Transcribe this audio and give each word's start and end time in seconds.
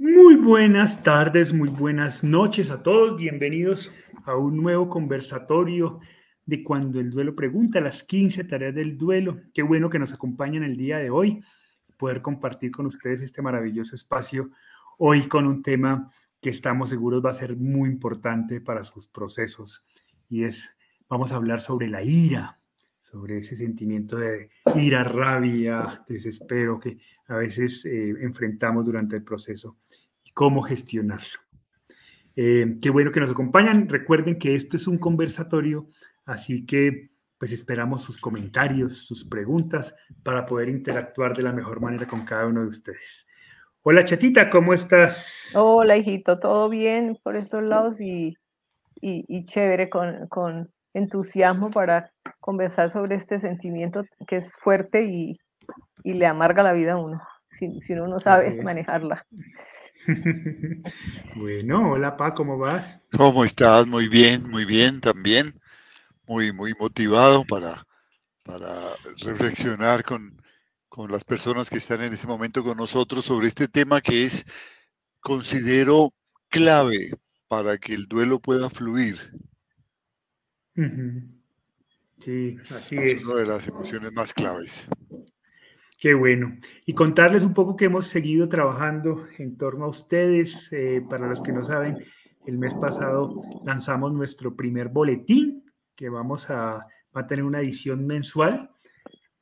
Muy 0.00 0.36
buenas 0.36 1.02
tardes, 1.02 1.52
muy 1.52 1.70
buenas 1.70 2.22
noches 2.22 2.70
a 2.70 2.84
todos. 2.84 3.16
Bienvenidos 3.16 3.92
a 4.26 4.36
un 4.36 4.56
nuevo 4.56 4.88
conversatorio 4.88 5.98
de 6.46 6.62
Cuando 6.62 7.00
el 7.00 7.10
Duelo 7.10 7.34
Pregunta, 7.34 7.80
las 7.80 8.04
15 8.04 8.44
tareas 8.44 8.76
del 8.76 8.96
duelo. 8.96 9.40
Qué 9.52 9.62
bueno 9.64 9.90
que 9.90 9.98
nos 9.98 10.12
acompañan 10.12 10.62
el 10.62 10.76
día 10.76 10.98
de 10.98 11.10
hoy, 11.10 11.42
poder 11.96 12.22
compartir 12.22 12.70
con 12.70 12.86
ustedes 12.86 13.22
este 13.22 13.42
maravilloso 13.42 13.96
espacio 13.96 14.50
hoy 14.98 15.22
con 15.22 15.48
un 15.48 15.64
tema 15.64 16.12
que 16.40 16.50
estamos 16.50 16.90
seguros 16.90 17.24
va 17.24 17.30
a 17.30 17.32
ser 17.32 17.56
muy 17.56 17.90
importante 17.90 18.60
para 18.60 18.84
sus 18.84 19.08
procesos 19.08 19.84
y 20.28 20.44
es, 20.44 20.70
vamos 21.08 21.32
a 21.32 21.36
hablar 21.36 21.60
sobre 21.60 21.88
la 21.88 22.04
ira, 22.04 22.57
sobre 23.10 23.38
ese 23.38 23.56
sentimiento 23.56 24.16
de 24.16 24.50
ira, 24.76 25.02
rabia, 25.02 26.04
desespero 26.06 26.78
que 26.78 26.98
a 27.28 27.36
veces 27.36 27.84
eh, 27.86 28.14
enfrentamos 28.20 28.84
durante 28.84 29.16
el 29.16 29.24
proceso 29.24 29.78
y 30.24 30.30
cómo 30.32 30.62
gestionarlo. 30.62 31.40
Eh, 32.36 32.76
qué 32.82 32.90
bueno 32.90 33.10
que 33.10 33.20
nos 33.20 33.30
acompañan. 33.30 33.88
Recuerden 33.88 34.38
que 34.38 34.54
esto 34.54 34.76
es 34.76 34.86
un 34.86 34.98
conversatorio, 34.98 35.88
así 36.26 36.66
que 36.66 37.10
pues 37.38 37.52
esperamos 37.52 38.02
sus 38.02 38.18
comentarios, 38.18 38.98
sus 38.98 39.24
preguntas 39.24 39.94
para 40.22 40.44
poder 40.44 40.68
interactuar 40.68 41.36
de 41.36 41.44
la 41.44 41.52
mejor 41.52 41.80
manera 41.80 42.06
con 42.06 42.24
cada 42.24 42.46
uno 42.46 42.62
de 42.62 42.68
ustedes. 42.68 43.26
Hola 43.82 44.04
chatita, 44.04 44.50
¿cómo 44.50 44.74
estás? 44.74 45.52
Hola 45.54 45.96
hijito, 45.96 46.38
todo 46.38 46.68
bien 46.68 47.16
por 47.22 47.36
estos 47.36 47.62
lados 47.62 48.00
y, 48.00 48.36
y, 49.00 49.44
chévere 49.46 49.88
con, 49.88 50.26
con 50.28 50.70
entusiasmo 50.98 51.70
para 51.70 52.12
conversar 52.40 52.90
sobre 52.90 53.16
este 53.16 53.40
sentimiento 53.40 54.04
que 54.26 54.36
es 54.36 54.52
fuerte 54.54 55.04
y, 55.04 55.38
y 56.04 56.14
le 56.14 56.26
amarga 56.26 56.62
la 56.62 56.72
vida 56.72 56.92
a 56.92 56.96
uno, 56.96 57.20
si, 57.48 57.80
si 57.80 57.94
uno 57.94 58.08
no 58.08 58.20
sabe 58.20 58.62
manejarla. 58.62 59.26
bueno, 61.36 61.92
hola 61.92 62.16
Pa, 62.16 62.34
¿cómo 62.34 62.58
vas? 62.58 63.02
¿Cómo 63.12 63.44
estás? 63.44 63.86
Muy 63.86 64.08
bien, 64.08 64.48
muy 64.48 64.64
bien 64.64 65.00
también. 65.00 65.60
Muy, 66.26 66.52
muy 66.52 66.74
motivado 66.78 67.44
para, 67.44 67.86
para 68.42 68.92
reflexionar 69.24 70.04
con, 70.04 70.42
con 70.88 71.10
las 71.10 71.24
personas 71.24 71.70
que 71.70 71.78
están 71.78 72.02
en 72.02 72.12
este 72.12 72.26
momento 72.26 72.62
con 72.62 72.76
nosotros 72.76 73.24
sobre 73.24 73.48
este 73.48 73.68
tema 73.68 74.00
que 74.00 74.24
es, 74.24 74.44
considero, 75.20 76.10
clave 76.48 77.12
para 77.48 77.78
que 77.78 77.94
el 77.94 78.06
duelo 78.06 78.40
pueda 78.40 78.68
fluir. 78.70 79.16
Sí, 82.20 82.56
así 82.60 82.96
es. 82.96 83.20
Es 83.20 83.26
una 83.26 83.36
de 83.36 83.46
las 83.46 83.68
emociones 83.68 84.12
más 84.12 84.32
claves. 84.32 84.88
Qué 86.00 86.14
bueno. 86.14 86.56
Y 86.86 86.94
contarles 86.94 87.42
un 87.42 87.54
poco 87.54 87.76
que 87.76 87.86
hemos 87.86 88.06
seguido 88.06 88.48
trabajando 88.48 89.26
en 89.38 89.56
torno 89.56 89.86
a 89.86 89.88
ustedes. 89.88 90.68
Eh, 90.72 91.02
para 91.08 91.26
los 91.26 91.42
que 91.42 91.52
no 91.52 91.64
saben, 91.64 91.98
el 92.46 92.58
mes 92.58 92.74
pasado 92.74 93.42
lanzamos 93.64 94.12
nuestro 94.12 94.54
primer 94.54 94.88
boletín, 94.88 95.64
que 95.96 96.08
vamos 96.08 96.48
a, 96.50 96.78
va 97.16 97.20
a 97.20 97.26
tener 97.26 97.44
una 97.44 97.60
edición 97.60 98.06
mensual. 98.06 98.70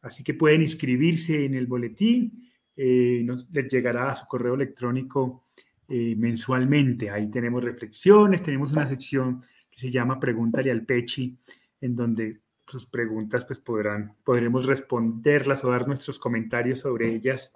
Así 0.00 0.24
que 0.24 0.34
pueden 0.34 0.62
inscribirse 0.62 1.44
en 1.44 1.54
el 1.54 1.66
boletín. 1.66 2.50
Eh, 2.74 3.22
nos, 3.24 3.50
les 3.50 3.68
llegará 3.68 4.10
a 4.10 4.14
su 4.14 4.26
correo 4.26 4.54
electrónico 4.54 5.44
eh, 5.88 6.14
mensualmente. 6.16 7.10
Ahí 7.10 7.30
tenemos 7.30 7.62
reflexiones, 7.62 8.42
tenemos 8.42 8.72
una 8.72 8.86
sección 8.86 9.42
se 9.76 9.90
llama 9.90 10.18
Pregúntale 10.18 10.70
al 10.70 10.84
Pechi, 10.84 11.36
en 11.80 11.94
donde 11.94 12.40
sus 12.66 12.86
preguntas 12.86 13.44
pues 13.44 13.60
podrán, 13.60 14.16
podremos 14.24 14.64
responderlas 14.64 15.62
o 15.62 15.70
dar 15.70 15.86
nuestros 15.86 16.18
comentarios 16.18 16.80
sobre 16.80 17.14
ellas 17.14 17.52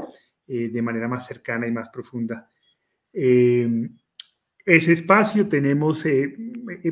eh, 0.47 0.69
de 0.69 0.83
manera 0.83 1.09
más 1.09 1.27
cercana 1.27 1.67
y 1.67 1.73
más 1.73 1.89
profunda. 1.89 2.49
Eh, 3.13 3.89
ese 4.65 4.93
espacio 4.93 5.49
tenemos, 5.49 6.05
eh, 6.07 6.37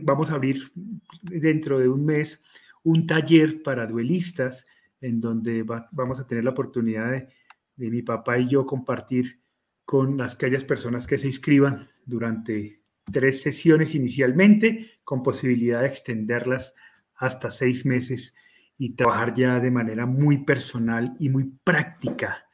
vamos 0.03 0.31
a 0.31 0.35
abrir 0.35 0.73
dentro 1.23 1.79
de 1.79 1.89
un 1.89 2.05
mes 2.07 2.43
un 2.83 3.07
taller 3.07 3.63
para 3.63 3.87
duelistas 3.87 4.67
en 5.01 5.21
donde 5.21 5.63
vamos 5.93 6.19
a 6.19 6.27
tener 6.27 6.43
la 6.43 6.51
oportunidad 6.51 7.11
de, 7.11 7.29
de, 7.77 7.91
mi 7.91 8.03
papá 8.03 8.39
y 8.39 8.49
yo 8.49 8.67
compartir 8.67 9.41
con 9.85 10.17
las, 10.17 10.35
aquellas 10.35 10.65
personas 10.65 11.07
que 11.07 11.19
se 11.19 11.27
inscriban 11.27 11.89
durante 12.05 12.78
tres 13.13 13.43
sesiones 13.43 13.95
inicialmente, 13.95 14.99
con 15.05 15.23
posibilidad 15.23 15.83
de 15.83 15.89
extenderlas 15.89 16.75
hasta 17.17 17.51
seis 17.51 17.85
meses 17.85 18.35
y 18.77 18.95
trabajar 18.95 19.35
ya 19.35 19.59
de 19.59 19.71
manera 19.71 20.07
muy 20.07 20.45
personal 20.45 21.17
y 21.19 21.29
muy 21.29 21.53
práctica 21.65 22.45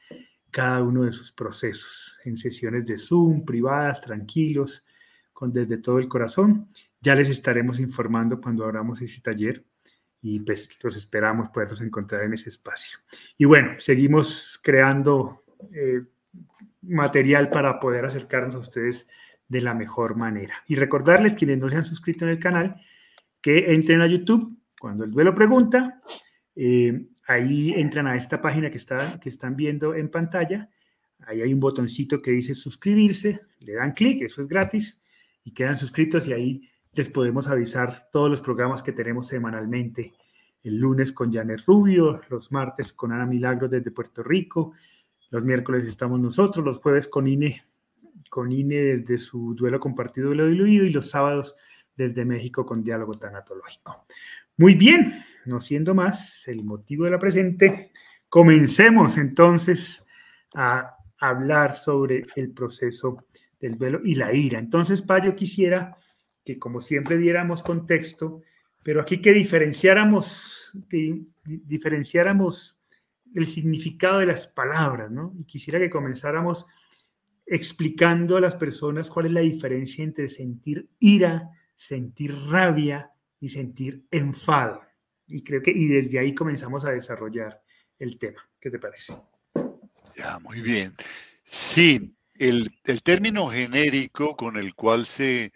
cada 0.49 0.81
uno 0.81 1.03
de 1.03 1.11
sus 1.11 1.31
procesos 1.31 2.17
en 2.23 2.37
sesiones 2.37 2.85
de 2.85 2.97
Zoom, 2.97 3.45
privadas, 3.45 3.99
tranquilos, 3.99 4.85
con 5.33 5.51
desde 5.51 5.77
todo 5.77 5.99
el 5.99 6.07
corazón. 6.07 6.69
Ya 7.01 7.13
les 7.13 7.29
estaremos 7.29 7.79
informando 7.79 8.39
cuando 8.39 8.63
abramos 8.63 9.01
ese 9.01 9.21
taller 9.21 9.65
y 10.21 10.39
pues 10.39 10.69
los 10.81 10.95
esperamos 10.95 11.49
poderlos 11.49 11.81
encontrar 11.81 12.23
en 12.23 12.33
ese 12.33 12.49
espacio. 12.49 12.97
Y 13.37 13.45
bueno, 13.45 13.73
seguimos 13.79 14.59
creando 14.63 15.43
eh, 15.73 16.01
material 16.81 17.49
para 17.49 17.79
poder 17.79 18.05
acercarnos 18.05 18.55
a 18.55 18.59
ustedes 18.59 19.07
de 19.47 19.61
la 19.61 19.73
mejor 19.73 20.15
manera. 20.15 20.55
Y 20.67 20.75
recordarles, 20.75 21.35
quienes 21.35 21.57
no 21.59 21.69
se 21.69 21.75
han 21.75 21.85
suscrito 21.85 22.25
en 22.25 22.31
el 22.31 22.39
canal, 22.39 22.81
que 23.41 23.73
entren 23.73 24.01
a 24.01 24.07
YouTube 24.07 24.57
cuando 24.79 25.03
el 25.03 25.11
duelo 25.11 25.35
pregunta. 25.35 26.01
Eh, 26.55 27.07
ahí 27.27 27.73
entran 27.75 28.07
a 28.07 28.15
esta 28.15 28.41
página 28.41 28.69
que, 28.69 28.77
está, 28.77 29.19
que 29.19 29.29
están 29.29 29.55
viendo 29.55 29.93
en 29.93 30.09
pantalla. 30.09 30.69
Ahí 31.27 31.41
hay 31.41 31.53
un 31.53 31.59
botoncito 31.59 32.21
que 32.21 32.31
dice 32.31 32.53
suscribirse. 32.53 33.41
Le 33.59 33.73
dan 33.73 33.93
clic, 33.93 34.21
eso 34.21 34.41
es 34.41 34.47
gratis, 34.47 35.01
y 35.43 35.51
quedan 35.51 35.77
suscritos 35.77 36.27
y 36.27 36.33
ahí 36.33 36.69
les 36.93 37.09
podemos 37.09 37.47
avisar 37.47 38.09
todos 38.11 38.29
los 38.29 38.41
programas 38.41 38.81
que 38.81 38.93
tenemos 38.93 39.27
semanalmente. 39.27 40.13
El 40.63 40.77
lunes 40.77 41.11
con 41.11 41.31
Janet 41.31 41.61
Rubio, 41.67 42.21
los 42.29 42.51
martes 42.51 42.93
con 42.93 43.11
Ana 43.11 43.25
Milagros 43.25 43.69
desde 43.69 43.91
Puerto 43.91 44.23
Rico, 44.23 44.73
los 45.29 45.43
miércoles 45.43 45.85
estamos 45.85 46.19
nosotros, 46.19 46.65
los 46.65 46.79
jueves 46.79 47.07
con 47.07 47.27
INE, 47.27 47.63
con 48.29 48.51
INE 48.51 48.75
desde 48.97 49.17
su 49.17 49.55
duelo 49.55 49.79
compartido 49.79 50.29
de 50.29 50.35
lo 50.35 50.47
diluido 50.47 50.85
y 50.85 50.91
los 50.91 51.09
sábados 51.09 51.55
desde 51.95 52.25
México 52.25 52.65
con 52.65 52.83
diálogo 52.83 53.13
tanatológico. 53.13 54.05
Muy 54.57 54.75
bien, 54.75 55.23
no 55.45 55.59
siendo 55.59 55.93
más 55.93 56.47
el 56.47 56.63
motivo 56.63 57.05
de 57.05 57.11
la 57.11 57.19
presente, 57.19 57.91
comencemos 58.29 59.17
entonces 59.17 60.05
a 60.53 60.97
hablar 61.17 61.75
sobre 61.75 62.23
el 62.35 62.51
proceso 62.51 63.25
del 63.59 63.77
duelo 63.77 64.01
y 64.03 64.15
la 64.15 64.33
ira. 64.33 64.59
Entonces, 64.59 65.01
Pa, 65.01 65.23
yo 65.23 65.35
quisiera 65.35 65.97
que 66.43 66.59
como 66.59 66.79
siempre 66.79 67.17
diéramos 67.17 67.63
contexto, 67.63 68.43
pero 68.83 69.01
aquí 69.01 69.21
que 69.21 69.33
diferenciáramos, 69.33 70.71
que 70.89 71.23
diferenciáramos 71.43 72.79
el 73.33 73.47
significado 73.47 74.19
de 74.19 74.27
las 74.27 74.47
palabras, 74.47 75.11
¿no? 75.11 75.33
Y 75.39 75.45
quisiera 75.45 75.79
que 75.79 75.89
comenzáramos 75.89 76.67
explicando 77.45 78.37
a 78.37 78.41
las 78.41 78.55
personas 78.55 79.09
cuál 79.09 79.27
es 79.27 79.31
la 79.31 79.41
diferencia 79.41 80.03
entre 80.03 80.29
sentir 80.29 80.89
ira 80.99 81.51
sentir 81.75 82.33
rabia 82.49 83.11
y 83.39 83.49
sentir 83.49 84.05
enfado. 84.11 84.81
Y 85.27 85.43
creo 85.43 85.61
que 85.61 85.71
y 85.71 85.87
desde 85.87 86.19
ahí 86.19 86.33
comenzamos 86.33 86.85
a 86.85 86.91
desarrollar 86.91 87.61
el 87.99 88.17
tema. 88.17 88.41
¿Qué 88.59 88.69
te 88.69 88.79
parece? 88.79 89.13
Ya, 90.15 90.39
muy 90.39 90.61
bien. 90.61 90.93
Sí, 91.43 92.15
el, 92.35 92.69
el 92.85 93.03
término 93.03 93.47
genérico 93.47 94.35
con 94.35 94.57
el 94.57 94.73
cual 94.75 95.05
se 95.05 95.51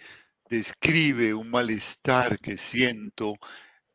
describe 0.50 1.34
un 1.34 1.50
malestar 1.50 2.40
que 2.40 2.58
siento, 2.58 3.36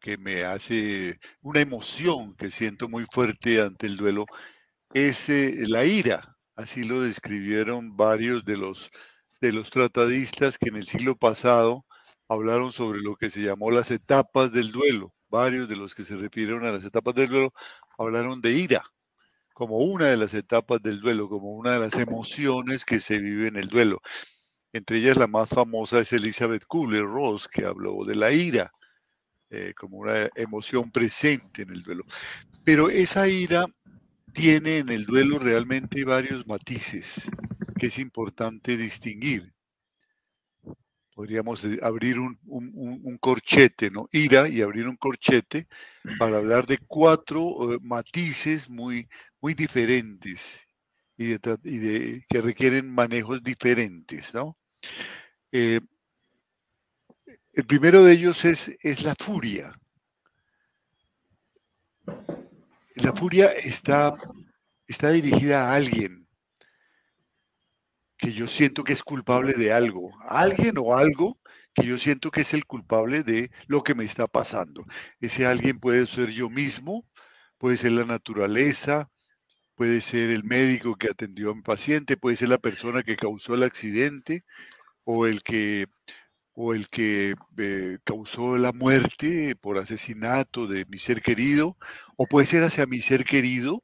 que 0.01 0.17
me 0.17 0.45
hace 0.45 1.19
una 1.43 1.61
emoción 1.61 2.35
que 2.37 2.51
siento 2.51 2.89
muy 2.89 3.05
fuerte 3.11 3.61
ante 3.61 3.87
el 3.87 3.97
duelo, 3.97 4.27
es 4.93 5.29
eh, 5.29 5.65
la 5.67 5.85
ira. 5.85 6.34
Así 6.57 6.85
lo 6.85 7.01
describieron 7.03 7.97
varios 7.97 8.45
de 8.45 8.57
los, 8.57 8.91
de 9.41 9.53
los 9.53 9.71
tratadistas 9.71 10.59
que 10.59 10.69
en 10.69 10.77
el 10.77 10.87
siglo 10.87 11.17
pasado 11.17 11.85
hablaron 12.29 12.73
sobre 12.73 13.01
lo 13.01 13.17
que 13.17 13.31
se 13.31 13.43
llamó 13.43 13.71
las 13.71 13.91
etapas 13.91 14.53
del 14.53 14.73
duelo. 14.73 15.13
Varios 15.29 15.69
de 15.69 15.77
los 15.77 15.95
que 15.95 16.05
se 16.05 16.17
refirieron 16.17 16.65
a 16.65 16.73
las 16.73 16.85
etapas 16.85 17.15
del 17.15 17.29
duelo 17.29 17.53
hablaron 17.99 18.41
de 18.41 18.53
ira 18.53 18.85
como 19.55 19.79
una 19.79 20.07
de 20.07 20.17
las 20.17 20.35
etapas 20.35 20.83
del 20.83 21.01
duelo, 21.01 21.29
como 21.29 21.53
una 21.53 21.73
de 21.73 21.79
las 21.79 21.95
emociones 21.95 22.85
que 22.85 22.99
se 22.99 23.19
vive 23.19 23.47
en 23.47 23.57
el 23.57 23.69
duelo. 23.69 24.03
Entre 24.73 24.99
ellas 24.99 25.17
la 25.17 25.29
más 25.29 25.51
famosa 25.51 26.01
es 26.01 26.13
Elizabeth 26.13 26.67
Kubler-Ross, 26.67 27.49
que 27.49 27.65
habló 27.65 28.05
de 28.05 28.17
la 28.17 28.33
ira 28.33 28.73
eh, 29.51 29.73
como 29.77 29.99
una 29.99 30.29
emoción 30.35 30.91
presente 30.91 31.63
en 31.63 31.71
el 31.71 31.83
duelo. 31.83 32.05
Pero 32.65 32.91
esa 32.91 33.29
ira 33.29 33.67
tiene 34.35 34.79
en 34.79 34.91
el 34.91 35.07
duelo 35.07 35.39
realmente 35.39 36.05
varios 36.05 36.47
matices 36.47 37.31
que 37.79 37.87
es 37.87 37.99
importante 37.99 38.77
distinguir 38.77 39.55
podríamos 41.15 41.65
eh, 41.65 41.79
abrir 41.83 42.19
un, 42.19 43.19
corchete, 43.21 43.91
¿no? 43.91 44.07
Ira 44.13 44.49
y 44.49 44.61
abrir 44.61 44.89
un 44.89 44.97
corchete 44.97 45.69
para 46.19 46.37
hablar 46.37 46.67
de 46.67 46.79
cuatro 46.79 47.73
eh, 47.73 47.79
matices 47.81 48.69
muy, 48.69 49.09
muy 49.41 49.55
diferentes 49.55 50.67
y, 51.17 51.39
que 51.39 52.43
requieren 52.43 52.93
manejos 52.93 53.43
diferentes, 53.43 54.35
¿no? 54.35 54.59
Eh, 55.53 55.81
el 57.53 57.67
primero 57.67 58.03
de 58.05 58.13
ellos 58.13 58.45
es, 58.45 58.69
es 58.83 59.05
la 59.05 59.15
furia. 59.15 59.73
La 62.97 63.13
furia 63.13 63.47
está, 63.47 64.15
está 64.87 65.11
dirigida 65.11 65.69
a 65.69 65.75
alguien 65.75 66.29
que 68.17 68.33
yo 68.33 68.47
siento 68.47 68.85
que 68.85 68.93
es 68.93 69.03
culpable 69.03 69.55
de 69.55 69.73
algo, 69.73 70.13
alguien 70.29 70.77
o 70.79 70.97
algo 70.97 71.39
que 71.75 71.87
yo 71.87 71.99
siento 71.99 72.31
que 72.31 72.43
es 72.43 72.55
el 72.55 72.67
culpable 72.67 73.25
de 73.25 73.51
lo 73.67 73.83
que 73.83 73.97
me 73.97 74.05
está 74.05 74.29
pasando. 74.29 74.85
Ese 75.21 75.45
alguien 75.45 75.81
puede 75.81 76.07
ser 76.07 76.31
yo 76.31 76.49
mismo, 76.49 77.05
puede 77.59 77.77
ser 77.77 77.93
la 77.93 78.05
naturaleza, 78.05 79.11
puede 79.75 80.01
ser 80.01 80.31
el 80.31 80.45
médico 80.45 80.95
que 80.95 81.09
atendió 81.09 81.51
a 81.51 81.55
mi 81.57 81.63
paciente, 81.63 82.17
puede 82.17 82.37
ser 82.37 82.49
la 82.49 82.59
persona 82.59 83.03
que 83.03 83.17
causó 83.17 83.55
el 83.55 83.65
accidente 83.65 84.45
o 85.03 85.27
el 85.27 85.43
que, 85.43 85.87
o 86.55 86.75
el 86.75 86.89
que 86.89 87.35
eh, 87.59 87.99
causó 88.05 88.57
la 88.59 88.73
muerte 88.73 89.57
por 89.57 89.79
asesinato 89.79 90.67
de 90.67 90.87
mi 90.87 90.99
ser 90.99 91.23
querido, 91.23 91.77
o 92.17 92.27
puede 92.27 92.47
ser 92.47 92.65
hacia 92.65 92.87
mi 92.87 93.01
ser 93.01 93.25
querido 93.25 93.83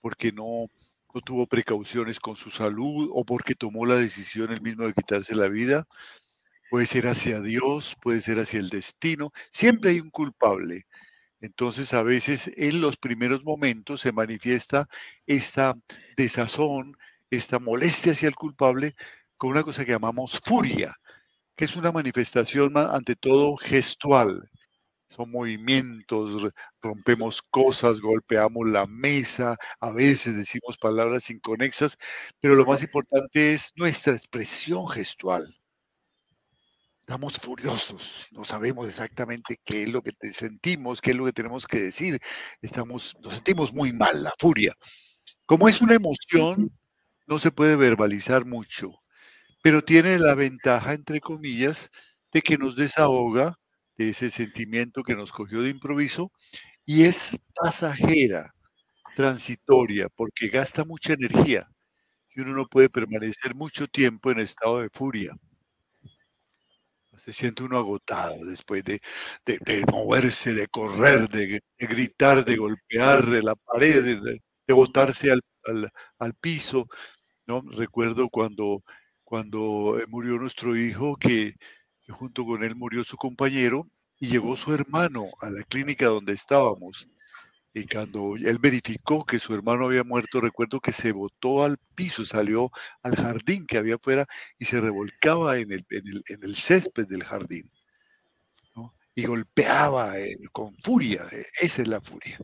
porque 0.00 0.32
no, 0.32 0.66
no 1.14 1.20
tuvo 1.20 1.46
precauciones 1.46 2.20
con 2.20 2.36
su 2.36 2.50
salud 2.50 3.10
o 3.12 3.24
porque 3.24 3.54
tomó 3.54 3.86
la 3.86 3.96
decisión 3.96 4.52
el 4.52 4.60
mismo 4.60 4.84
de 4.84 4.94
quitarse 4.94 5.34
la 5.34 5.48
vida 5.48 5.86
puede 6.74 6.86
ser 6.86 7.06
hacia 7.06 7.40
Dios, 7.40 7.96
puede 8.02 8.20
ser 8.20 8.40
hacia 8.40 8.58
el 8.58 8.68
destino, 8.68 9.30
siempre 9.52 9.90
hay 9.90 10.00
un 10.00 10.10
culpable. 10.10 10.86
Entonces 11.40 11.94
a 11.94 12.02
veces 12.02 12.50
en 12.56 12.80
los 12.80 12.96
primeros 12.96 13.44
momentos 13.44 14.00
se 14.00 14.10
manifiesta 14.10 14.88
esta 15.24 15.76
desazón, 16.16 16.96
esta 17.30 17.60
molestia 17.60 18.10
hacia 18.10 18.28
el 18.28 18.34
culpable 18.34 18.96
con 19.36 19.50
una 19.50 19.62
cosa 19.62 19.84
que 19.84 19.92
llamamos 19.92 20.40
furia, 20.44 20.96
que 21.56 21.64
es 21.64 21.76
una 21.76 21.92
manifestación 21.92 22.76
ante 22.76 23.16
todo 23.16 23.56
gestual. 23.56 24.50
Son 25.08 25.30
movimientos, 25.30 26.52
rompemos 26.82 27.42
cosas, 27.42 28.00
golpeamos 28.00 28.68
la 28.68 28.86
mesa, 28.86 29.56
a 29.80 29.92
veces 29.92 30.36
decimos 30.36 30.78
palabras 30.78 31.30
inconexas, 31.30 31.96
pero 32.40 32.54
lo 32.54 32.64
más 32.66 32.82
importante 32.82 33.52
es 33.52 33.70
nuestra 33.76 34.14
expresión 34.14 34.88
gestual 34.88 35.54
estamos 37.06 37.34
furiosos, 37.38 38.26
no 38.30 38.46
sabemos 38.46 38.88
exactamente 38.88 39.60
qué 39.62 39.82
es 39.82 39.90
lo 39.90 40.00
que 40.00 40.12
sentimos, 40.32 41.02
qué 41.02 41.10
es 41.10 41.16
lo 41.16 41.26
que 41.26 41.34
tenemos 41.34 41.66
que 41.66 41.78
decir, 41.78 42.18
estamos, 42.62 43.14
nos 43.22 43.34
sentimos 43.34 43.74
muy 43.74 43.92
mal, 43.92 44.22
la 44.22 44.32
furia. 44.38 44.72
Como 45.44 45.68
es 45.68 45.82
una 45.82 45.94
emoción, 45.94 46.70
no 47.26 47.38
se 47.38 47.50
puede 47.50 47.76
verbalizar 47.76 48.46
mucho, 48.46 49.03
pero 49.64 49.82
tiene 49.82 50.18
la 50.18 50.34
ventaja, 50.34 50.92
entre 50.92 51.20
comillas, 51.22 51.88
de 52.30 52.42
que 52.42 52.58
nos 52.58 52.76
desahoga 52.76 53.56
de 53.96 54.10
ese 54.10 54.30
sentimiento 54.30 55.02
que 55.02 55.16
nos 55.16 55.32
cogió 55.32 55.62
de 55.62 55.70
improviso 55.70 56.30
y 56.84 57.04
es 57.04 57.38
pasajera, 57.54 58.52
transitoria, 59.16 60.08
porque 60.10 60.48
gasta 60.48 60.84
mucha 60.84 61.14
energía 61.14 61.66
y 62.34 62.42
uno 62.42 62.52
no 62.52 62.66
puede 62.66 62.90
permanecer 62.90 63.54
mucho 63.54 63.86
tiempo 63.86 64.30
en 64.30 64.40
estado 64.40 64.82
de 64.82 64.90
furia 64.92 65.32
se 67.16 67.32
siente 67.32 67.62
uno 67.62 67.78
agotado 67.78 68.44
después 68.44 68.84
de, 68.84 69.00
moverse, 69.90 70.52
de 70.52 70.66
correr, 70.66 71.26
de, 71.30 71.62
gritar, 71.78 72.44
de 72.44 72.56
golpear 72.56 73.26
la 73.28 73.54
pared, 73.54 74.20
de, 74.20 74.74
botarse 74.74 75.32
al, 75.32 75.40
al, 76.18 76.34
piso. 76.34 76.86
¿no? 77.46 77.62
Recuerdo 77.62 78.28
cuando, 78.28 78.82
cuando 79.24 79.98
eh, 79.98 80.06
murió 80.08 80.36
nuestro 80.38 80.76
hijo, 80.76 81.16
que, 81.16 81.54
junto 82.08 82.44
con 82.44 82.62
él 82.62 82.74
murió 82.76 83.04
su 83.04 83.16
compañero 83.16 83.88
y 84.18 84.28
llegó 84.28 84.56
su 84.56 84.72
hermano 84.72 85.30
a 85.40 85.50
la 85.50 85.62
clínica 85.64 86.06
donde 86.06 86.32
estábamos. 86.32 87.08
Y 87.76 87.86
cuando 87.86 88.36
él 88.36 88.58
verificó 88.60 89.26
que 89.26 89.40
su 89.40 89.52
hermano 89.52 89.86
había 89.86 90.04
muerto, 90.04 90.40
recuerdo 90.40 90.78
que 90.78 90.92
se 90.92 91.10
botó 91.10 91.64
al 91.64 91.76
piso, 91.96 92.24
salió 92.24 92.70
al 93.02 93.16
jardín 93.16 93.66
que 93.66 93.78
había 93.78 93.96
afuera 93.96 94.26
y 94.60 94.66
se 94.66 94.80
revolcaba 94.80 95.58
en 95.58 95.72
el, 95.72 95.84
en 95.90 96.44
el, 96.44 96.54
césped 96.54 97.08
del 97.08 97.24
jardín. 97.24 97.68
Y 99.16 99.26
golpeaba 99.26 100.18
eh, 100.18 100.34
con 100.52 100.72
furia, 100.82 101.24
eh, 101.32 101.44
esa 101.60 101.82
es 101.82 101.88
la 101.88 102.00
furia. 102.00 102.38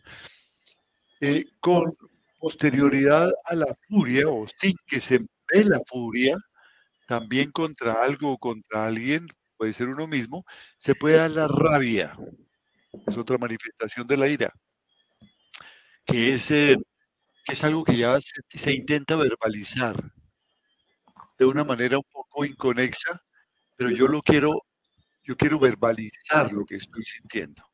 Eh, 1.21 1.45
con 1.61 1.97
posterioridad 2.39 3.31
a 3.45 3.55
la 3.55 3.77
furia, 3.89 4.29
o 4.29 4.47
sin 4.57 4.75
que 4.87 4.99
se 4.99 5.19
ve 5.19 5.65
la 5.65 5.81
furia, 5.87 6.37
también 7.11 7.51
contra 7.51 8.05
algo 8.05 8.31
o 8.35 8.39
contra 8.39 8.87
alguien, 8.87 9.27
puede 9.57 9.73
ser 9.73 9.89
uno 9.89 10.07
mismo, 10.07 10.45
se 10.79 10.95
puede 10.95 11.17
dar 11.17 11.33
la 11.33 11.49
rabia. 11.49 12.17
Es 13.05 13.17
otra 13.17 13.37
manifestación 13.37 14.07
de 14.07 14.17
la 14.17 14.29
ira 14.29 14.53
que 16.07 16.35
es, 16.35 16.53
eh, 16.53 16.77
es 17.49 17.65
algo 17.65 17.83
que 17.83 17.97
ya 17.97 18.17
se, 18.21 18.73
intenta 18.73 19.17
verbalizar 19.17 19.97
de 21.37 21.47
una 21.47 21.65
manera 21.65 21.99
un 21.99 22.05
poco 22.13 22.45
inconexa, 22.45 23.21
pero 23.77 23.91
yo 23.91 24.07
lo 24.07 24.23
quiero, 24.23 24.63
yo 25.25 25.37
quiero 25.37 25.59
verbalizar 25.59 26.53
lo 26.53 26.65
que 26.65 26.77
estoy 26.77 27.03
sintiendo. 27.03 27.65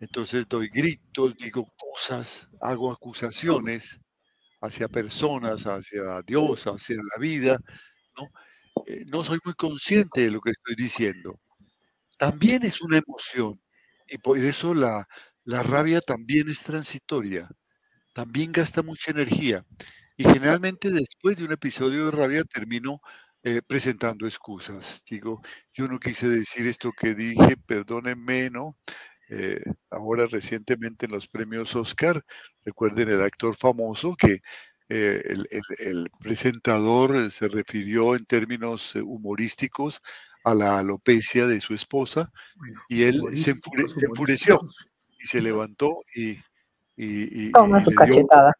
Entonces 0.00 0.46
doy 0.46 0.68
gritos, 0.68 1.38
digo 1.38 1.72
cosas, 1.78 2.50
hago 2.60 2.92
acusaciones 2.92 3.98
hacia 4.60 4.88
personas, 4.88 5.64
hacia 5.64 6.20
Dios, 6.26 6.66
hacia 6.66 6.96
la 6.96 7.18
vida, 7.18 7.58
¿no? 8.16 8.28
Eh, 8.86 9.04
no 9.08 9.24
soy 9.24 9.38
muy 9.44 9.54
consciente 9.54 10.22
de 10.22 10.30
lo 10.32 10.40
que 10.40 10.52
estoy 10.52 10.74
diciendo. 10.76 11.40
También 12.18 12.62
es 12.64 12.80
una 12.82 12.98
emoción 12.98 13.60
y 14.08 14.18
por 14.18 14.38
eso 14.38 14.74
la, 14.74 15.06
la 15.44 15.62
rabia 15.62 16.00
también 16.00 16.48
es 16.48 16.62
transitoria, 16.62 17.48
también 18.14 18.52
gasta 18.52 18.82
mucha 18.82 19.10
energía 19.12 19.64
y 20.16 20.24
generalmente 20.24 20.90
después 20.90 21.36
de 21.36 21.44
un 21.44 21.52
episodio 21.52 22.06
de 22.06 22.10
rabia 22.12 22.44
termino 22.44 23.00
eh, 23.44 23.62
presentando 23.66 24.26
excusas. 24.26 25.02
Digo, 25.10 25.42
yo 25.72 25.88
no 25.88 25.98
quise 26.00 26.28
decir 26.28 26.66
esto 26.66 26.92
que 26.92 27.14
dije, 27.14 27.56
perdónenme, 27.66 28.50
¿no? 28.50 28.78
Eh, 29.30 29.60
ahora 29.90 30.26
recientemente 30.26 31.06
en 31.06 31.12
los 31.12 31.28
premios 31.28 31.74
Oscar, 31.76 32.24
recuerden 32.64 33.08
el 33.08 33.22
actor 33.22 33.56
famoso 33.56 34.14
que 34.16 34.38
eh, 34.94 35.22
el, 35.86 36.10
presentador 36.20 37.30
se 37.30 37.48
refirió 37.48 38.14
en 38.14 38.26
términos 38.26 38.94
humorísticos 38.94 40.02
a 40.44 40.54
la 40.54 40.78
alopecia 40.78 41.46
de 41.46 41.60
su 41.60 41.72
esposa 41.72 42.30
y 42.88 43.04
él 43.04 43.22
se 43.34 43.52
enfureció 43.52 44.60
y 45.18 45.26
se 45.26 45.40
levantó 45.40 46.02
y, 46.14 46.32
y, 46.96 47.46
y, 47.46 47.52
Toma 47.52 47.80
su 47.80 47.90
cachetada. 47.92 48.52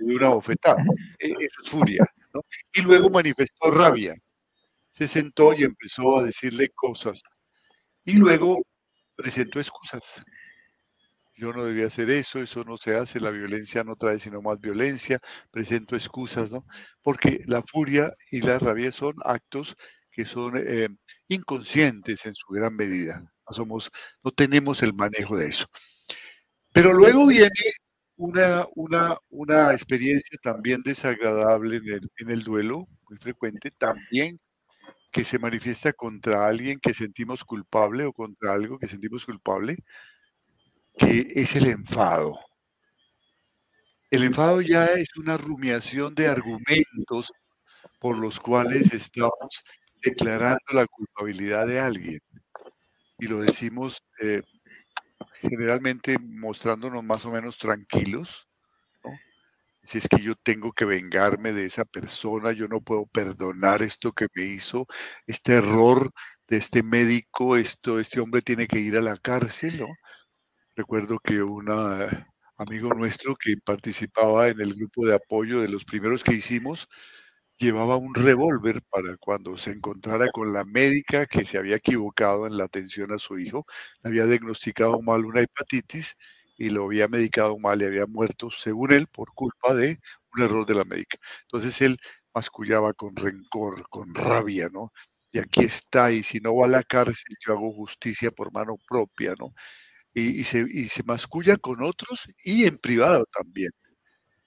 dio 0.00 0.16
una 0.16 0.30
bofetada. 0.30 0.82
E, 1.20 1.28
es 1.38 1.70
furia. 1.70 2.04
¿no? 2.34 2.40
Y 2.72 2.82
luego 2.82 3.08
manifestó 3.08 3.70
rabia. 3.70 4.14
Se 4.90 5.06
sentó 5.06 5.54
y 5.54 5.62
empezó 5.62 6.18
a 6.18 6.24
decirle 6.24 6.70
cosas. 6.74 7.20
Y 8.04 8.14
luego 8.14 8.60
presentó 9.14 9.60
excusas. 9.60 10.24
Yo 11.36 11.52
no 11.52 11.64
debía 11.64 11.86
hacer 11.86 12.08
eso, 12.10 12.40
eso 12.40 12.64
no 12.64 12.78
se 12.78 12.96
hace, 12.96 13.20
la 13.20 13.30
violencia 13.30 13.84
no 13.84 13.96
trae 13.96 14.18
sino 14.18 14.40
más 14.40 14.58
violencia, 14.58 15.20
presento 15.50 15.94
excusas, 15.94 16.50
¿no? 16.50 16.66
Porque 17.02 17.42
la 17.46 17.62
furia 17.62 18.14
y 18.30 18.40
la 18.40 18.58
rabia 18.58 18.90
son 18.90 19.14
actos 19.24 19.76
que 20.10 20.24
son 20.24 20.54
eh, 20.56 20.88
inconscientes 21.28 22.24
en 22.24 22.34
su 22.34 22.46
gran 22.48 22.74
medida. 22.74 23.20
No, 23.20 23.52
somos, 23.52 23.90
no 24.22 24.30
tenemos 24.30 24.82
el 24.82 24.94
manejo 24.94 25.36
de 25.36 25.48
eso. 25.48 25.66
Pero 26.72 26.94
luego 26.94 27.26
viene 27.26 27.50
una, 28.16 28.64
una, 28.74 29.16
una 29.30 29.72
experiencia 29.72 30.38
también 30.42 30.82
desagradable 30.82 31.76
el, 31.76 32.10
en 32.16 32.30
el 32.30 32.42
duelo, 32.42 32.88
muy 33.08 33.18
frecuente, 33.18 33.70
también 33.70 34.40
que 35.12 35.24
se 35.24 35.38
manifiesta 35.38 35.92
contra 35.92 36.46
alguien 36.46 36.78
que 36.80 36.94
sentimos 36.94 37.44
culpable 37.44 38.04
o 38.04 38.12
contra 38.12 38.52
algo 38.54 38.78
que 38.78 38.88
sentimos 38.88 39.24
culpable, 39.26 39.78
que 40.98 41.26
es 41.34 41.56
el 41.56 41.66
enfado. 41.68 42.38
El 44.10 44.24
enfado 44.24 44.60
ya 44.62 44.86
es 44.86 45.16
una 45.16 45.36
rumiación 45.36 46.12
de 46.16 46.26
argumentos 46.26 47.32
por 48.00 48.18
los 48.18 48.40
cuales 48.40 48.92
estamos 48.94 49.64
declarando 50.02 50.64
la 50.72 50.86
culpabilidad 50.86 51.66
de 51.66 51.80
alguien. 51.80 52.20
Y 53.18 53.26
lo 53.28 53.40
decimos 53.40 54.02
eh, 54.22 54.42
generalmente 55.40 56.18
mostrándonos 56.20 57.04
más 57.04 57.24
o 57.26 57.30
menos 57.30 57.58
tranquilos, 57.58 58.48
Si 59.82 59.98
es 59.98 60.08
que 60.08 60.20
yo 60.20 60.34
tengo 60.34 60.72
que 60.72 60.84
vengarme 60.84 61.52
de 61.52 61.64
esa 61.66 61.84
persona, 61.84 62.52
yo 62.52 62.66
no 62.68 62.80
puedo 62.80 63.06
perdonar 63.06 63.82
esto 63.82 64.12
que 64.12 64.26
me 64.34 64.42
hizo, 64.42 64.86
este 65.26 65.54
error 65.54 66.10
de 66.48 66.56
este 66.58 66.82
médico, 66.82 67.56
esto, 67.56 68.00
este 68.00 68.20
hombre 68.20 68.42
tiene 68.42 68.66
que 68.66 68.80
ir 68.80 68.96
a 68.96 69.00
la 69.00 69.16
cárcel, 69.16 69.78
¿no? 69.80 69.86
Recuerdo 70.76 71.18
que 71.20 71.42
una 71.42 72.28
amigo 72.58 72.90
nuestro 72.92 73.34
que 73.34 73.54
participaba 73.64 74.48
en 74.48 74.60
el 74.60 74.74
grupo 74.74 75.06
de 75.06 75.14
apoyo 75.14 75.60
de 75.62 75.68
los 75.70 75.86
primeros 75.86 76.22
que 76.22 76.34
hicimos, 76.34 76.86
llevaba 77.58 77.96
un 77.96 78.14
revólver 78.14 78.82
para 78.90 79.16
cuando 79.18 79.56
se 79.58 79.70
encontrara 79.72 80.28
con 80.32 80.52
la 80.52 80.64
médica 80.66 81.26
que 81.26 81.46
se 81.46 81.58
había 81.58 81.76
equivocado 81.76 82.46
en 82.46 82.58
la 82.58 82.64
atención 82.64 83.12
a 83.12 83.18
su 83.18 83.38
hijo, 83.38 83.64
le 84.02 84.10
había 84.10 84.26
diagnosticado 84.26 85.00
mal 85.02 85.24
una 85.24 85.40
hepatitis 85.42 86.16
y 86.58 86.70
lo 86.70 86.84
había 86.84 87.08
medicado 87.08 87.58
mal 87.58 87.80
y 87.82 87.86
había 87.86 88.06
muerto, 88.06 88.50
según 88.50 88.92
él, 88.92 89.06
por 89.08 89.32
culpa 89.34 89.74
de 89.74 89.98
un 90.36 90.42
error 90.42 90.66
de 90.66 90.74
la 90.74 90.84
médica. 90.84 91.18
Entonces 91.42 91.80
él 91.82 91.98
mascullaba 92.34 92.92
con 92.94 93.16
rencor, 93.16 93.88
con 93.88 94.14
rabia, 94.14 94.68
¿no? 94.72 94.92
Y 95.32 95.38
aquí 95.38 95.62
está, 95.64 96.12
y 96.12 96.22
si 96.22 96.40
no 96.40 96.56
va 96.56 96.66
a 96.66 96.68
la 96.68 96.82
cárcel, 96.82 97.34
yo 97.46 97.52
hago 97.54 97.72
justicia 97.72 98.30
por 98.30 98.52
mano 98.52 98.76
propia, 98.88 99.34
¿no? 99.38 99.52
Y, 100.18 100.44
se, 100.44 100.64
y 100.66 100.88
se 100.88 101.02
masculla 101.02 101.58
con 101.58 101.82
otros 101.82 102.26
y 102.42 102.64
en 102.64 102.78
privado 102.78 103.26
también. 103.26 103.70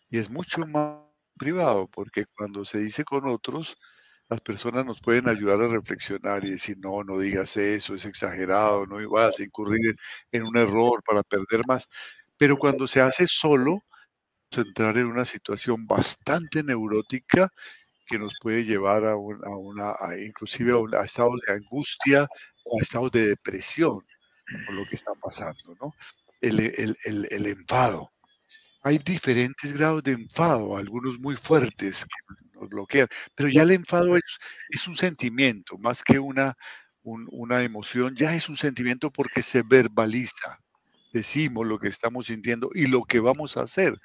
Y 0.10 0.18
es 0.18 0.30
mucho 0.30 0.66
más 0.66 1.02
privado, 1.38 1.88
porque 1.88 2.26
cuando 2.36 2.66
se 2.66 2.80
dice 2.80 3.04
con 3.04 3.28
otros, 3.28 3.78
las 4.30 4.42
personas 4.42 4.86
nos 4.86 5.00
pueden 5.00 5.30
ayudar 5.30 5.62
a 5.62 5.68
reflexionar 5.68 6.44
y 6.44 6.52
decir, 6.52 6.78
no, 6.80 7.04
no 7.04 7.20
digas 7.20 7.56
eso, 7.58 7.96
es 7.96 8.06
exagerado, 8.06 8.88
no 8.88 8.98
vas 9.12 9.40
a 9.40 9.44
incurrir 9.44 9.96
en, 10.32 10.44
un 10.44 10.58
error 10.58 11.04
para 11.06 11.24
perder 11.24 11.62
más. 11.68 11.88
Pero 12.38 12.58
cuando 12.58 12.88
se 12.88 13.02
hace 13.02 13.28
solo, 13.28 13.84
entrar 14.52 14.98
en 14.98 15.06
una 15.06 15.26
situación 15.26 15.86
bastante 15.86 16.64
neurótica 16.64 17.50
que 18.08 18.18
nos 18.18 18.34
puede 18.42 18.66
llevar 18.66 19.06
a, 19.06 19.16
una, 19.16 19.94
inclusive 20.26 20.74
a, 20.98 21.04
estados 21.04 21.40
de 21.48 21.54
angustia 21.54 22.28
o 22.66 22.80
a 22.80 22.82
estados 22.82 23.12
de 23.12 23.28
depresión 23.28 24.00
por 24.66 24.76
lo 24.76 24.86
que 24.86 24.96
está 24.96 25.14
pasando, 25.16 25.76
¿no? 25.82 25.94
El, 26.42 26.60
el, 26.60 26.96
el, 27.06 27.28
el 27.32 27.46
enfado 27.48 28.12
hay 28.84 28.98
diferentes 29.00 29.74
grados 29.74 30.04
de 30.04 30.14
enfado, 30.14 30.78
algunos 30.78 31.20
muy 31.20 31.36
fuertes 31.36 32.06
que 32.06 32.60
nos 32.60 32.70
bloquean, 32.70 33.08
pero 33.36 33.50
ya 33.50 33.64
el 33.64 33.72
enfado 33.72 34.16
es, 34.16 34.24
es 34.70 34.88
un 34.88 34.96
sentimiento, 34.96 35.78
más 35.78 36.04
que 36.04 36.20
una, 36.20 36.56
una 37.04 37.64
emoción, 37.64 38.16
ya 38.16 38.36
es 38.36 38.50
un 38.50 38.58
sentimiento 38.58 39.12
porque 39.12 39.42
se 39.42 39.64
verbaliza, 39.64 40.60
decimos 41.14 41.68
lo 41.68 41.80
que 41.80 41.90
estamos 41.90 42.28
sintiendo 42.28 42.70
y 42.74 42.88
lo 42.88 43.04
que 43.04 43.20
vamos 43.20 43.58
a 43.58 43.64
hacer 43.64 43.96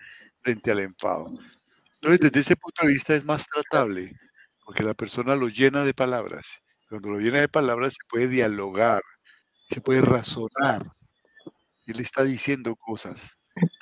frente 0.43 0.71
al 0.73 0.81
enfado. 0.81 1.33
Entonces, 1.97 2.21
desde 2.21 2.41
ese 2.41 2.57
punto 2.57 2.87
de 2.87 2.93
vista 2.93 3.15
es 3.15 3.25
más 3.25 3.47
tratable, 3.47 4.13
porque 4.65 4.83
la 4.83 4.95
persona 4.95 5.37
lo 5.37 5.49
llena 5.49 5.85
de 5.85 5.95
palabras. 5.95 6.61
Cuando 6.89 7.11
lo 7.11 7.19
llena 7.21 7.41
de 7.41 7.49
palabras 7.49 7.95
se 7.95 8.07
puede 8.09 8.29
dialogar, 8.29 9.03
se 9.67 9.81
puede 9.81 10.01
razonar. 10.01 10.85
Él 11.87 12.01
está 12.01 12.25
diciendo 12.25 12.77
cosas 12.77 13.37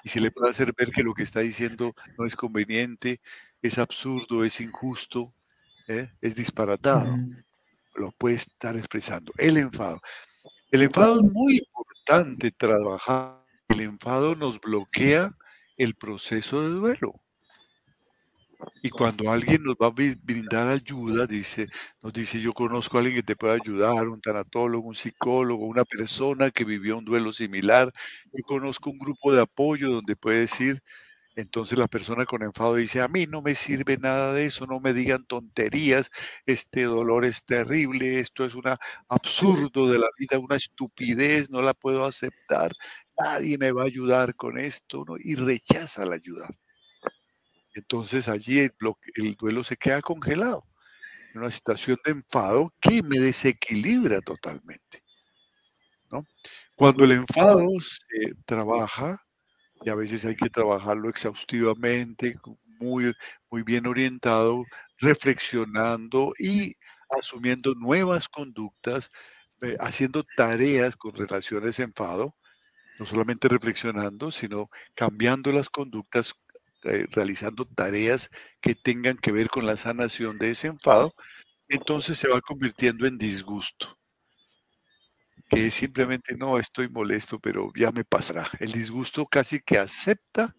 y 0.05 0.09
se 0.09 0.21
le 0.21 0.31
puede 0.31 0.51
hacer 0.51 0.73
ver 0.77 0.91
que 0.91 1.03
lo 1.03 1.15
que 1.15 1.23
está 1.23 1.41
diciendo 1.41 1.95
no 2.19 2.27
es 2.27 2.37
conveniente, 2.37 3.21
es 3.63 3.79
absurdo, 3.79 4.45
es 4.45 4.61
injusto, 4.61 5.35
¿eh? 5.89 6.11
es 6.21 6.35
disparatado. 6.35 7.17
Lo 7.95 8.11
puede 8.13 8.37
estar 8.37 8.77
expresando. 8.77 9.33
El 9.39 9.57
enfado. 9.57 10.01
El 10.71 10.83
enfado 10.83 11.17
es 11.17 11.33
muy 11.33 11.59
importante 11.59 12.51
trabajar. 12.51 13.45
El 13.69 13.81
enfado 13.81 14.35
nos 14.35 14.61
bloquea 14.61 15.37
el 15.77 15.95
proceso 15.95 16.63
de 16.63 16.69
duelo. 16.69 17.15
Y 18.83 18.91
cuando 18.91 19.31
alguien 19.31 19.63
nos 19.63 19.75
va 19.77 19.87
a 19.89 19.91
brindar 19.91 20.69
ayuda, 20.69 21.27
dice, 21.27 21.69
nos 22.03 22.13
dice, 22.13 22.41
yo 22.41 22.53
conozco 22.53 22.97
a 22.97 23.01
alguien 23.01 23.17
que 23.17 23.23
te 23.23 23.37
puede 23.37 23.55
ayudar, 23.55 24.09
un 24.09 24.21
tanatólogo, 24.21 24.89
un 24.89 24.95
psicólogo, 24.95 25.67
una 25.67 25.85
persona 25.85 26.51
que 26.51 26.65
vivió 26.65 26.99
un 26.99 27.05
duelo 27.05 27.33
similar. 27.33 27.93
Yo 28.33 28.43
conozco 28.45 28.91
un 28.91 28.99
grupo 28.99 29.33
de 29.33 29.41
apoyo 29.43 29.91
donde 29.91 30.17
puede 30.17 30.41
decir, 30.41 30.83
entonces 31.37 31.79
la 31.79 31.89
persona 31.89 32.27
con 32.27 32.43
enfado 32.45 32.77
dice, 32.77 33.01
a 33.03 33.09
mí 33.09 33.27
no 33.27 33.43
me 33.43 33.55
sirve 33.57 33.99
nada 33.99 34.33
de 34.35 34.47
eso, 34.47 34.67
no 34.67 34.81
me 34.81 34.95
digan 34.95 35.25
tonterías, 35.27 36.11
este 36.47 36.85
dolor 36.85 37.25
es 37.25 37.45
terrible, 37.45 38.21
esto 38.21 38.45
es 38.45 38.55
un 38.55 38.65
absurdo 39.09 39.91
de 39.91 39.99
la 39.99 40.09
vida, 40.19 40.39
una 40.39 40.57
estupidez, 40.57 41.51
no 41.51 41.63
la 41.63 41.75
puedo 41.75 42.05
aceptar, 42.07 42.73
nadie 43.19 43.59
me 43.59 43.73
va 43.73 43.83
a 43.83 43.87
ayudar 43.87 44.37
con 44.37 44.59
esto, 44.59 45.05
¿no? 45.09 45.17
y 45.19 45.35
rechaza 45.37 46.07
la 46.07 46.17
ayuda. 46.17 46.49
Entonces 47.75 48.29
allí 48.29 48.61
el, 48.61 48.73
el 49.17 49.35
duelo 49.35 49.65
se 49.65 49.77
queda 49.77 50.03
congelado, 50.03 50.67
en 51.33 51.41
una 51.41 51.51
situación 51.51 51.99
de 52.05 52.13
enfado 52.13 52.73
que 52.81 53.03
me 53.03 53.19
desequilibra 53.19 54.21
totalmente. 54.21 55.03
Cuando 56.77 57.05
el 57.05 57.13
enfado 57.13 57.67
se 57.81 58.35
trabaja, 58.45 59.23
y 59.85 59.91
a 59.91 59.95
veces 59.95 60.25
hay 60.25 60.37
que 60.37 60.51
trabajarlo 60.51 61.09
exhaustivamente, 61.09 62.37
muy, 62.79 63.13
muy 63.51 63.63
bien 63.63 63.87
orientado, 63.87 64.65
reflexionando 64.99 66.33
y 66.39 66.75
asumiendo 67.11 67.75
nuevas 67.75 68.29
conductas, 68.29 69.11
eh, 69.63 69.77
haciendo 69.81 70.25
tareas 70.37 70.97
con 70.97 71.15
ese 71.65 71.83
enfado, 71.83 72.37
no 72.99 73.07
solamente 73.07 73.49
reflexionando, 73.49 74.31
sino 74.31 74.69
cambiando 74.95 75.53
las 75.53 75.71
conductas 75.71 76.35
eh, 76.85 77.07
realizando 77.11 77.65
tareas 77.65 78.29
que 78.61 78.75
tengan 78.75 79.17
que 79.17 79.33
ver 79.33 79.49
con 79.49 79.67
la 79.67 79.77
sanación 79.77 80.39
de 80.39 80.51
ese 80.51 80.69
enfado, 80.69 81.15
entonces 81.69 82.19
se 82.19 82.29
va 82.29 82.41
convirtiendo 82.41 83.07
en 83.07 83.19
disgusto. 83.19 83.99
Que 85.49 85.71
simplemente 85.71 86.37
no 86.37 86.59
estoy 86.59 86.89
molesto, 86.89 87.39
pero 87.39 87.71
ya 87.77 87.93
me 87.93 88.05
pasará. 88.05 88.49
El 88.59 88.73
disgusto 88.73 89.27
casi 89.27 89.61
que 89.61 89.79
acepta 89.79 90.55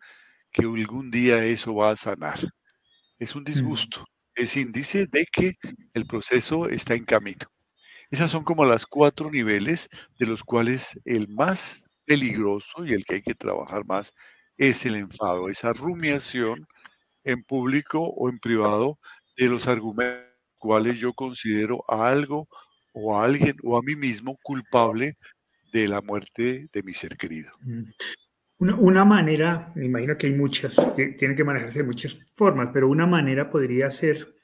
que 0.52 0.64
algún 0.64 1.12
día 1.12 1.44
eso 1.44 1.76
va 1.76 1.92
a 1.92 1.96
sanar. 1.96 2.40
Es 3.18 3.36
un 3.36 3.44
disgusto, 3.44 4.06
es 4.36 4.56
índice 4.56 5.08
de 5.08 5.26
que 5.26 5.54
el 5.94 6.06
proceso 6.06 6.70
está 6.70 6.94
en 6.94 7.06
camino. 7.06 7.48
Esas 8.12 8.30
son 8.30 8.44
como 8.44 8.66
las 8.66 8.86
cuatro 8.86 9.32
niveles 9.32 9.90
de 10.20 10.28
los 10.28 10.44
cuales 10.44 11.00
el 11.06 11.28
más 11.30 11.88
peligroso 12.06 12.86
y 12.86 12.94
el 12.94 13.06
que 13.06 13.16
hay 13.16 13.22
que 13.24 13.34
trabajar 13.34 13.86
más 13.86 14.14
es 14.58 14.86
el 14.86 14.96
enfado, 14.96 15.50
esa 15.50 15.74
rumiación 15.74 16.68
en 17.24 17.44
público 17.44 18.00
o 18.02 18.30
en 18.30 18.40
privado 18.40 19.00
de 19.38 19.50
los 19.50 19.68
argumentos 19.68 20.34
cuales 20.64 20.98
yo 20.98 21.12
considero 21.14 21.84
a 21.90 22.08
algo 22.08 22.48
o 22.94 23.18
a 23.18 23.26
alguien 23.26 23.58
o 23.64 23.78
a 23.78 23.82
mí 23.82 23.96
mismo 23.96 24.40
culpable 24.42 25.18
de 25.74 25.90
la 25.90 26.02
muerte 26.02 26.70
de 26.72 26.84
mi 26.84 26.94
ser 26.94 27.18
querido. 27.18 27.52
Mm. 27.62 27.84
Una, 28.60 29.04
manera, 29.04 29.74
me 29.76 29.88
imagino 29.88 30.18
que 30.18 30.28
hay 30.28 30.34
muchas, 30.34 30.78
que 30.96 31.08
tienen 31.08 31.36
que 31.36 31.44
manejarse 31.44 31.80
de 31.80 31.86
muchas 31.86 32.18
formas, 32.38 32.70
pero 32.72 32.88
una 32.88 33.06
manera 33.06 33.50
podría 33.50 33.90
ser 33.90 34.36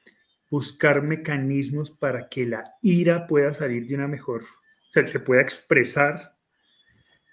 buscar 0.51 1.01
mecanismos 1.03 1.91
para 1.91 2.27
que 2.27 2.45
la 2.45 2.65
ira 2.81 3.25
pueda 3.27 3.53
salir 3.53 3.87
de 3.87 3.95
una 3.95 4.09
mejor, 4.09 4.41
o 4.41 4.91
sea, 4.91 5.07
se 5.07 5.21
pueda 5.21 5.41
expresar 5.41 6.35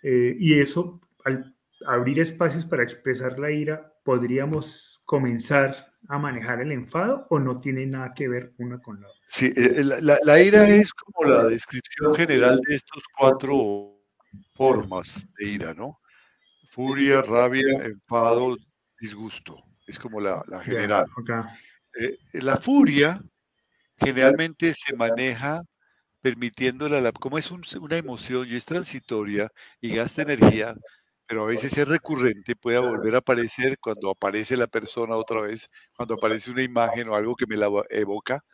eh, 0.04 0.36
y 0.38 0.60
eso 0.60 1.00
al 1.24 1.55
abrir 1.86 2.20
espacios 2.20 2.66
para 2.66 2.82
expresar 2.82 3.38
la 3.38 3.50
ira, 3.50 3.92
¿podríamos 4.04 5.00
comenzar 5.04 5.92
a 6.08 6.18
manejar 6.18 6.60
el 6.60 6.72
enfado 6.72 7.26
o 7.30 7.38
no 7.38 7.60
tiene 7.60 7.86
nada 7.86 8.12
que 8.14 8.28
ver 8.28 8.52
una 8.58 8.80
con 8.80 9.00
la 9.00 9.08
otra? 9.08 9.20
Sí, 9.28 9.52
eh, 9.56 9.82
la, 10.02 10.40
ira 10.40 10.68
es 10.68 10.92
como 10.92 11.28
la 11.28 11.44
descripción 11.44 12.14
general 12.14 12.60
de 12.66 12.74
estos 12.74 13.02
cuatro 13.16 13.96
formas 14.54 15.26
de 15.38 15.48
ira, 15.48 15.74
¿no? 15.74 16.00
Furia, 16.70 17.22
rabia, 17.22 17.84
enfado, 17.84 18.56
disgusto. 19.00 19.56
Es 19.86 19.98
como 19.98 20.20
la, 20.20 20.42
general. 20.64 21.06
Eh, 21.98 22.18
la 22.34 22.56
furia 22.56 23.20
generalmente 23.98 24.74
se 24.74 24.94
maneja 24.94 25.62
permitiéndola, 26.20 27.00
la, 27.00 27.12
como 27.12 27.38
es 27.38 27.50
una 27.50 27.96
emoción 27.96 28.46
y 28.48 28.56
es 28.56 28.64
transitoria 28.64 29.48
y 29.80 29.94
gasta 29.94 30.22
energía, 30.22 30.74
pero 31.26 31.44
a 31.44 31.46
veces 31.46 31.76
es 31.76 31.88
recurrente, 31.88 32.56
puede 32.56 32.78
volver 32.78 33.16
a 33.16 33.18
aparecer 33.18 33.78
cuando 33.78 34.10
aparece 34.10 34.56
la 34.56 34.66
persona 34.68 35.16
otra 35.16 35.40
vez, 35.42 35.68
cuando 35.96 36.14
aparece 36.14 36.50
una 36.50 36.62
imagen 36.62 37.08
o 37.08 37.16
algo 37.16 37.34
que 37.36 37.46
me 37.46 37.56
la 37.56 37.68
evoca. 37.90 38.44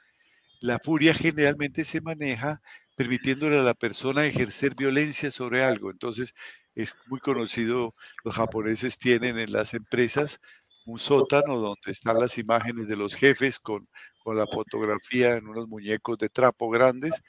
La 0.60 0.78
furia 0.78 1.14
generalmente 1.14 1.84
se 1.84 2.00
maneja 2.00 2.62
permitiéndole 2.96 3.58
a 3.58 3.62
la 3.62 3.74
persona 3.74 4.26
ejercer 4.26 4.74
violencia 4.74 5.30
sobre 5.30 5.62
algo. 5.62 5.90
Entonces, 5.90 6.34
es 6.74 6.94
muy 7.06 7.20
conocido, 7.20 7.94
los 8.24 8.36
japoneses 8.36 8.98
tienen 8.98 9.38
en 9.38 9.52
las 9.52 9.74
empresas 9.74 10.40
un 10.86 10.98
sótano 10.98 11.58
donde 11.58 11.90
están 11.90 12.18
las 12.18 12.38
imágenes 12.38 12.88
de 12.88 12.96
los 12.96 13.14
jefes 13.14 13.60
con, 13.60 13.88
con 14.24 14.36
la 14.36 14.46
fotografía 14.46 15.36
en 15.36 15.46
unos 15.48 15.68
muñecos 15.68 16.18
de 16.18 16.28
trapo 16.28 16.70
grandes 16.70 17.22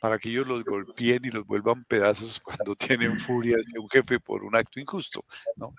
para 0.00 0.18
que 0.18 0.30
ellos 0.30 0.48
los 0.48 0.64
golpeen 0.64 1.24
y 1.24 1.30
los 1.30 1.46
vuelvan 1.46 1.84
pedazos 1.84 2.40
cuando 2.44 2.74
tienen 2.74 3.18
furia 3.18 3.56
de 3.56 3.78
un 3.78 3.88
jefe 3.88 4.18
por 4.18 4.42
un 4.42 4.56
acto 4.56 4.80
injusto, 4.80 5.24
¿no? 5.56 5.74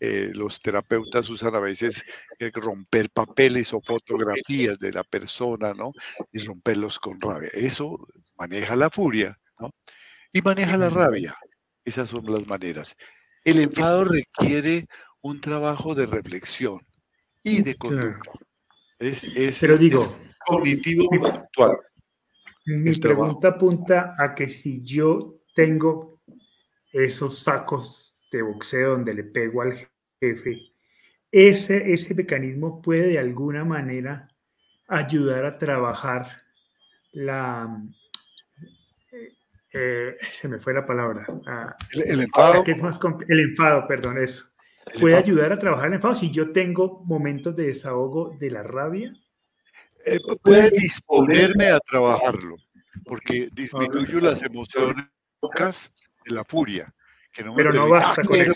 Eh, 0.00 0.30
los 0.32 0.60
terapeutas 0.60 1.28
usan 1.28 1.56
a 1.56 1.60
veces 1.60 2.04
eh, 2.38 2.52
romper 2.54 3.10
papeles 3.10 3.72
o 3.72 3.80
fotografías 3.80 4.78
de 4.78 4.92
la 4.92 5.02
persona, 5.02 5.74
¿no? 5.74 5.92
Y 6.30 6.38
romperlos 6.38 7.00
con 7.00 7.20
rabia. 7.20 7.48
Eso 7.52 7.98
maneja 8.36 8.76
la 8.76 8.90
furia, 8.90 9.36
¿no? 9.58 9.70
Y 10.32 10.40
maneja 10.40 10.76
la 10.76 10.88
rabia. 10.88 11.36
Esas 11.84 12.10
son 12.10 12.22
las 12.26 12.46
maneras. 12.46 12.94
El 13.44 13.58
enfado 13.58 14.04
requiere 14.04 14.86
un 15.20 15.40
trabajo 15.40 15.96
de 15.96 16.06
reflexión 16.06 16.80
y 17.42 17.62
de 17.62 17.74
conducta. 17.74 18.30
Es, 19.00 19.24
es, 19.24 19.58
Pero 19.58 19.76
digo, 19.76 20.16
cognitivo 20.46 21.08
conductual. 21.08 21.76
Mi 22.68 22.94
pregunta 22.96 23.48
apunta 23.48 24.14
a 24.18 24.34
que 24.34 24.46
si 24.46 24.82
yo 24.82 25.40
tengo 25.54 26.20
esos 26.92 27.38
sacos 27.38 28.18
de 28.30 28.42
boxeo 28.42 28.90
donde 28.90 29.14
le 29.14 29.24
pego 29.24 29.62
al 29.62 29.88
jefe, 30.20 30.72
ese, 31.30 31.92
ese 31.92 32.14
mecanismo 32.14 32.82
puede 32.82 33.08
de 33.08 33.18
alguna 33.18 33.64
manera 33.64 34.28
ayudar 34.86 35.46
a 35.46 35.58
trabajar 35.58 36.26
la... 37.12 37.82
Eh, 39.72 40.16
se 40.30 40.48
me 40.48 40.58
fue 40.58 40.74
la 40.74 40.86
palabra. 40.86 41.26
Ah, 41.46 41.74
el, 41.92 42.20
enfado. 42.20 42.64
el 43.28 43.40
enfado, 43.40 43.86
perdón, 43.86 44.18
eso. 44.18 44.46
¿Puede 45.00 45.16
ayudar 45.16 45.52
a 45.52 45.58
trabajar 45.58 45.88
el 45.88 45.94
enfado 45.94 46.14
si 46.14 46.30
yo 46.30 46.52
tengo 46.52 47.02
momentos 47.04 47.56
de 47.56 47.68
desahogo 47.68 48.36
de 48.38 48.50
la 48.50 48.62
rabia? 48.62 49.14
Eh, 50.06 50.18
puede 50.42 50.70
disponerme 50.70 51.70
a 51.70 51.78
trabajarlo, 51.80 52.56
porque 53.04 53.48
disminuyo 53.52 54.20
las 54.20 54.42
emociones 54.42 55.04
de 56.24 56.34
la 56.34 56.44
furia. 56.44 56.92
Que 57.32 57.44
no 57.44 57.54
Pero 57.54 57.72
no 57.72 57.88
basta 57.88 58.22
con 58.22 58.40
eso. 58.40 58.54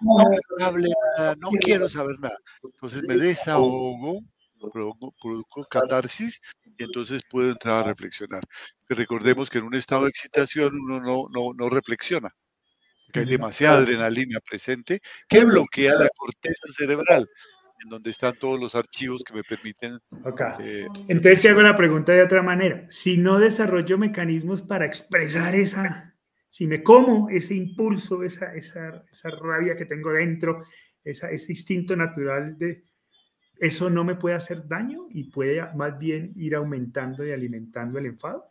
no 0.00 0.64
hable 0.64 0.88
nada, 1.16 1.34
no 1.38 1.50
quiero 1.60 1.88
saber 1.88 2.18
nada. 2.20 2.38
Entonces 2.62 3.02
me 3.02 3.16
desahogo, 3.16 4.22
produzco 4.70 5.64
catarsis 5.68 6.40
y 6.78 6.84
entonces 6.84 7.22
puedo 7.28 7.50
entrar 7.50 7.84
a 7.84 7.88
reflexionar. 7.88 8.42
recordemos 8.88 9.50
que 9.50 9.58
en 9.58 9.64
un 9.64 9.74
estado 9.74 10.04
de 10.04 10.10
excitación 10.10 10.72
uno 10.74 11.00
no, 11.00 11.26
no, 11.30 11.52
no 11.54 11.68
reflexiona, 11.68 12.34
porque 13.06 13.20
hay 13.20 13.26
demasiada 13.26 13.78
adrenalina 13.78 14.38
presente 14.40 15.00
que 15.28 15.44
bloquea 15.44 15.94
la 15.94 16.08
corteza 16.16 16.68
cerebral 16.70 17.28
en 17.82 17.88
donde 17.88 18.10
están 18.10 18.34
todos 18.38 18.60
los 18.60 18.74
archivos 18.74 19.22
que 19.24 19.34
me 19.34 19.42
permiten. 19.42 19.98
Eh, 20.60 20.86
Entonces 21.08 21.42
te 21.42 21.48
hago 21.48 21.62
la 21.62 21.76
pregunta 21.76 22.12
de 22.12 22.22
otra 22.22 22.42
manera. 22.42 22.86
Si 22.90 23.18
no 23.18 23.38
desarrollo 23.38 23.98
mecanismos 23.98 24.62
para 24.62 24.86
expresar 24.86 25.54
esa, 25.54 26.14
si 26.48 26.66
me 26.66 26.82
como 26.82 27.28
ese 27.30 27.54
impulso, 27.54 28.22
esa, 28.22 28.54
esa, 28.54 29.04
esa 29.10 29.30
rabia 29.30 29.76
que 29.76 29.86
tengo 29.86 30.12
dentro, 30.12 30.64
esa, 31.04 31.30
ese 31.30 31.52
instinto 31.52 31.96
natural 31.96 32.56
de, 32.58 32.84
eso 33.58 33.88
no 33.90 34.02
me 34.02 34.16
puede 34.16 34.34
hacer 34.34 34.66
daño 34.66 35.06
y 35.10 35.30
puede 35.30 35.62
más 35.74 35.98
bien 35.98 36.32
ir 36.36 36.54
aumentando 36.56 37.24
y 37.24 37.32
alimentando 37.32 37.98
el 37.98 38.06
enfado. 38.06 38.48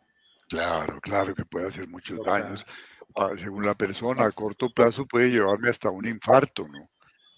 Claro, 0.48 0.98
claro 1.00 1.34
que 1.34 1.44
puede 1.44 1.68
hacer 1.68 1.88
muchos 1.88 2.18
daños. 2.24 2.66
Ah, 3.14 3.30
según 3.36 3.66
la 3.66 3.74
persona, 3.74 4.24
a 4.24 4.30
corto 4.30 4.70
plazo 4.70 5.06
puede 5.06 5.30
llevarme 5.30 5.68
hasta 5.68 5.90
un 5.90 6.06
infarto, 6.06 6.66
¿no? 6.66 6.90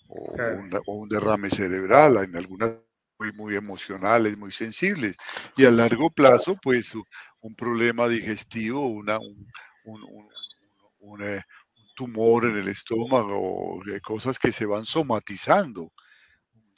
O, 0.08 0.36
un, 0.86 1.08
derrame 1.08 1.50
cerebral, 1.50 2.16
en 2.18 2.36
algunas 2.36 2.76
muy, 3.18 3.32
muy 3.32 3.54
emocionales, 3.54 4.36
muy 4.36 4.52
sensibles, 4.52 5.16
y 5.56 5.64
a 5.64 5.70
largo 5.70 6.10
plazo, 6.10 6.56
pues 6.62 6.94
un 7.40 7.54
problema 7.54 8.08
digestivo, 8.08 8.86
una, 8.88 9.18
un, 9.18 9.48
un, 11.00 11.22
eh, 11.22 11.40
tumor 11.94 12.44
en 12.44 12.56
el 12.56 12.68
estómago, 12.68 13.80
cosas 14.02 14.38
que 14.38 14.52
se 14.52 14.66
van 14.66 14.84
somatizando. 14.84 15.92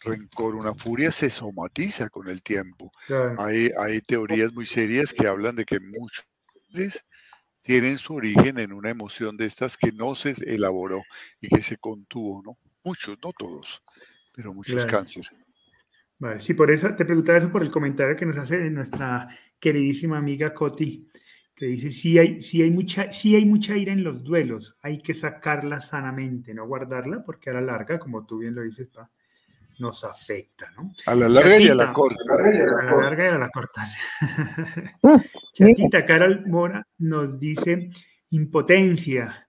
Rencor, 0.00 0.54
una 0.54 0.74
furia 0.74 1.10
se 1.10 1.30
somatiza 1.30 2.10
con 2.10 2.28
el 2.28 2.42
tiempo. 2.42 2.92
Hay, 3.38 3.70
hay 3.80 4.00
teorías 4.02 4.52
muy 4.52 4.66
serias 4.66 5.12
que 5.12 5.26
hablan 5.26 5.56
de 5.56 5.64
que 5.64 5.80
muchos 5.80 6.26
tienen 7.62 7.98
su 7.98 8.14
origen 8.14 8.60
en 8.60 8.72
una 8.72 8.90
emoción 8.90 9.36
de 9.36 9.46
estas 9.46 9.76
que 9.76 9.90
no 9.90 10.14
se 10.14 10.34
elaboró 10.46 11.02
y 11.40 11.48
que 11.48 11.62
se 11.62 11.76
contuvo, 11.78 12.42
¿no? 12.44 12.58
Muchos, 12.86 13.18
no 13.20 13.32
todos, 13.32 13.82
pero 14.32 14.52
muchos 14.52 14.86
cánceres. 14.86 15.32
Vale, 16.20 16.40
sí, 16.40 16.54
por 16.54 16.70
eso 16.70 16.94
te 16.94 17.04
preguntaba 17.04 17.38
eso 17.38 17.50
por 17.50 17.62
el 17.62 17.70
comentario 17.72 18.14
que 18.14 18.24
nos 18.24 18.38
hace 18.38 18.70
nuestra 18.70 19.28
queridísima 19.58 20.18
amiga 20.18 20.54
Coti, 20.54 21.10
que 21.52 21.66
dice, 21.66 21.90
sí 21.90 22.16
hay, 22.16 22.40
sí 22.40 22.62
hay, 22.62 22.70
mucha, 22.70 23.12
sí 23.12 23.34
hay 23.34 23.44
mucha 23.44 23.76
ira 23.76 23.92
en 23.92 24.04
los 24.04 24.22
duelos, 24.22 24.78
hay 24.82 25.02
que 25.02 25.14
sacarla 25.14 25.80
sanamente, 25.80 26.54
no 26.54 26.64
guardarla, 26.68 27.24
porque 27.24 27.50
a 27.50 27.54
la 27.54 27.60
larga, 27.60 27.98
como 27.98 28.24
tú 28.24 28.38
bien 28.38 28.54
lo 28.54 28.62
dices, 28.62 28.86
pa, 28.86 29.10
nos 29.80 30.04
afecta, 30.04 30.70
¿no? 30.76 30.92
A 31.06 31.14
la 31.16 31.28
larga 31.28 31.58
y 31.58 31.66
a 31.66 31.74
la 31.74 31.92
corta. 31.92 32.22
A 32.34 32.84
la 32.84 32.96
larga 33.00 33.24
y 33.24 33.34
a 33.34 33.38
la 33.38 33.50
corta. 33.50 33.84
Mm, 35.02 35.20
Chatita 35.52 36.04
Carol 36.04 36.46
Mora 36.46 36.86
nos 36.98 37.38
dice, 37.40 37.90
impotencia, 38.30 39.45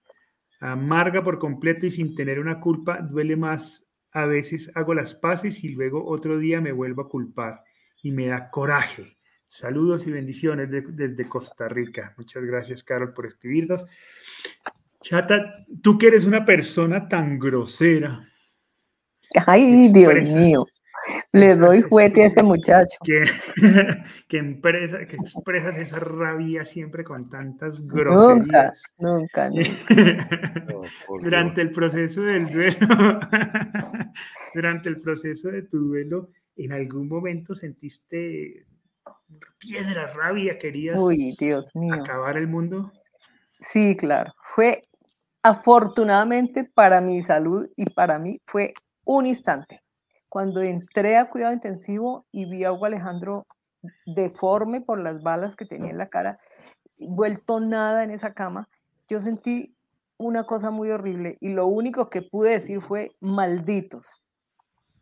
amarga 0.60 1.22
por 1.22 1.38
completo 1.38 1.86
y 1.86 1.90
sin 1.90 2.14
tener 2.14 2.38
una 2.40 2.60
culpa, 2.60 3.00
duele 3.00 3.36
más. 3.36 3.84
A 4.12 4.24
veces 4.24 4.70
hago 4.74 4.94
las 4.94 5.14
paces 5.14 5.62
y 5.64 5.68
luego 5.68 6.04
otro 6.06 6.38
día 6.38 6.60
me 6.60 6.72
vuelvo 6.72 7.02
a 7.02 7.08
culpar 7.08 7.62
y 8.02 8.10
me 8.10 8.26
da 8.26 8.50
coraje. 8.50 9.16
Saludos 9.46 10.06
y 10.06 10.10
bendiciones 10.10 10.68
desde 10.70 11.28
Costa 11.28 11.68
Rica. 11.68 12.14
Muchas 12.16 12.44
gracias, 12.44 12.82
Carol, 12.82 13.14
por 13.14 13.26
escribirnos. 13.26 13.86
Chata, 15.00 15.64
tú 15.82 15.96
que 15.96 16.08
eres 16.08 16.26
una 16.26 16.44
persona 16.44 17.08
tan 17.08 17.38
grosera. 17.38 18.28
Ay, 19.46 19.88
Dios 19.92 20.28
mío. 20.30 20.66
Le 21.38 21.56
doy 21.56 21.82
juguete 21.82 22.22
a 22.22 22.26
este 22.26 22.42
muchacho. 22.42 22.98
Que, 23.04 23.22
que, 24.28 24.38
empresa, 24.38 25.06
que 25.06 25.16
expresas 25.16 25.78
esa 25.78 26.00
rabia 26.00 26.64
siempre 26.64 27.04
con 27.04 27.28
tantas 27.30 27.80
groserías. 27.86 28.82
Nunca, 28.98 29.50
nunca. 29.50 29.68
durante 31.22 31.60
el 31.60 31.70
proceso 31.70 32.22
del 32.22 32.46
duelo, 32.46 32.78
durante 34.54 34.88
el 34.88 35.00
proceso 35.00 35.48
de 35.48 35.62
tu 35.62 35.78
duelo, 35.78 36.30
¿en 36.56 36.72
algún 36.72 37.08
momento 37.08 37.54
sentiste 37.54 38.66
piedra, 39.58 40.12
rabia, 40.12 40.58
querías 40.58 41.00
Uy, 41.00 41.34
Dios 41.38 41.74
mío. 41.74 41.94
acabar 41.94 42.36
el 42.36 42.48
mundo? 42.48 42.92
Sí, 43.60 43.96
claro. 43.96 44.32
Fue 44.54 44.82
afortunadamente 45.42 46.64
para 46.64 47.00
mi 47.00 47.22
salud 47.22 47.68
y 47.76 47.86
para 47.90 48.18
mí 48.18 48.40
fue 48.46 48.72
un 49.04 49.26
instante 49.26 49.80
cuando 50.28 50.60
entré 50.62 51.16
a 51.16 51.30
cuidado 51.30 51.54
intensivo 51.54 52.26
y 52.32 52.44
vi 52.46 52.64
a 52.64 52.72
Hugo 52.72 52.86
Alejandro 52.86 53.46
deforme 54.06 54.80
por 54.80 55.00
las 55.00 55.22
balas 55.22 55.56
que 55.56 55.64
tenía 55.64 55.90
en 55.90 55.98
la 55.98 56.08
cara, 56.08 56.38
vuelto 56.98 57.60
nada 57.60 58.04
en 58.04 58.10
esa 58.10 58.34
cama, 58.34 58.68
yo 59.08 59.20
sentí 59.20 59.74
una 60.18 60.44
cosa 60.44 60.70
muy 60.70 60.90
horrible 60.90 61.38
y 61.40 61.50
lo 61.50 61.66
único 61.66 62.10
que 62.10 62.22
pude 62.22 62.50
decir 62.50 62.80
fue 62.80 63.12
malditos. 63.20 64.24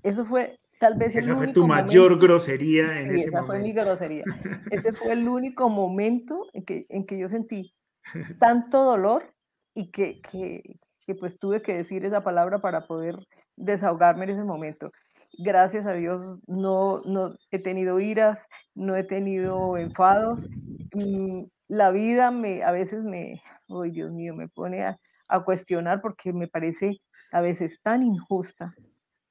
Eso 0.02 0.24
fue 0.24 0.58
tal 0.78 0.94
vez 0.94 1.16
esa 1.16 1.34
fue 1.34 1.52
tu 1.52 1.66
mayor 1.66 2.18
grosería 2.20 3.00
en 3.00 3.12
sí, 3.12 3.20
esa 3.22 3.44
fue 3.44 3.58
mi 3.58 3.72
grosería. 3.72 4.24
Ese 4.70 4.92
fue 4.92 5.12
el 5.12 5.26
único 5.26 5.68
momento 5.70 6.46
en 6.52 6.64
que, 6.64 6.86
en 6.90 7.06
que 7.06 7.18
yo 7.18 7.28
sentí 7.28 7.74
tanto 8.38 8.84
dolor 8.84 9.32
y 9.74 9.90
que, 9.90 10.20
que, 10.20 10.78
que 11.00 11.14
pues 11.14 11.38
tuve 11.38 11.62
que 11.62 11.74
decir 11.74 12.04
esa 12.04 12.22
palabra 12.22 12.60
para 12.60 12.86
poder 12.86 13.18
desahogarme 13.56 14.24
en 14.24 14.30
ese 14.30 14.44
momento 14.44 14.92
gracias 15.38 15.86
a 15.86 15.94
Dios 15.94 16.38
no, 16.46 17.00
no 17.04 17.34
he 17.50 17.58
tenido 17.58 18.00
iras, 18.00 18.46
no 18.74 18.96
he 18.96 19.04
tenido 19.04 19.76
enfados. 19.76 20.48
Mm, 20.92 21.44
la 21.68 21.90
vida 21.90 22.30
me, 22.30 22.62
a 22.62 22.70
veces 22.70 23.02
me, 23.02 23.42
oh 23.68 23.82
Dios 23.82 24.12
mío, 24.12 24.34
me 24.34 24.48
pone 24.48 24.84
a, 24.84 24.98
cuestionar 25.44 26.00
porque 26.00 26.32
me 26.32 26.46
parece 26.46 27.00
a 27.32 27.40
veces 27.40 27.80
tan 27.82 28.04
injusta 28.04 28.74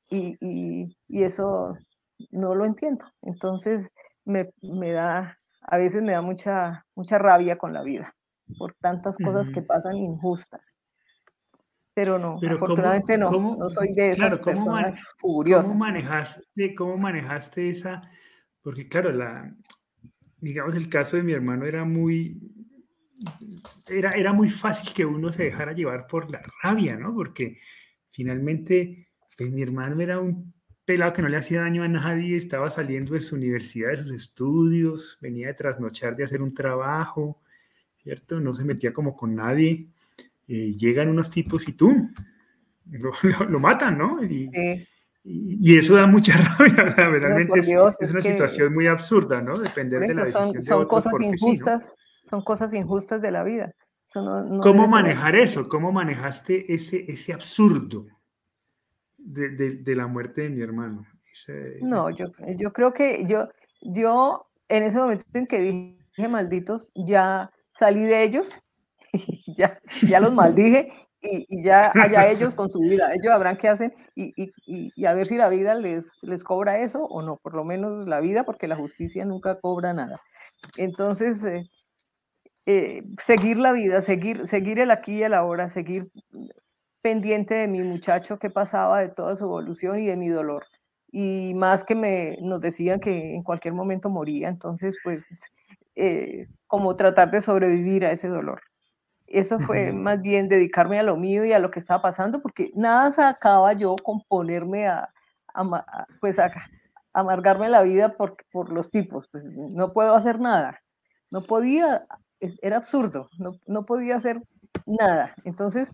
y, 0.10 0.38
y, 0.42 1.24
eso 1.24 1.78
no 2.32 2.54
lo 2.54 2.66
entiendo. 2.66 3.06
Entonces 3.22 3.90
me, 4.26 4.52
me, 4.62 4.92
da, 4.92 5.40
a 5.62 5.78
veces 5.78 6.04
me 6.04 6.12
da 6.12 6.22
mucha, 6.22 6.86
mucha 6.96 7.18
rabia 7.18 7.58
con 7.58 7.74
la 7.74 7.82
vida 7.82 8.14
por 8.58 8.76
tantas 8.76 9.18
cosas 9.18 9.50
que 9.50 9.62
pasan 9.62 9.98
injustas 9.98 10.78
pero 11.96 12.20
no, 12.20 12.38
afortunadamente 12.46 13.18
no, 13.18 13.32
no 13.58 13.70
soy 13.70 13.94
de 13.94 14.10
esas 14.10 14.38
personas 14.40 15.00
furiosas. 15.18 15.70
¿cómo 15.70 15.80
manejaste, 15.80 16.76
¿Cómo 16.76 16.98
manejaste 16.98 17.70
esa? 17.70 18.02
Porque 18.62 18.90
claro, 18.90 19.14
la, 19.14 19.56
digamos, 20.42 20.76
el 20.76 20.90
caso 20.90 21.16
de 21.16 21.24
mi 21.24 21.32
hermano 21.32 21.66
era 21.66 21.86
muy, 21.86 22.38
era, 23.88 24.12
era 24.12 24.34
muy 24.34 24.50
fácil 24.50 24.94
que 24.94 25.06
uno 25.06 25.32
se 25.32 25.46
dejara 25.46 25.72
llevar 25.72 26.06
por 26.06 26.30
la 26.30 26.42
rabia, 26.62 26.98
¿no? 26.98 27.16
Porque 27.16 27.60
finalmente, 28.12 29.08
pues 29.38 29.50
mi 29.50 29.62
hermano 29.62 30.02
era 30.02 30.20
un 30.20 30.54
pelado 30.84 31.14
que 31.14 31.22
no 31.22 31.30
le 31.30 31.38
hacía 31.38 31.62
daño 31.62 31.84
a 31.84 31.88
nadie, 31.88 32.36
estaba 32.36 32.70
saliendo 32.70 33.14
de 33.14 33.22
su 33.22 33.36
universidad, 33.36 33.92
de 33.92 33.98
sus 33.98 34.12
estudios, 34.12 35.18
venía 35.22 35.48
de 35.48 35.54
trasnochar, 35.54 36.18
de 36.18 36.26
hacer 36.26 36.42
un 36.42 36.54
trabajo, 36.54 37.42
¿cierto? 38.04 38.42
No 38.42 38.54
se 38.54 38.66
metía 38.66 38.94
como 38.94 39.16
con 39.16 39.34
nadie 39.34 39.95
eh, 40.48 40.74
llegan 40.74 41.10
unos 41.10 41.30
tipos 41.30 41.68
y 41.68 41.74
tú 41.74 42.10
lo, 43.50 43.60
matan, 43.60 43.98
¿no? 43.98 44.24
Y, 44.24 44.50
y, 45.24 45.78
eso 45.78 45.96
da 45.96 46.08
mucha 46.08 46.34
rabia, 46.58 46.84
realmente 46.84 47.60
es, 47.60 48.12
una 48.12 48.22
situación 48.22 48.74
muy 48.74 48.88
absurda, 48.88 49.42
¿no? 49.42 49.54
Depender 49.54 50.02
de 50.02 50.14
la 50.14 50.26
son, 50.28 50.62
son 50.62 50.88
cosas 50.88 51.14
injustas, 51.20 51.96
son 52.24 52.44
cosas 52.44 52.74
injustas 52.74 53.22
de 53.22 53.32
la 53.32 53.44
vida. 53.44 53.72
¿Cómo 54.62 54.88
manejar 54.88 55.36
eso? 55.36 55.68
¿Cómo 55.68 55.92
manejaste 55.92 56.72
ese, 56.72 57.12
ese 57.12 57.34
absurdo? 57.34 58.06
de, 59.26 59.96
la 59.96 60.08
muerte 60.08 60.42
de 60.42 60.50
mi 60.50 60.62
hermano. 60.62 61.06
no, 61.82 62.10
yo, 62.10 62.28
yo 62.58 62.72
creo 62.72 62.94
que 62.94 63.26
yo, 63.26 63.50
yo 63.82 64.48
en 64.70 64.84
ese 64.84 64.98
momento 64.98 65.26
en 65.34 65.48
que 65.48 65.60
dije 65.60 66.28
malditos, 66.30 66.92
ya 66.96 67.52
salí 67.74 68.04
de 68.04 68.24
ellos, 68.24 68.62
ya, 69.58 69.80
ya 70.08 70.20
los 70.20 70.34
maldije 70.34 70.92
y, 71.22 71.64
ya 71.64 71.92
allá 71.96 72.30
ellos 72.30 72.56
con 72.56 72.70
su 72.70 72.80
vida, 72.80 73.12
ellos 73.14 73.34
habrán 73.34 73.58
qué 73.58 73.68
hacen 73.68 73.94
y, 74.16 74.34
y, 74.36 74.52
y, 74.96 75.06
a 75.06 75.14
ver 75.14 75.28
si 75.28 75.38
la 75.38 75.50
vida 75.50 75.76
les, 75.76 76.06
les 76.22 76.44
cobra 76.44 76.80
eso 76.80 77.04
o 77.06 77.22
no, 77.22 77.38
por 77.38 77.56
lo 77.56 77.64
menos 77.64 78.08
la 78.08 78.20
vida, 78.20 78.44
porque 78.44 78.68
la 78.68 78.76
justicia 78.76 79.26
nunca 79.26 79.60
cobra 79.60 79.94
nada. 79.94 80.22
Entonces, 80.78 81.44
eh, 81.44 81.70
eh, 82.66 83.04
seguir 83.22 83.58
la 83.58 83.72
vida, 83.72 84.02
seguir, 84.02 84.48
seguir 84.48 84.80
el 84.80 84.92
aquí 84.92 85.20
y 85.20 85.24
el 85.24 85.34
ahora, 85.34 85.70
seguir 85.70 86.10
pendiente 87.02 87.54
de 87.56 87.68
mi 87.68 87.84
muchacho 87.84 88.40
que 88.40 88.50
pasaba, 88.50 89.00
de 89.02 89.10
toda 89.10 89.36
su 89.38 89.46
evolución 89.46 90.00
y 90.00 90.08
de 90.08 90.18
mi 90.18 90.30
dolor. 90.30 90.66
Y 91.12 91.54
más 91.56 91.84
que 91.84 91.96
me, 91.96 92.38
nos 92.42 92.60
decían 92.62 93.00
que 93.00 93.36
en 93.36 93.44
cualquier 93.44 93.74
momento 93.74 94.10
moría, 94.10 94.50
entonces 94.50 94.98
pues 95.04 95.30
eh, 95.96 96.48
como 96.68 96.96
tratar 96.96 97.32
de 97.32 97.42
sobrevivir 97.42 98.06
a 98.06 98.12
ese 98.12 98.28
dolor. 98.28 98.62
Eso 99.28 99.60
fue 99.60 99.92
más 99.92 100.22
bien 100.22 100.48
dedicarme 100.48 101.00
a 101.00 101.04
lo 101.04 101.18
mío 101.18 101.46
y 101.46 101.54
a 101.54 101.60
lo 101.60 101.72
que 101.72 101.80
estaba 101.80 102.02
pasando, 102.02 102.42
porque 102.42 102.72
nada 102.76 103.12
sacaba 103.12 103.74
yo 103.74 103.96
con 104.04 104.22
ponerme 104.28 104.88
a, 104.88 105.10
pues 106.22 106.40
a, 106.40 106.52
amargarme 107.14 107.70
la 107.70 107.82
vida 107.82 108.16
por, 108.16 108.38
por 108.52 108.72
los 108.72 108.92
tipos, 108.92 109.28
pues 109.28 109.50
no 109.50 109.94
puedo 109.94 110.14
hacer 110.16 110.40
nada. 110.40 110.82
No 111.32 111.44
podía 111.44 112.06
era 112.62 112.78
absurdo, 112.78 113.30
no, 113.38 113.60
no, 113.66 113.86
podía 113.86 114.18
hacer 114.18 114.42
nada. 114.86 115.34
Entonces, 115.44 115.92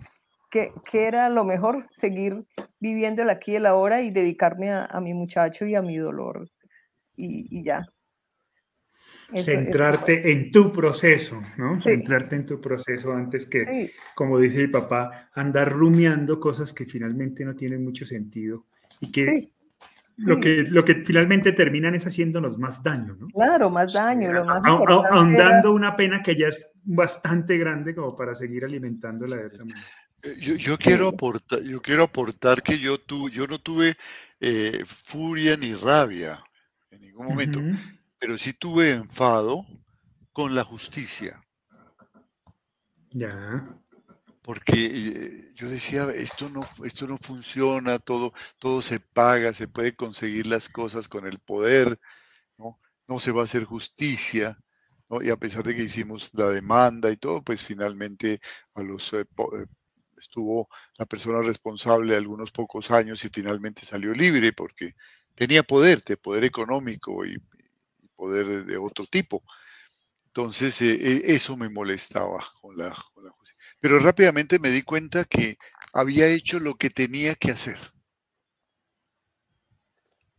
¿qué, 0.49 0.73
¿qué, 0.89 1.07
era 1.07 1.29
lo 1.29 1.43
mejor? 1.43 1.83
Seguir 1.83 2.45
viviendo 2.79 3.21
el 3.21 3.29
aquí 3.29 3.53
y 3.53 3.55
el 3.55 3.65
ahora 3.65 4.01
y 4.01 4.11
dedicarme 4.11 4.71
a, 4.71 4.85
a 4.85 4.99
mi 4.99 5.13
muchacho 5.13 5.65
y 5.65 5.75
a 5.75 5.81
mi 5.81 5.97
dolor. 5.97 6.49
Y, 7.15 7.59
y 7.59 7.63
ya. 7.63 7.85
Centrarte 9.35 10.31
en 10.31 10.51
tu 10.51 10.71
proceso, 10.73 11.41
¿no? 11.57 11.73
Centrarte 11.75 12.35
en 12.35 12.45
tu 12.45 12.59
proceso 12.59 13.13
antes 13.13 13.45
que, 13.45 13.93
como 14.15 14.39
dice 14.39 14.57
mi 14.59 14.67
papá, 14.67 15.29
andar 15.33 15.71
rumiando 15.71 16.39
cosas 16.39 16.73
que 16.73 16.85
finalmente 16.85 17.45
no 17.45 17.55
tienen 17.55 17.83
mucho 17.83 18.05
sentido 18.05 18.65
y 18.99 19.11
que 19.11 19.51
lo, 20.17 20.39
que, 20.39 20.63
lo 20.63 20.83
que 20.83 20.95
finalmente 21.05 21.53
terminan 21.53 21.95
es 21.95 22.05
haciéndonos 22.05 22.57
más 22.57 22.83
daño, 22.83 23.15
¿no? 23.19 23.27
Claro, 23.27 23.69
más 23.69 23.93
daño. 23.93 24.31
Lo 24.31 24.45
más 24.45 24.61
ahondando 24.65 25.71
una 25.71 25.95
pena 25.95 26.21
que 26.21 26.37
ya 26.37 26.47
es 26.47 26.67
bastante 26.83 27.57
grande 27.57 27.95
como 27.95 28.15
para 28.15 28.35
seguir 28.35 28.65
alimentándola 28.65 29.37
de 29.37 29.47
esa 29.47 29.65
manera. 29.65 29.87
Eh, 30.23 30.35
yo, 30.39 30.55
yo 30.55 30.77
quiero 30.77 31.07
aportar, 31.07 31.61
yo 31.61 31.81
quiero 31.81 32.03
aportar 32.03 32.61
que 32.61 32.77
yo, 32.77 32.99
tu, 32.99 33.29
yo 33.29 33.47
no 33.47 33.59
tuve 33.59 33.95
eh, 34.39 34.83
furia 34.85 35.57
ni 35.57 35.73
rabia 35.73 36.37
en 36.91 37.01
ningún 37.01 37.27
momento, 37.27 37.59
pero 38.21 38.37
sí 38.37 38.53
tuve 38.53 38.91
enfado 38.91 39.65
con 40.31 40.55
la 40.55 40.63
justicia. 40.63 41.43
Ya 43.09 43.81
porque 44.41 44.73
eh, 44.73 45.53
yo 45.55 45.69
decía, 45.69 46.09
esto 46.11 46.49
no, 46.49 46.61
esto 46.83 47.07
no 47.07 47.17
funciona, 47.17 47.99
todo, 47.99 48.33
todo 48.59 48.81
se 48.81 48.99
paga, 48.99 49.53
se 49.53 49.67
puede 49.67 49.95
conseguir 49.95 50.47
las 50.47 50.69
cosas 50.69 51.07
con 51.07 51.27
el 51.27 51.39
poder, 51.39 51.99
¿no? 52.57 52.79
no 53.07 53.19
se 53.19 53.31
va 53.31 53.41
a 53.41 53.43
hacer 53.45 53.65
justicia, 53.65 54.57
¿no? 55.09 55.21
y 55.21 55.29
a 55.29 55.37
pesar 55.37 55.63
de 55.63 55.75
que 55.75 55.83
hicimos 55.83 56.31
la 56.33 56.49
demanda 56.49 57.11
y 57.11 57.17
todo, 57.17 57.43
pues 57.43 57.63
finalmente 57.63 58.41
a 58.73 58.81
los, 58.81 59.13
eh, 59.13 59.21
eh, 59.21 59.65
estuvo 60.17 60.67
la 60.97 61.05
persona 61.05 61.41
responsable 61.41 62.15
algunos 62.15 62.51
pocos 62.51 62.89
años 62.91 63.23
y 63.25 63.29
finalmente 63.29 63.85
salió 63.85 64.13
libre 64.13 64.53
porque 64.53 64.95
tenía 65.35 65.63
poder, 65.63 66.03
de 66.03 66.17
poder 66.17 66.43
económico 66.43 67.25
y, 67.25 67.37
poder 68.21 68.65
de, 68.65 68.77
otro 68.77 69.07
tipo. 69.07 69.43
Entonces, 70.27 70.79
e, 70.83 71.33
eso 71.33 71.57
me 71.57 71.69
molestaba 71.69 72.45
con 72.61 72.77
la, 72.77 72.93
con 73.13 73.25
la 73.25 73.31
justicia. 73.31 73.59
Pero 73.79 73.97
rápidamente 73.97 74.59
me 74.59 74.69
di 74.69 74.83
cuenta 74.83 75.25
que 75.25 75.57
había 75.91 76.27
hecho 76.27 76.59
lo 76.59 76.75
que 76.75 76.91
tenía 76.91 77.33
que 77.33 77.49
hacer. 77.49 77.79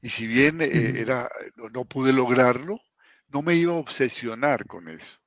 Y 0.00 0.10
si 0.10 0.28
bien 0.28 0.60
eh, 0.60 1.00
era, 1.00 1.28
no, 1.72 1.84
pude 1.84 2.12
lograrlo, 2.12 2.80
no 3.28 3.42
me 3.42 3.56
iba 3.56 3.72
a 3.72 3.78
obsesionar 3.78 4.64
con 4.66 4.88
eso, 4.88 5.18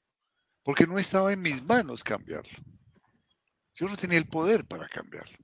porque 0.63 0.87
no 0.87 0.97
estaba 0.97 1.33
en 1.33 1.41
mis 1.41 1.61
manos 1.61 2.05
cambiarlo. 2.05 2.57
Yo 3.73 3.87
no 3.89 3.97
tenía 3.97 4.17
el 4.17 4.29
poder 4.29 4.65
para 4.65 4.87
cambiarlo. 4.87 5.37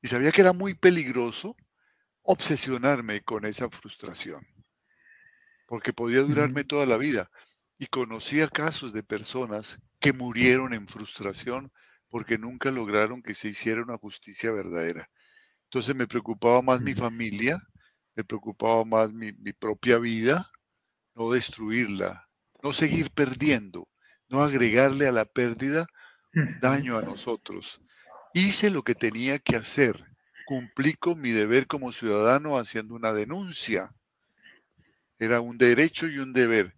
Y 0.00 0.06
sabía 0.06 0.30
que 0.30 0.40
era 0.40 0.52
muy 0.52 0.74
peligroso 0.74 1.56
obsesionarme 2.22 3.22
con 3.22 3.44
esa 3.44 3.68
frustración, 3.68 4.46
porque 5.74 5.92
podía 5.92 6.20
durarme 6.20 6.62
toda 6.62 6.86
la 6.86 6.96
vida. 6.96 7.32
Y 7.78 7.86
conocía 7.86 8.46
casos 8.46 8.92
de 8.92 9.02
personas 9.02 9.80
que 9.98 10.12
murieron 10.12 10.72
en 10.72 10.86
frustración 10.86 11.72
porque 12.08 12.38
nunca 12.38 12.70
lograron 12.70 13.22
que 13.22 13.34
se 13.34 13.48
hiciera 13.48 13.82
una 13.82 13.98
justicia 13.98 14.52
verdadera. 14.52 15.10
Entonces 15.64 15.96
me 15.96 16.06
preocupaba 16.06 16.62
más 16.62 16.80
mi 16.80 16.94
familia, 16.94 17.60
me 18.14 18.22
preocupaba 18.22 18.84
más 18.84 19.12
mi, 19.12 19.32
propia 19.52 19.98
vida, 19.98 20.48
no 21.16 21.32
destruirla, 21.32 22.28
no 22.62 22.72
seguir 22.72 23.10
perdiendo, 23.10 23.88
no 24.28 24.44
agregarle 24.44 25.08
a 25.08 25.12
la 25.12 25.24
pérdida 25.24 25.88
daño 26.60 26.98
a 26.98 27.02
nosotros. 27.02 27.80
Hice 28.32 28.70
lo 28.70 28.84
que 28.84 28.94
tenía 28.94 29.40
que 29.40 29.56
hacer, 29.56 29.98
cumplí 30.46 30.94
con 30.94 31.20
mi 31.20 31.32
deber 31.32 31.66
como 31.66 31.90
ciudadano 31.90 32.58
haciendo 32.58 32.94
una 32.94 33.12
denuncia. 33.12 33.92
Era 35.18 35.40
un 35.40 35.58
derecho 35.58 36.06
y 36.06 36.18
un 36.18 36.32
deber 36.32 36.74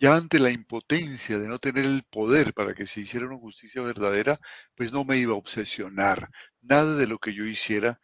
ya 0.00 0.16
ante 0.16 0.38
la 0.38 0.50
impotencia 0.50 1.38
de 1.38 1.46
no 1.46 1.58
tener 1.58 1.84
el 1.84 2.02
poder 2.04 2.54
para 2.54 2.74
que 2.74 2.86
se 2.86 3.02
hiciera 3.02 3.26
una 3.26 3.36
justicia 3.36 3.82
verdadera, 3.82 4.40
pues 4.74 4.92
no 4.92 5.04
me 5.04 5.18
iba 5.18 5.34
a 5.34 5.36
obsesionar 5.36 6.30
nada 6.62 6.96
de 6.96 7.06
lo 7.06 7.18
que 7.18 7.34
yo 7.34 7.44
hiciera 7.44 8.00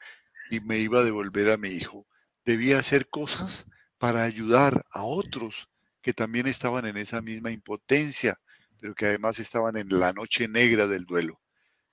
y 0.51 0.61
me 0.61 0.79
iba 0.79 1.01
a 1.01 1.05
devolver 1.05 1.51
a 1.51 1.57
mi 1.57 1.71
hijo. 1.71 2.07
Debía 2.45 2.79
hacer 2.79 3.09
cosas 3.09 3.67
para 3.97 4.25
ayudar 4.25 4.85
a 4.91 5.05
otros 5.05 5.71
que 6.03 6.13
también 6.13 6.47
estaban 6.47 6.85
en 6.85 6.99
esa 6.99 7.23
misma 7.23 7.51
impotencia, 7.51 8.39
pero 8.79 8.95
que 8.95 9.07
además 9.07 9.39
estaban 9.39 9.79
en 9.79 9.89
la 9.89 10.13
noche 10.13 10.49
negra 10.49 10.87
del 10.87 11.07
duelo. 11.07 11.41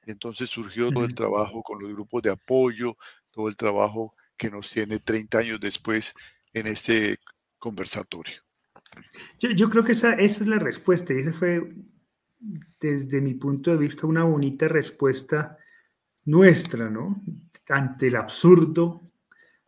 Y 0.05 0.11
entonces 0.11 0.49
surgió 0.49 0.91
todo 0.91 1.05
el 1.05 1.15
trabajo 1.15 1.63
con 1.63 1.81
los 1.81 1.89
grupos 1.93 2.21
de 2.23 2.31
apoyo, 2.31 2.97
todo 3.31 3.47
el 3.47 3.55
trabajo 3.55 4.13
que 4.35 4.51
nos 4.51 4.69
tiene 4.69 4.99
30 4.99 5.37
años 5.37 5.61
después 5.61 6.13
en 6.51 6.67
este 6.67 7.17
conversatorio. 7.63 8.35
Yo, 9.39 9.69
creo 9.69 9.85
que 9.85 9.93
esa, 9.93 10.15
es 10.15 10.45
la 10.45 10.59
respuesta 10.59 11.13
y 11.13 11.19
esa 11.19 11.31
fue, 11.31 11.73
desde 12.77 13.21
mi 13.21 13.35
punto 13.35 13.71
de 13.71 13.77
vista, 13.77 14.05
una 14.05 14.25
bonita 14.25 14.67
respuesta 14.67 15.57
nuestra, 16.25 16.89
¿no? 16.89 17.23
Ante 17.69 18.07
el 18.07 18.17
absurdo, 18.17 19.09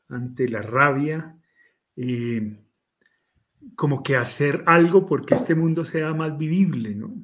ante 0.09 0.49
la 0.49 0.61
rabia, 0.61 1.37
como 3.77 4.03
que 4.03 4.17
hacer 4.17 4.65
algo 4.65 5.05
porque 5.05 5.35
este 5.35 5.55
mundo 5.55 5.85
sea 5.85 6.13
más 6.13 6.37
vivible, 6.37 6.95
¿no? 6.95 7.15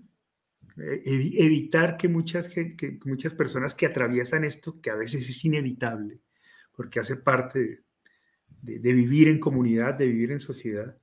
Eh, 0.77 1.33
evitar 1.37 1.97
que 1.97 2.07
muchas, 2.07 2.47
que 2.47 2.97
muchas 3.03 3.33
personas 3.33 3.75
que 3.75 3.87
atraviesan 3.87 4.45
esto, 4.45 4.79
que 4.79 4.89
a 4.89 4.95
veces 4.95 5.27
es 5.27 5.43
inevitable, 5.43 6.21
porque 6.71 7.01
hace 7.01 7.17
parte 7.17 7.83
de, 8.61 8.79
de 8.79 8.93
vivir 8.93 9.27
en 9.27 9.39
comunidad, 9.39 9.95
de 9.95 10.05
vivir 10.05 10.31
en 10.31 10.39
sociedad, 10.39 10.95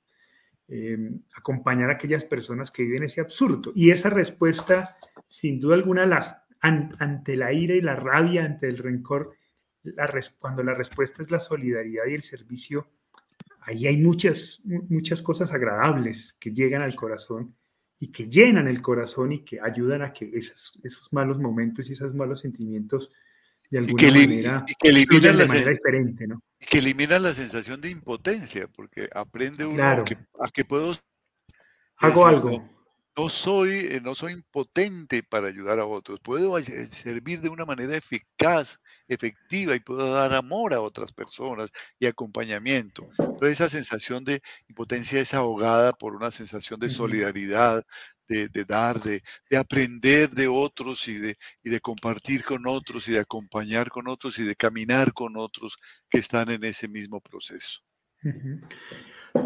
Em, 0.71 1.23
acompañar 1.35 1.89
a 1.89 1.95
aquellas 1.95 2.27
personas 2.27 2.71
que 2.71 2.83
viven 2.83 3.05
ese 3.05 3.23
absurdo. 3.23 3.73
Y 3.75 3.91
esa 3.91 4.11
respuesta, 4.11 4.99
sin 5.27 5.59
duda 5.59 5.77
alguna, 5.77 6.05
las, 6.05 6.37
ante 6.61 7.37
la 7.37 7.55
ira 7.55 7.75
y 7.75 7.81
la 7.81 7.97
rabia, 7.97 8.45
ante 8.45 8.69
el 8.69 8.77
rencor, 8.77 9.35
cuando 10.39 10.63
la 10.63 10.75
respuesta 10.75 11.23
es 11.23 11.31
la 11.31 11.41
solidaridad 11.41 12.05
y 12.07 12.13
el 12.13 12.23
servicio, 12.23 12.91
ahí 13.63 13.87
hay 13.87 13.97
muchas, 13.97 14.61
muchas 14.91 15.23
cosas 15.23 15.53
agradables 15.53 16.37
que 16.39 16.53
llegan 16.53 16.83
al 16.83 16.95
corazón 16.95 17.57
y 17.99 18.13
que 18.13 18.29
llenan 18.29 18.69
el 18.69 18.83
corazón 18.83 19.33
y 19.33 19.45
que 19.47 19.59
ayudan 19.63 20.03
a 20.03 20.13
que 20.13 20.31
esos, 20.35 20.79
esos 20.85 21.11
malos 21.15 21.39
momentos 21.39 21.89
y 21.89 21.95
esos 21.95 22.15
malos 22.15 22.41
sentimientos 22.41 23.11
de 23.71 23.79
alguna 23.79 24.09
manera 24.09 24.65
que 24.79 24.91
eliminan 24.91 25.39
de 25.39 25.47
manera 25.47 25.71
diferente, 25.71 26.27
¿no? 26.27 26.43
Que 26.59 26.79
elimina 26.79 27.19
la 27.19 27.33
sensación 27.33 27.81
de 27.81 27.91
impotencia, 27.91 28.69
porque 28.69 29.09
aprende 29.15 29.65
uno 29.65 29.83
a, 29.85 30.05
que, 30.53 30.65
puedo 30.65 30.93
hago 31.99 32.27
algo. 32.27 32.51
no 33.17 33.29
soy, 33.29 33.89
eh, 33.91 34.01
no 34.03 34.15
soy 34.15 34.33
impotente 34.33 35.23
para 35.23 35.49
ayudar 35.49 35.79
a 35.79 35.87
otros. 35.87 36.21
Puedo 36.21 36.61
servir 36.63 37.41
de 37.41 37.49
una 37.49 37.65
manera 37.65 37.97
eficaz, 37.97 38.81
efectiva 39.07 39.75
y 39.75 39.81
puedo 39.81 40.13
dar 40.13 40.35
amor 40.35 40.75
a 40.75 40.81
otras 40.81 41.13
personas 41.13 41.71
y 41.99 42.07
acompañamiento. 42.07 43.09
Entonces 43.19 43.53
esa 43.53 43.69
sensación 43.69 44.25
de 44.25 44.41
impotencia 44.69 45.21
es 45.21 45.35
ahogada 45.35 45.93
por 45.93 46.15
una 46.15 46.31
sensación 46.31 46.81
de 46.81 46.91
solidaridad, 46.91 47.85
de, 48.29 48.65
dar, 48.65 49.01
de, 49.01 49.23
aprender 49.57 50.31
de 50.31 50.47
otros 50.47 51.09
y 51.09 51.19
de, 51.19 51.37
y 51.63 51.71
de 51.71 51.81
compartir 51.81 52.45
con 52.45 52.67
otros 52.67 53.09
y 53.09 53.13
de 53.13 53.21
acompañar 53.21 53.89
con 53.89 54.09
otros 54.09 54.39
y 54.39 54.45
de 54.45 54.55
caminar 54.55 55.13
con 55.13 55.37
otros 55.37 55.79
que 56.09 56.19
están 56.19 56.51
en 56.51 56.65
ese 56.65 56.89
mismo 56.89 57.21
proceso. 57.21 57.81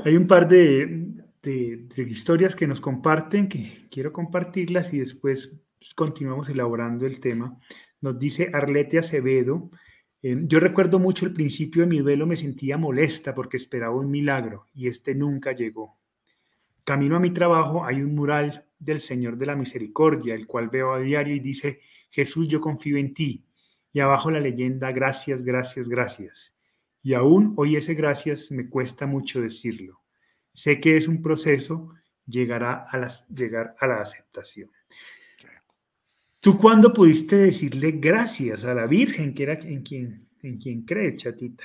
Hay 0.04 0.16
un 0.16 0.26
par 0.26 0.48
de, 0.48 1.06
historias 1.96 2.56
que 2.56 2.66
nos 2.66 2.80
comparten, 2.80 3.48
que 3.48 3.88
quiero 3.90 4.12
compartirlas 4.12 4.92
y 4.92 4.98
después 4.98 5.60
continuamos 5.94 6.48
elaborando 6.48 7.06
el 7.06 7.20
tema. 7.20 7.58
Nos 8.00 8.18
dice 8.18 8.50
Arlete 8.52 8.98
Acevedo, 8.98 9.70
eh, 10.22 10.36
yo 10.42 10.60
recuerdo 10.60 10.98
mucho 10.98 11.26
el 11.26 11.32
principio 11.32 11.82
de 11.82 11.88
mi 11.88 11.98
duelo, 11.98 12.26
me 12.26 12.36
sentía 12.36 12.78
molesta 12.78 13.34
porque 13.34 13.56
esperaba 13.56 13.96
un 13.96 14.10
milagro 14.10 14.66
y 14.72 14.88
este 14.88 15.14
nunca 15.14 15.52
llegó. 15.52 15.98
Camino 16.84 17.16
a 17.16 17.20
mi 17.20 17.32
trabajo 17.32 17.84
hay 17.84 18.02
un 18.02 18.14
mural 18.14 18.66
del 18.78 19.00
Señor 19.00 19.36
de 19.36 19.46
la 19.46 19.54
Misericordia, 19.54 20.34
el 20.34 20.46
cual 20.46 20.68
veo 20.68 20.92
a 20.92 20.98
diario 20.98 21.34
y 21.34 21.40
dice, 21.40 21.80
Jesús, 22.10 22.48
yo 22.48 22.60
confío 22.60 22.96
en 22.96 23.14
ti. 23.14 23.44
Y 23.92 24.00
abajo 24.00 24.30
la 24.30 24.40
leyenda, 24.40 24.90
gracias, 24.90 25.44
gracias, 25.44 25.88
gracias. 25.88 26.54
Y 27.02 27.14
aún 27.14 27.54
hoy 27.56 27.76
ese 27.76 27.94
gracias 27.94 28.50
me 28.50 28.68
cuesta 28.68 29.06
mucho 29.06 29.40
decirlo. 29.40 30.00
Sé 30.54 30.80
que 30.80 30.96
es 30.96 31.08
un 31.08 31.22
proceso, 31.22 31.94
llegará 32.26 32.86
a 32.90 33.06
llegar 33.28 33.74
a 33.78 33.86
la 33.86 34.00
aceptación. 34.00 34.70
¿Tú 36.40 36.58
cuándo 36.58 36.92
pudiste 36.92 37.36
decirle 37.36 37.92
gracias 37.92 38.64
a 38.64 38.74
la 38.74 38.86
Virgen, 38.86 39.34
que 39.34 39.42
era 39.44 39.54
en 39.54 39.82
quien, 39.82 40.28
en 40.42 40.58
quien 40.58 40.82
cree, 40.82 41.14
chatita? 41.14 41.64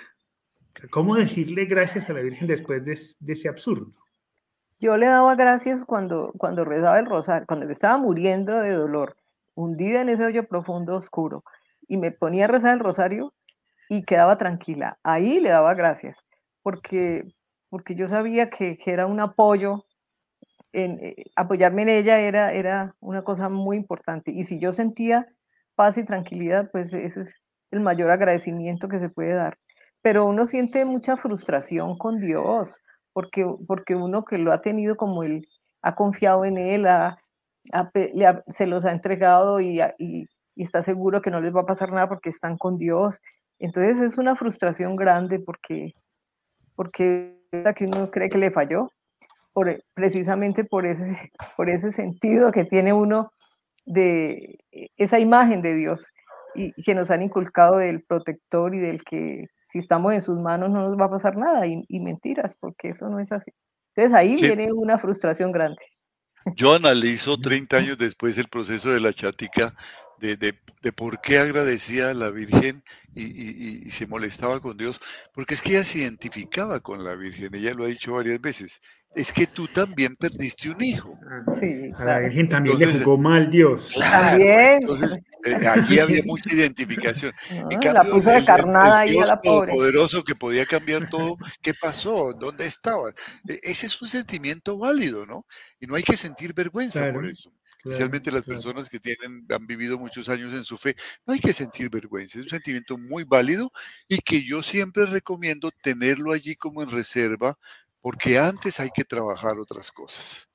¿Cómo 0.92 1.16
decirle 1.16 1.66
gracias 1.66 2.08
a 2.10 2.14
la 2.14 2.22
Virgen 2.22 2.48
después 2.48 2.86
de, 2.86 3.00
de 3.20 3.34
ese 3.34 3.50
absurdo? 3.50 3.96
Yo 4.80 4.96
le 4.98 5.08
daba 5.08 5.36
gracias 5.36 5.84
cuando, 5.86 6.34
cuando 6.38 6.64
rezaba 6.64 7.00
el 7.00 7.08
rosario, 7.08 7.48
cuando 7.48 7.66
me 7.66 7.72
estaba 7.72 7.98
muriendo 7.98 8.60
de 8.60 8.74
dolor, 8.74 9.16
hundida 9.56 10.02
en 10.02 10.10
ese 10.10 10.26
hoyo 10.26 10.48
profundo, 10.48 10.96
oscuro, 10.96 11.44
y 11.88 11.98
me 11.98 12.12
ponía 12.12 12.46
a 12.46 12.48
rezar 12.48 12.76
el 12.76 12.80
rosario, 12.80 13.34
y 13.90 14.04
quedaba 14.04 14.38
tranquila. 14.38 15.00
Ahí 15.04 15.40
le 15.40 15.50
daba 15.50 15.74
gracias, 15.74 16.18
porque, 16.62 17.24
porque 17.70 17.96
yo 17.96 18.08
sabía 18.08 18.50
que, 18.50 18.78
era 18.86 19.08
un 19.08 19.20
apoyo, 19.20 19.86
en, 20.74 21.00
eh, 21.02 21.16
apoyarme 21.36 21.84
en 21.84 21.90
ella 21.90 22.20
era, 22.20 22.54
era 22.54 22.96
una 23.00 23.24
cosa 23.24 23.50
muy 23.50 23.78
importante. 23.78 24.32
Y 24.32 24.44
si 24.44 24.60
yo 24.60 24.72
sentía 24.74 25.28
paz 25.76 25.98
y 25.98 26.06
tranquilidad, 26.06 26.70
pues 26.72 26.94
ese 26.94 27.22
es 27.22 27.42
el 27.72 27.80
mayor 27.80 28.12
agradecimiento 28.12 28.90
que 28.90 29.00
se 29.00 29.10
puede 29.10 29.34
dar. 29.34 29.58
Pero 30.02 30.26
uno 30.26 30.46
siente 30.46 30.86
mucha 30.86 31.18
frustración 31.18 31.98
con 31.98 32.20
Dios, 32.20 32.82
porque, 33.18 33.52
porque 33.66 33.96
uno 33.96 34.26
que 34.26 34.38
lo 34.38 34.54
ha 34.54 34.62
tenido 34.62 34.96
como 34.96 35.24
él, 35.24 35.48
ha 35.82 35.96
confiado 35.96 36.46
en 36.46 36.60
él, 36.60 36.86
se 38.48 38.68
los 38.68 38.86
ha 38.86 38.92
entregado 38.92 39.60
y, 39.60 39.82
está 40.56 40.84
seguro 40.84 41.20
que 41.20 41.32
no 41.32 41.42
les 41.42 41.52
va 41.56 41.62
a 41.62 41.66
pasar 41.66 41.92
nada 41.92 42.08
porque 42.08 42.30
están 42.30 42.60
con 42.60 42.78
Dios. 42.78 43.20
Entonces 43.58 44.02
es 44.02 44.20
una 44.20 44.36
frustración 44.36 44.96
grande 44.96 45.40
porque, 45.40 45.96
porque 46.76 47.42
que 47.76 47.86
uno 47.86 48.12
cree 48.12 48.30
que 48.30 48.38
le 48.38 48.52
falló, 48.52 48.92
precisamente 49.96 50.64
por 50.64 50.86
ese, 50.86 51.32
por 51.56 51.72
ese 51.72 51.90
sentido 51.90 52.52
que 52.52 52.66
tiene 52.66 52.94
uno 52.94 53.32
de 53.88 54.60
esa 54.96 55.18
imagen 55.18 55.64
de 55.64 55.74
Dios 55.74 56.14
y 56.54 56.72
que 56.84 56.94
nos 56.94 57.10
han 57.10 57.24
inculcado 57.24 57.78
del 57.78 58.04
protector 58.04 58.76
y 58.76 58.80
del 58.80 59.04
que 59.04 59.48
si 59.68 59.80
estamos 59.80 60.14
en 60.14 60.22
sus 60.22 60.38
manos 60.38 60.70
no 60.70 60.82
nos 60.82 60.98
va 60.98 61.06
a 61.06 61.10
pasar 61.10 61.36
nada 61.38 61.66
y, 61.68 62.00
mentiras, 62.00 62.56
porque 62.60 62.90
eso 62.90 63.10
no 63.10 63.20
es 63.20 63.32
así. 63.32 63.52
Entonces 63.96 64.14
ahí 64.18 64.36
viene 64.40 64.72
una 64.72 64.98
frustración 64.98 65.52
grande. 65.52 65.82
Yo 66.56 66.76
analizo 66.76 67.38
30 67.42 67.78
años 67.78 67.98
después 67.98 68.38
el 68.38 68.48
proceso 68.48 68.90
de 68.90 69.00
la 69.00 69.14
chática 69.14 69.76
de, 70.20 70.36
de, 70.36 70.54
de, 70.82 70.92
por 70.92 71.22
qué 71.22 71.38
agradecía 71.38 72.10
a 72.10 72.14
la 72.14 72.32
Virgen 72.32 72.84
y, 73.14 73.24
y, 73.24 73.82
y, 73.86 73.92
se 73.92 74.08
molestaba 74.08 74.60
con 74.60 74.76
Dios, 74.76 75.00
porque 75.34 75.54
es 75.54 75.62
que 75.62 75.72
ella 75.72 75.84
se 75.84 76.00
identificaba 76.00 76.80
con 76.80 77.04
la 77.04 77.16
Virgen, 77.16 77.54
ella 77.54 77.74
lo 77.76 77.84
ha 77.84 77.88
dicho 77.88 78.14
varias 78.14 78.42
veces, 78.42 78.82
es 79.16 79.34
que 79.34 79.48
tú 79.48 79.68
también 79.68 80.16
perdiste 80.16 80.70
un 80.70 80.84
hijo. 80.84 81.18
Sí, 81.60 81.92
A 81.98 82.06
la 82.06 82.20
Virgen 82.20 82.48
también 82.48 82.80
le 82.80 82.94
jugó 82.94 83.18
mal 83.18 83.50
Dios. 83.50 83.96
también. 84.00 84.82
Entonces, 84.82 85.20
eh, 85.52 85.68
allí 85.68 86.00
había 86.00 86.22
mucha 86.24 86.54
identificación. 86.54 87.34
la 87.82 88.04
puso 88.04 88.30
de 88.30 88.44
carnada 88.46 89.02
a 89.02 89.06
la 89.06 89.42
pobre. 89.42 89.74
poderoso 89.74 90.24
que 90.24 90.36
podía 90.36 90.66
cambiar 90.66 91.10
todo, 91.10 91.38
¿qué 91.62 91.74
pasó? 91.74 92.34
¿Dónde 92.34 92.66
estaba? 92.66 93.10
E, 93.48 93.60
ese 93.64 93.86
es 93.86 94.02
un 94.02 94.08
sentimiento 94.08 94.78
válido, 94.78 95.26
¿no? 95.26 95.46
Y 95.80 95.88
no 95.88 95.96
hay 95.96 96.04
que 96.04 96.18
sentir 96.18 96.54
vergüenza 96.54 97.12
por 97.12 97.26
eso 97.26 97.52
especialmente 97.88 98.32
las 98.32 98.44
personas 98.44 98.90
que 98.90 99.00
tienen, 99.00 99.46
han 99.50 99.66
vivido 99.66 99.98
muchos 99.98 100.28
años 100.30 100.54
en 100.54 100.66
su 100.66 100.78
fe, 100.78 100.96
no 101.26 101.34
hay 101.34 101.40
que 101.40 101.54
sentir 101.54 101.90
vergüenza, 101.90 102.38
es 102.38 102.46
un 102.46 102.50
sentimiento 102.50 102.98
muy 102.98 103.24
válido 103.24 103.72
y 104.08 104.18
que 104.18 104.44
yo 104.44 104.62
siempre 104.62 105.06
recomiendo 105.06 105.72
tenerlo 105.82 106.34
allí 106.34 106.56
como 106.56 106.82
en 106.82 106.92
reserva, 106.92 107.58
porque 108.02 108.40
antes 108.40 108.80
hay 108.80 108.90
que 108.94 109.06
trabajar 109.06 109.58
otras 109.60 109.92
cosas 109.92 110.47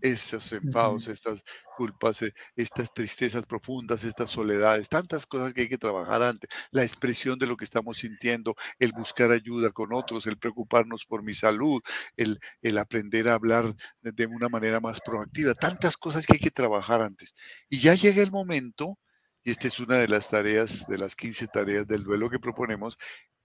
estos 0.00 0.52
enfados, 0.52 1.08
estas 1.08 1.42
culpas, 1.76 2.22
eh, 2.22 2.32
estas 2.56 2.92
tristezas 2.92 3.46
profundas, 3.46 4.04
estas 4.04 4.30
soledades, 4.30 4.88
tantas 4.88 5.26
cosas 5.26 5.52
que 5.52 5.62
hay 5.62 5.68
que 5.68 5.78
trabajar 5.78 6.22
antes, 6.22 6.48
la 6.70 6.82
expresión 6.84 7.38
de 7.38 7.46
lo 7.46 7.56
que 7.56 7.64
estamos 7.64 7.98
sintiendo, 7.98 8.54
el 8.78 8.92
buscar 8.92 9.32
ayuda 9.32 9.70
con 9.70 9.92
otros, 9.92 10.26
el 10.26 10.38
preocuparnos 10.38 11.04
por 11.06 11.22
mi 11.22 11.34
salud, 11.34 11.80
el, 12.16 12.38
el 12.62 12.78
aprender 12.78 13.28
a 13.28 13.34
hablar 13.34 13.74
de 14.02 14.26
una 14.26 14.48
manera 14.48 14.80
más 14.80 15.00
proactiva, 15.00 15.54
tantas 15.54 15.96
cosas 15.96 16.26
que 16.26 16.34
hay 16.34 16.40
que 16.40 16.50
trabajar 16.50 17.02
antes. 17.02 17.34
Y 17.68 17.78
ya 17.78 17.94
llega 17.94 18.22
el 18.22 18.32
momento, 18.32 18.98
y 19.44 19.50
esta 19.50 19.68
es 19.68 19.78
una 19.80 19.96
de 19.96 20.08
las 20.08 20.28
tareas, 20.28 20.86
de 20.88 20.98
las 20.98 21.16
15 21.16 21.48
tareas 21.48 21.86
del 21.86 22.04
duelo 22.04 22.30
que 22.30 22.38
proponemos, 22.38 22.96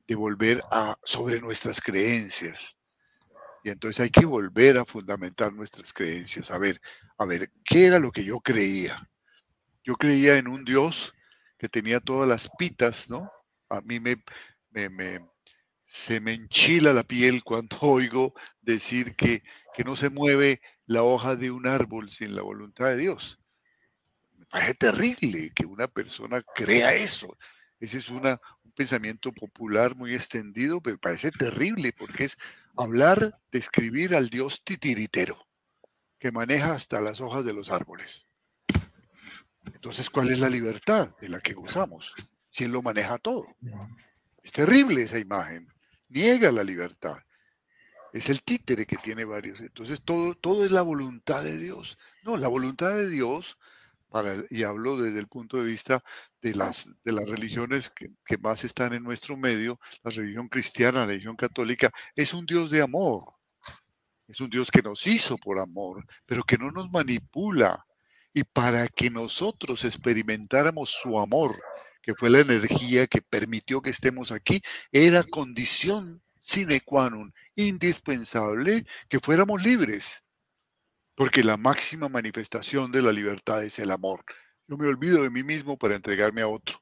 de 0.08 0.16
volver 0.16 0.62
a 0.72 0.98
sobre 1.04 1.39
nuestras 1.39 1.82
creencias 1.82 2.78
y 3.63 3.69
entonces 3.69 4.02
hay 4.02 4.10
que 4.10 4.26
volver 4.26 4.78
a 4.78 4.86
fundamentar 4.86 5.54
nuestras 5.54 5.93
creencias, 5.93 6.52
a 6.52 6.58
ver, 6.58 6.82
a 7.17 7.26
ver, 7.26 7.49
¿qué 7.63 7.88
era 7.88 7.97
lo 7.97 8.12
que 8.12 8.26
yo 8.26 8.41
creía? 8.41 9.10
Yo 9.84 9.95
creía 9.95 10.38
en 10.38 10.49
un 10.49 10.65
Dios 10.65 11.13
que 11.58 11.69
tenía 11.69 12.02
todas 12.02 12.28
las 12.28 12.49
pitas, 12.58 13.10
¿no? 13.10 13.32
A 13.69 13.80
mí 13.82 14.02
me, 14.02 14.21
me, 14.71 15.19
se 15.86 16.19
me 16.19 16.34
enchila 16.34 16.91
la 16.91 17.04
piel 17.04 17.43
cuando 17.43 17.78
oigo 17.82 18.34
decir 18.62 19.15
que, 19.15 19.43
que 19.73 19.86
no 19.86 19.95
se 19.95 20.10
mueve 20.10 20.62
la 20.86 21.04
hoja 21.04 21.38
de 21.38 21.49
un 21.49 21.65
árbol 21.65 22.10
sin 22.10 22.36
la 22.36 22.41
voluntad 22.41 22.88
de 22.88 22.97
Dios. 22.97 23.39
Me 24.34 24.45
parece 24.45 24.73
terrible 24.73 25.52
que 25.56 25.65
una 25.65 25.88
persona 25.88 26.43
crea 26.54 26.93
eso. 26.95 27.38
Ese 27.84 27.98
es 27.98 28.08
un 28.08 28.22
pensamiento 28.76 29.34
popular 29.34 29.98
muy 29.98 30.13
extendido, 30.13 30.80
pero 30.80 30.98
parece 30.98 31.32
terrible 31.32 31.91
porque 31.91 32.24
es 32.24 32.38
hablar, 32.78 33.41
describir 33.52 34.15
al 34.15 34.30
Dios 34.30 34.63
titiritero, 34.63 35.38
que 36.17 36.32
maneja 36.32 36.72
hasta 36.72 37.02
las 37.02 37.19
hojas 37.19 37.43
de 37.43 37.52
los 37.52 37.72
árboles. 37.72 38.30
Entonces, 39.65 40.10
¿cuál 40.10 40.30
es 40.30 40.39
la 40.39 40.50
libertad 40.50 41.13
de 41.19 41.28
la 41.28 41.41
que 41.41 41.56
gozamos? 41.56 42.13
Si 42.50 42.63
Él 42.63 42.72
lo 42.72 42.82
maneja 42.82 43.17
todo. 43.17 43.46
Es 44.41 44.54
terrible 44.54 45.04
esa 45.04 45.19
imagen. 45.19 45.67
Niega 46.08 46.54
la 46.54 46.63
libertad. 46.63 47.17
Es 48.13 48.30
el 48.30 48.43
títere 48.43 48.86
que 48.86 48.96
tiene 48.96 49.26
varios. 49.26 49.60
Entonces, 49.60 50.04
todo, 50.04 50.36
todo 50.36 50.63
es 50.63 50.72
la 50.72 50.84
voluntad 50.84 51.43
de 51.43 51.58
Dios. 51.58 51.98
No, 52.24 52.38
la 52.38 52.48
voluntad 52.48 52.91
de 52.91 53.10
Dios 53.10 53.58
y 54.49 54.63
hablo 54.63 54.97
desde 54.97 55.19
el 55.19 55.28
punto 55.28 55.58
de 55.58 55.65
vista 55.65 56.04
de 56.41 56.54
las, 56.54 56.89
de 57.04 57.12
las 57.12 57.26
religiones 57.26 57.89
que, 57.89 58.10
que, 58.26 58.38
más 58.38 58.63
están 58.63 58.93
en 58.93 59.04
nuestro 59.04 59.36
medio, 59.38 59.80
la 60.04 60.12
religión 60.12 60.47
cristiana, 60.47 61.02
la 61.02 61.08
religión 61.08 61.36
católica, 61.36 61.91
es 62.15 62.34
un 62.34 62.45
Dios 62.45 62.69
de 62.69 62.82
amor. 62.82 63.34
Es 64.28 64.39
un 64.39 64.49
Dios 64.49 64.71
que 64.71 64.82
nos 64.82 65.06
hizo 65.08 65.38
por 65.38 65.60
amor, 65.60 66.06
pero 66.26 66.43
que 66.43 66.58
no 66.58 66.71
nos 66.71 66.89
manipula. 66.91 67.86
Y 68.34 68.43
para 68.43 68.88
que 68.88 69.10
nosotros 69.10 69.84
experimentáramos 69.84 70.91
su 70.91 71.19
amor, 71.19 71.62
que 72.02 72.13
fue 72.15 72.30
la 72.30 72.39
energía 72.39 73.08
que 73.08 73.21
permitió 73.21 73.82
que 73.82 73.89
estemos 73.89 74.32
aquí, 74.32 74.62
era 74.91 75.23
condición 75.23 76.21
sine 76.39 76.82
qua 76.82 77.10
non, 77.10 77.34
indispensable 77.56 78.86
que 79.08 79.19
fuéramos 79.19 79.63
libres 79.63 80.23
porque 81.15 81.43
la 81.43 81.58
máxima 81.58 82.10
manifestación 82.10 82.91
de 82.91 83.02
la 83.02 83.12
libertad 83.12 83.63
es 83.63 83.80
el 83.80 83.91
amor. 83.91 84.23
Yo 84.67 84.78
me 84.78 84.88
olvido 84.88 85.21
de 85.21 85.30
mí 85.30 85.43
mismo 85.43 85.78
para 85.78 85.95
entregarme 85.95 86.41
a 86.41 86.47
otro. 86.47 86.80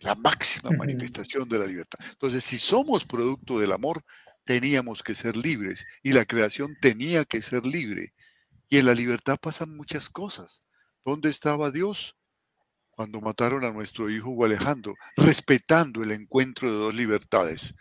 La 0.00 0.14
máxima 0.14 0.70
manifestación 0.70 1.48
de 1.48 1.58
la 1.58 1.66
libertad. 1.66 1.98
Entonces, 2.10 2.44
si 2.44 2.58
somos 2.58 3.06
producto 3.06 3.60
del 3.60 3.72
amor, 3.72 4.04
teníamos 4.44 5.02
que 5.02 5.14
ser 5.14 5.36
libres 5.36 5.86
y 6.02 6.12
la 6.12 6.24
creación 6.24 6.76
tenía 6.80 7.24
que 7.24 7.40
ser 7.40 7.64
libre. 7.64 8.12
Y 8.68 8.78
en 8.78 8.86
la 8.86 8.94
libertad 8.94 9.38
pasan 9.40 9.74
muchas 9.76 10.10
cosas. 10.10 10.64
¿Dónde 11.04 11.30
estaba 11.30 11.70
Dios? 11.70 12.16
Cuando 12.90 13.20
mataron 13.20 13.64
a 13.64 13.70
nuestro 13.70 14.10
hijo 14.10 14.30
Hugo 14.30 14.44
Alejandro, 14.44 14.94
respetando 15.16 16.02
el 16.02 16.10
encuentro 16.10 16.70
de 16.70 16.76
dos 16.76 16.94
libertades. 16.94 17.74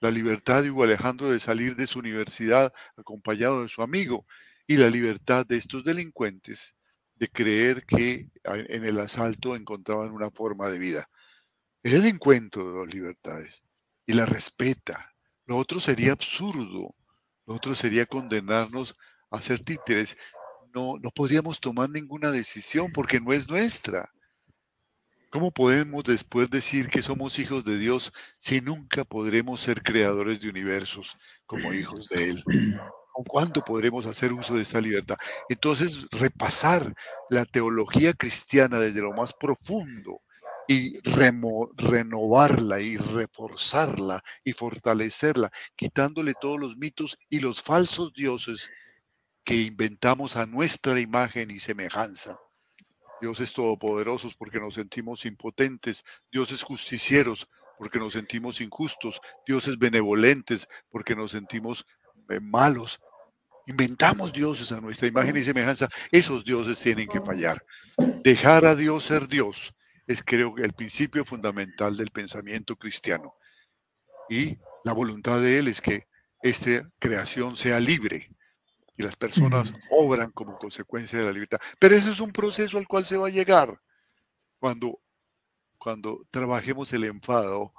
La 0.00 0.10
libertad 0.10 0.62
de 0.62 0.70
Hugo 0.70 0.84
Alejandro 0.84 1.30
de 1.30 1.38
salir 1.38 1.76
de 1.76 1.86
su 1.86 1.98
universidad 1.98 2.72
acompañado 2.96 3.62
de 3.62 3.68
su 3.68 3.82
amigo 3.82 4.26
y 4.68 4.76
la 4.76 4.90
libertad 4.90 5.46
de 5.46 5.56
estos 5.56 5.82
delincuentes 5.82 6.76
de 7.16 7.28
creer 7.28 7.84
que 7.86 8.30
en 8.44 8.84
el 8.84 9.00
asalto 9.00 9.56
encontraban 9.56 10.12
una 10.12 10.30
forma 10.30 10.68
de 10.68 10.78
vida. 10.78 11.08
Es 11.82 11.94
el 11.94 12.04
encuentro 12.04 12.68
de 12.68 12.78
dos 12.78 12.94
libertades 12.94 13.62
y 14.06 14.12
la 14.12 14.26
respeta. 14.26 15.14
Lo 15.46 15.56
otro 15.56 15.80
sería 15.80 16.12
absurdo. 16.12 16.94
Lo 17.46 17.54
otro 17.54 17.74
sería 17.74 18.04
condenarnos 18.04 18.94
a 19.30 19.40
ser 19.40 19.60
títeres. 19.60 20.18
No, 20.74 20.98
no 21.02 21.10
podríamos 21.10 21.60
tomar 21.60 21.88
ninguna 21.88 22.30
decisión 22.30 22.92
porque 22.92 23.20
no 23.20 23.32
es 23.32 23.48
nuestra. 23.48 24.12
¿Cómo 25.30 25.50
podemos 25.50 26.04
después 26.04 26.50
decir 26.50 26.88
que 26.88 27.00
somos 27.00 27.38
hijos 27.38 27.64
de 27.64 27.78
Dios 27.78 28.12
si 28.38 28.60
nunca 28.60 29.04
podremos 29.04 29.62
ser 29.62 29.82
creadores 29.82 30.40
de 30.40 30.50
universos 30.50 31.16
como 31.46 31.72
hijos 31.72 32.08
de 32.10 32.30
Él? 32.30 32.44
¿Cuándo 33.26 33.62
podremos 33.62 34.06
hacer 34.06 34.32
uso 34.32 34.54
de 34.54 34.62
esta 34.62 34.80
libertad? 34.80 35.16
Entonces, 35.48 36.06
repasar 36.12 36.94
la 37.28 37.44
teología 37.44 38.12
cristiana 38.12 38.78
desde 38.78 39.00
lo 39.00 39.12
más 39.12 39.32
profundo 39.32 40.20
y 40.68 41.00
renovarla 41.00 42.80
y 42.80 42.96
reforzarla 42.96 44.22
y 44.44 44.52
fortalecerla, 44.52 45.50
quitándole 45.74 46.34
todos 46.40 46.60
los 46.60 46.76
mitos 46.76 47.18
y 47.30 47.40
los 47.40 47.62
falsos 47.62 48.12
dioses 48.12 48.70
que 49.44 49.56
inventamos 49.56 50.36
a 50.36 50.46
nuestra 50.46 51.00
imagen 51.00 51.50
y 51.50 51.58
semejanza. 51.58 52.38
Dioses 53.20 53.52
todopoderosos 53.52 54.36
porque 54.36 54.60
nos 54.60 54.74
sentimos 54.74 55.24
impotentes, 55.24 56.04
dioses 56.30 56.62
justicieros 56.62 57.48
porque 57.78 57.98
nos 57.98 58.12
sentimos 58.12 58.60
injustos, 58.60 59.20
dioses 59.46 59.78
benevolentes 59.78 60.68
porque 60.90 61.16
nos 61.16 61.30
sentimos 61.30 61.86
eh, 62.28 62.40
malos, 62.40 63.00
inventamos 63.68 64.32
dioses 64.32 64.72
a 64.72 64.80
nuestra 64.80 65.06
imagen 65.06 65.36
y 65.36 65.42
semejanza, 65.42 65.88
esos 66.10 66.44
dioses 66.44 66.80
tienen 66.80 67.06
que 67.06 67.20
fallar. 67.20 67.64
Dejar 68.24 68.64
a 68.64 68.74
Dios 68.74 69.04
ser 69.04 69.28
Dios 69.28 69.74
es 70.06 70.22
creo 70.22 70.54
que 70.54 70.62
el 70.62 70.72
principio 70.72 71.24
fundamental 71.24 71.96
del 71.96 72.10
pensamiento 72.10 72.76
cristiano. 72.76 73.34
Y 74.30 74.58
la 74.84 74.94
voluntad 74.94 75.40
de 75.40 75.58
Él 75.58 75.68
es 75.68 75.82
que 75.82 76.08
esta 76.42 76.90
creación 76.98 77.56
sea 77.56 77.78
libre 77.78 78.30
y 78.96 79.02
las 79.02 79.16
personas 79.16 79.74
obran 79.90 80.30
como 80.30 80.58
consecuencia 80.58 81.18
de 81.18 81.26
la 81.26 81.32
libertad. 81.32 81.58
Pero 81.78 81.94
eso 81.94 82.10
es 82.10 82.20
un 82.20 82.32
proceso 82.32 82.78
al 82.78 82.88
cual 82.88 83.04
se 83.04 83.18
va 83.18 83.26
a 83.28 83.30
llegar 83.30 83.78
cuando, 84.58 84.98
cuando 85.76 86.20
trabajemos 86.30 86.92
el 86.94 87.04
enfado 87.04 87.72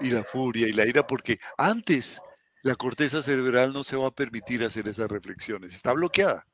y 0.00 0.10
la 0.10 0.24
furia 0.24 0.66
y 0.66 0.72
la 0.72 0.84
ira, 0.84 1.06
porque 1.06 1.38
antes 1.56 2.20
la 2.66 2.74
corteza 2.74 3.22
cerebral 3.22 3.72
no 3.72 3.84
se 3.84 3.94
va 3.94 4.08
a 4.08 4.10
permitir 4.10 4.64
hacer 4.64 4.88
esas 4.88 5.06
reflexiones, 5.06 5.72
está 5.72 5.92
bloqueada. 5.92 6.48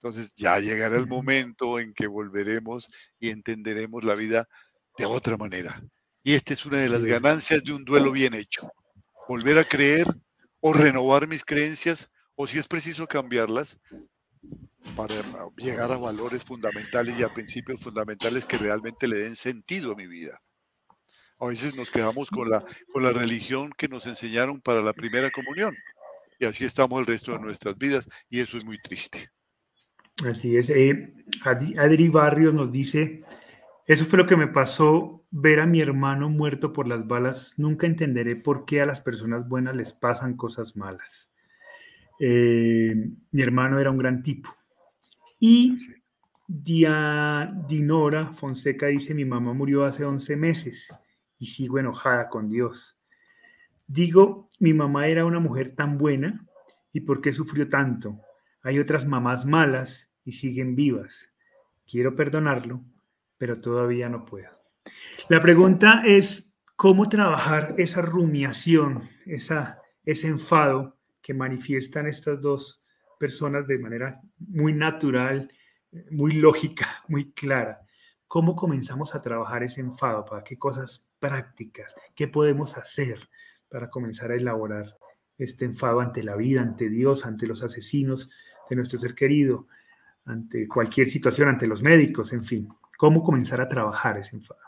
Entonces 0.00 0.32
ya 0.34 0.58
llegará 0.58 0.96
el 0.96 1.06
momento 1.06 1.78
en 1.78 1.94
que 1.94 2.08
volveremos 2.08 2.88
y 3.20 3.30
entenderemos 3.30 4.02
la 4.02 4.16
vida 4.16 4.48
de 4.98 5.06
otra 5.06 5.36
manera. 5.36 5.80
Y 6.24 6.34
esta 6.34 6.52
es 6.52 6.66
una 6.66 6.78
de 6.78 6.88
las 6.88 7.04
ganancias 7.04 7.62
de 7.62 7.72
un 7.74 7.84
duelo 7.84 8.10
bien 8.10 8.34
hecho. 8.34 8.72
Volver 9.28 9.56
a 9.60 9.64
creer 9.64 10.08
o 10.58 10.72
renovar 10.72 11.28
mis 11.28 11.44
creencias 11.44 12.10
o 12.34 12.48
si 12.48 12.58
es 12.58 12.66
preciso 12.66 13.06
cambiarlas 13.06 13.78
para 14.96 15.14
llegar 15.56 15.92
a 15.92 15.96
valores 15.96 16.42
fundamentales 16.42 17.20
y 17.20 17.22
a 17.22 17.32
principios 17.32 17.80
fundamentales 17.80 18.44
que 18.44 18.58
realmente 18.58 19.06
le 19.06 19.18
den 19.18 19.36
sentido 19.36 19.92
a 19.92 19.96
mi 19.96 20.08
vida. 20.08 20.42
A 21.42 21.48
veces 21.48 21.74
nos 21.74 21.90
quedamos 21.90 22.30
con 22.30 22.48
la, 22.48 22.64
con 22.92 23.02
la 23.02 23.10
religión 23.10 23.72
que 23.76 23.88
nos 23.88 24.06
enseñaron 24.06 24.60
para 24.60 24.80
la 24.80 24.92
primera 24.92 25.28
comunión 25.32 25.74
y 26.38 26.44
así 26.44 26.64
estamos 26.64 27.00
el 27.00 27.06
resto 27.06 27.32
de 27.32 27.40
nuestras 27.40 27.76
vidas 27.76 28.08
y 28.30 28.38
eso 28.38 28.58
es 28.58 28.64
muy 28.64 28.78
triste. 28.78 29.28
Así 30.24 30.56
es. 30.56 30.70
Eh, 30.70 31.14
Adri 31.44 32.08
Barrios 32.08 32.54
nos 32.54 32.70
dice, 32.70 33.24
eso 33.86 34.06
fue 34.06 34.18
lo 34.18 34.26
que 34.28 34.36
me 34.36 34.46
pasó 34.46 35.24
ver 35.32 35.58
a 35.58 35.66
mi 35.66 35.80
hermano 35.80 36.30
muerto 36.30 36.72
por 36.72 36.86
las 36.86 37.08
balas. 37.08 37.54
Nunca 37.56 37.88
entenderé 37.88 38.36
por 38.36 38.64
qué 38.64 38.80
a 38.80 38.86
las 38.86 39.00
personas 39.00 39.48
buenas 39.48 39.74
les 39.74 39.92
pasan 39.92 40.36
cosas 40.36 40.76
malas. 40.76 41.32
Eh, 42.20 42.94
mi 43.32 43.42
hermano 43.42 43.80
era 43.80 43.90
un 43.90 43.98
gran 43.98 44.22
tipo. 44.22 44.48
Y 45.40 45.74
Dinora 46.46 48.32
Fonseca 48.32 48.86
dice, 48.86 49.12
mi 49.12 49.24
mamá 49.24 49.52
murió 49.54 49.84
hace 49.84 50.04
11 50.04 50.36
meses 50.36 50.88
y 51.42 51.46
sigo 51.46 51.80
enojada 51.80 52.28
con 52.28 52.48
Dios. 52.48 52.96
Digo, 53.88 54.48
mi 54.60 54.72
mamá 54.72 55.08
era 55.08 55.24
una 55.24 55.40
mujer 55.40 55.74
tan 55.74 55.98
buena 55.98 56.46
y 56.92 57.00
¿por 57.00 57.20
qué 57.20 57.32
sufrió 57.32 57.68
tanto? 57.68 58.20
Hay 58.62 58.78
otras 58.78 59.08
mamás 59.08 59.44
malas 59.44 60.08
y 60.24 60.30
siguen 60.30 60.76
vivas. 60.76 61.32
Quiero 61.84 62.14
perdonarlo, 62.14 62.84
pero 63.38 63.60
todavía 63.60 64.08
no 64.08 64.24
puedo. 64.24 64.50
La 65.28 65.42
pregunta 65.42 66.04
es, 66.06 66.54
¿cómo 66.76 67.08
trabajar 67.08 67.74
esa 67.76 68.02
rumiación, 68.02 69.10
esa, 69.26 69.82
ese 70.04 70.28
enfado 70.28 70.96
que 71.20 71.34
manifiestan 71.34 72.06
estas 72.06 72.40
dos 72.40 72.84
personas 73.18 73.66
de 73.66 73.80
manera 73.80 74.20
muy 74.38 74.74
natural, 74.74 75.50
muy 76.08 76.34
lógica, 76.34 77.02
muy 77.08 77.32
clara? 77.32 77.80
¿Cómo 78.28 78.54
comenzamos 78.54 79.16
a 79.16 79.22
trabajar 79.22 79.64
ese 79.64 79.80
enfado? 79.80 80.24
¿Para 80.24 80.44
qué 80.44 80.56
cosas 80.56 81.04
prácticas? 81.22 81.94
¿Qué 82.16 82.26
podemos 82.26 82.76
hacer 82.76 83.30
para 83.68 83.88
comenzar 83.88 84.32
a 84.32 84.34
elaborar 84.34 84.98
este 85.38 85.64
enfado 85.64 86.00
ante 86.00 86.22
la 86.24 86.34
vida, 86.34 86.60
ante 86.60 86.90
Dios, 86.90 87.24
ante 87.24 87.46
los 87.46 87.62
asesinos 87.62 88.28
de 88.68 88.76
nuestro 88.76 88.98
ser 88.98 89.14
querido, 89.14 89.68
ante 90.24 90.66
cualquier 90.66 91.08
situación, 91.08 91.48
ante 91.48 91.68
los 91.68 91.82
médicos, 91.82 92.32
en 92.32 92.44
fin? 92.44 92.68
¿Cómo 92.98 93.22
comenzar 93.22 93.60
a 93.60 93.68
trabajar 93.68 94.18
ese 94.18 94.36
enfado? 94.36 94.60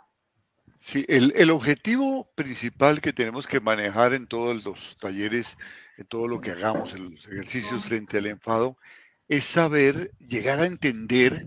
Sí, 0.78 1.04
el, 1.08 1.32
el, 1.34 1.50
objetivo 1.50 2.30
principal 2.34 3.00
que 3.00 3.12
tenemos 3.12 3.46
que 3.48 3.60
manejar 3.60 4.12
en 4.12 4.26
todos 4.26 4.64
los 4.64 4.96
talleres, 4.96 5.56
en 5.96 6.06
todo 6.06 6.28
lo 6.28 6.40
que 6.40 6.52
hagamos, 6.52 6.94
en 6.94 7.10
los 7.10 7.26
ejercicios 7.26 7.86
frente 7.86 8.18
al 8.18 8.26
enfado, 8.26 8.76
es 9.28 9.44
saber, 9.44 10.12
llegar 10.18 10.60
a 10.60 10.66
entender 10.66 11.46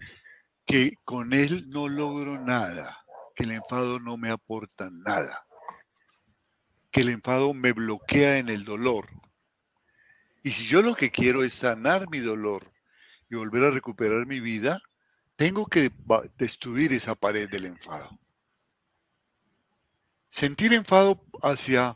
que 0.65 0.95
con 1.05 1.33
él 1.33 1.69
no 1.69 1.87
logro 1.87 2.43
nada, 2.43 3.05
que 3.37 3.43
el 3.43 3.51
enfado 3.51 3.99
no 3.99 4.17
me 4.17 4.31
aporta 4.31 4.89
nada, 4.91 5.45
que 6.89 7.01
el 7.01 7.09
enfado 7.09 7.53
me 7.53 7.71
bloquea 7.71 8.39
en 8.39 8.49
el 8.49 8.63
dolor. 8.63 9.07
Y 10.41 10.49
si 10.49 10.65
yo 10.65 10.81
lo 10.81 10.95
que 10.95 11.11
quiero 11.11 11.43
es 11.43 11.53
sanar 11.53 12.09
mi 12.09 12.17
dolor 12.17 12.73
y 13.29 13.35
volver 13.35 13.65
a 13.65 13.69
recuperar 13.69 14.25
mi 14.25 14.39
vida, 14.39 14.81
tengo 15.35 15.67
que 15.67 15.91
destruir 16.35 16.93
esa 16.93 17.13
pared 17.13 17.47
del 17.47 17.65
enfado. 17.65 18.19
Sentir 20.31 20.73
enfado 20.73 21.23
hacia, 21.43 21.95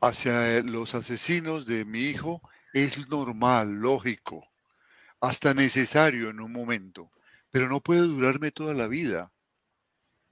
hacia 0.00 0.62
los 0.62 0.94
asesinos 0.94 1.66
de 1.66 1.84
mi 1.84 2.04
hijo 2.04 2.40
es 2.72 3.10
normal, 3.10 3.74
lógico, 3.82 4.42
hasta 5.20 5.52
necesario 5.52 6.30
en 6.30 6.40
un 6.40 6.52
momento 6.52 7.10
pero 7.56 7.70
no 7.70 7.80
puede 7.80 8.02
durarme 8.02 8.50
toda 8.50 8.74
la 8.74 8.86
vida, 8.86 9.32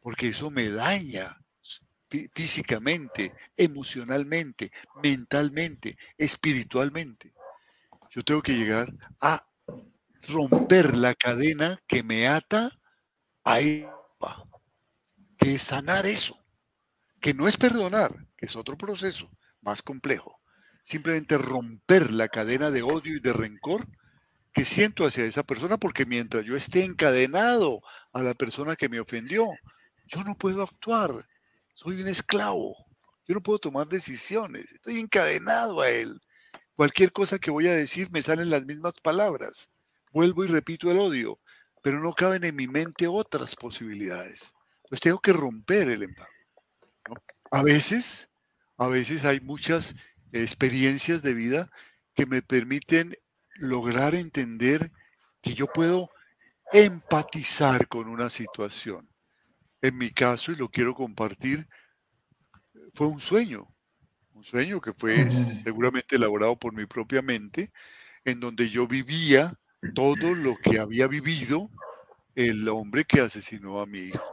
porque 0.04 0.28
eso 0.28 0.50
me 0.50 0.68
daña 0.68 1.40
físicamente, 2.34 3.32
emocionalmente, 3.56 4.70
mentalmente, 5.02 5.96
espiritualmente. 6.18 7.32
Yo 8.10 8.22
tengo 8.22 8.42
que 8.42 8.52
llegar 8.52 8.92
a 9.22 9.42
romper 10.28 10.94
la 10.94 11.14
cadena 11.14 11.82
que 11.86 12.02
me 12.02 12.28
ata 12.28 12.70
a 13.46 13.60
que 15.38 15.54
es 15.54 15.62
sanar 15.62 16.04
eso, 16.04 16.36
que 17.18 17.32
no 17.32 17.48
es 17.48 17.56
perdonar, 17.56 18.28
que 18.36 18.44
es 18.44 18.56
otro 18.56 18.76
proceso 18.76 19.30
más 19.62 19.80
complejo. 19.80 20.38
Simplemente 20.82 21.38
romper 21.38 22.12
la 22.12 22.28
cadena 22.28 22.70
de 22.70 22.82
odio 22.82 23.16
y 23.16 23.20
de 23.20 23.32
rencor 23.32 23.88
que 24.52 24.66
siento 24.66 25.06
hacia 25.06 25.24
esa 25.24 25.44
persona, 25.44 25.78
porque 25.78 26.04
mientras 26.04 26.44
yo 26.44 26.56
esté 26.56 26.84
encadenado 26.84 27.80
a 28.12 28.22
la 28.22 28.34
persona 28.34 28.76
que 28.76 28.90
me 28.90 29.00
ofendió, 29.00 29.48
yo 30.06 30.22
no 30.24 30.36
puedo 30.36 30.62
actuar. 30.62 31.26
Soy 31.72 32.00
un 32.00 32.08
esclavo. 32.08 32.76
Yo 33.26 33.34
no 33.34 33.42
puedo 33.42 33.58
tomar 33.58 33.88
decisiones. 33.88 34.70
Estoy 34.72 34.98
encadenado 34.98 35.80
a 35.80 35.90
él. 35.90 36.20
Cualquier 36.76 37.12
cosa 37.12 37.38
que 37.38 37.50
voy 37.50 37.68
a 37.68 37.74
decir 37.74 38.10
me 38.10 38.22
salen 38.22 38.50
las 38.50 38.66
mismas 38.66 38.94
palabras. 39.00 39.70
Vuelvo 40.12 40.44
y 40.44 40.48
repito 40.48 40.90
el 40.90 40.98
odio, 40.98 41.40
pero 41.82 42.00
no 42.00 42.12
caben 42.12 42.44
en 42.44 42.56
mi 42.56 42.66
mente 42.66 43.06
otras 43.06 43.56
posibilidades. 43.56 44.52
Entonces 44.84 45.00
tengo 45.00 45.18
que 45.18 45.32
romper 45.32 45.88
el 45.88 46.02
empate. 46.02 46.30
A 47.50 47.62
veces, 47.62 48.30
a 48.76 48.88
veces 48.88 49.24
hay 49.24 49.40
muchas 49.40 49.94
experiencias 50.32 51.22
de 51.22 51.34
vida 51.34 51.70
que 52.14 52.26
me 52.26 52.42
permiten 52.42 53.16
lograr 53.54 54.14
entender 54.14 54.90
que 55.42 55.54
yo 55.54 55.66
puedo 55.66 56.10
empatizar 56.72 57.86
con 57.88 58.08
una 58.08 58.30
situación. 58.30 59.08
En 59.84 59.98
mi 59.98 60.08
caso, 60.08 60.50
y 60.50 60.56
lo 60.56 60.70
quiero 60.70 60.94
compartir, 60.94 61.68
fue 62.94 63.06
un 63.06 63.20
sueño, 63.20 63.68
un 64.32 64.42
sueño 64.42 64.80
que 64.80 64.94
fue 64.94 65.30
seguramente 65.30 66.16
elaborado 66.16 66.58
por 66.58 66.72
mi 66.72 66.86
propia 66.86 67.20
mente, 67.20 67.70
en 68.24 68.40
donde 68.40 68.70
yo 68.70 68.86
vivía 68.86 69.60
todo 69.94 70.34
lo 70.34 70.56
que 70.56 70.78
había 70.78 71.06
vivido 71.06 71.68
el 72.34 72.66
hombre 72.70 73.04
que 73.04 73.20
asesinó 73.20 73.82
a 73.82 73.86
mi 73.86 73.98
hijo. 73.98 74.24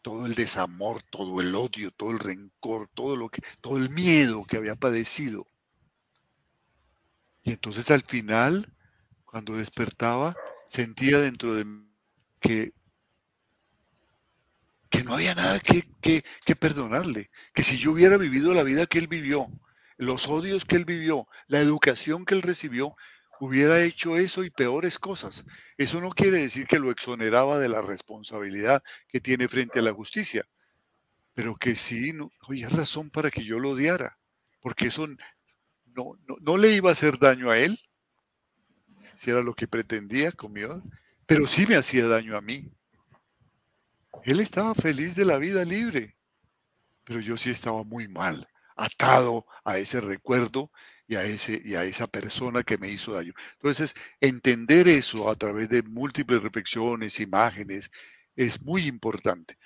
Todo 0.00 0.26
el 0.26 0.36
desamor, 0.36 1.02
todo 1.02 1.40
el 1.40 1.52
odio, 1.56 1.90
todo 1.90 2.12
el 2.12 2.20
rencor, 2.20 2.88
todo 2.94 3.16
lo 3.16 3.30
que, 3.30 3.42
todo 3.60 3.78
el 3.78 3.90
miedo 3.90 4.44
que 4.44 4.58
había 4.58 4.76
padecido. 4.76 5.48
Y 7.42 7.50
entonces 7.50 7.90
al 7.90 8.02
final, 8.02 8.72
cuando 9.24 9.56
despertaba, 9.56 10.36
sentía 10.68 11.18
dentro 11.18 11.52
de 11.56 11.64
mí 11.64 11.90
que, 12.38 12.72
que 14.90 15.02
no 15.02 15.14
había 15.14 15.34
nada 15.34 15.60
que, 15.60 15.84
que 16.44 16.56
perdonarle, 16.56 17.30
que 17.54 17.62
si 17.62 17.78
yo 17.78 17.92
hubiera 17.92 18.16
vivido 18.16 18.52
la 18.54 18.64
vida 18.64 18.86
que 18.86 18.98
él 18.98 19.06
vivió, 19.06 19.46
los 19.96 20.28
odios 20.28 20.64
que 20.64 20.76
él 20.76 20.84
vivió, 20.84 21.26
la 21.46 21.60
educación 21.60 22.24
que 22.24 22.34
él 22.34 22.42
recibió, 22.42 22.96
hubiera 23.40 23.82
hecho 23.82 24.16
eso 24.16 24.44
y 24.44 24.50
peores 24.50 24.98
cosas. 24.98 25.44
Eso 25.78 26.00
no 26.00 26.10
quiere 26.10 26.42
decir 26.42 26.66
que 26.66 26.78
lo 26.78 26.90
exoneraba 26.90 27.58
de 27.58 27.68
la 27.68 27.82
responsabilidad 27.82 28.82
que 29.08 29.20
tiene 29.20 29.48
frente 29.48 29.78
a 29.78 29.82
la 29.82 29.94
justicia, 29.94 30.44
pero 31.34 31.56
que 31.56 31.74
sí, 31.74 32.12
no, 32.12 32.30
había 32.46 32.68
razón 32.68 33.10
para 33.10 33.30
que 33.30 33.44
yo 33.44 33.58
lo 33.58 33.70
odiara, 33.70 34.18
porque 34.60 34.88
eso 34.88 35.06
no, 35.86 36.18
no, 36.40 36.56
le 36.58 36.72
iba 36.72 36.90
a 36.90 36.92
hacer 36.92 37.18
daño 37.18 37.50
a 37.50 37.58
él, 37.58 37.80
si 39.14 39.30
era 39.30 39.42
lo 39.42 39.54
que 39.54 39.66
pretendía 39.66 40.32
conmigo, 40.32 40.82
pero 41.26 41.46
sí 41.46 41.66
me 41.66 41.76
hacía 41.76 42.06
daño 42.06 42.36
a 42.36 42.40
mí. 42.40 42.70
Él 44.24 44.40
estaba 44.40 44.74
feliz 44.74 45.14
de 45.14 45.24
la 45.24 45.38
vida 45.38 45.64
libre, 45.64 46.16
pero 47.04 47.20
yo 47.20 47.36
sí 47.36 47.50
estaba 47.50 47.84
muy 47.84 48.08
mal, 48.08 48.46
atado 48.76 49.46
a 49.64 49.78
ese 49.78 50.00
recuerdo 50.00 50.70
y 51.06 51.16
a, 51.16 51.22
ese, 51.22 51.60
y 51.64 51.74
a 51.74 51.84
esa 51.84 52.06
persona 52.06 52.62
que 52.62 52.78
me 52.78 52.88
hizo 52.88 53.12
daño. 53.12 53.32
Entonces, 53.54 53.94
entender 54.20 54.88
eso 54.88 55.28
a 55.28 55.34
través 55.34 55.68
de 55.68 55.82
múltiples 55.82 56.42
reflexiones, 56.42 57.20
imágenes, 57.20 57.90
es 58.36 58.62
muy 58.62 58.86
importante. 58.86 59.58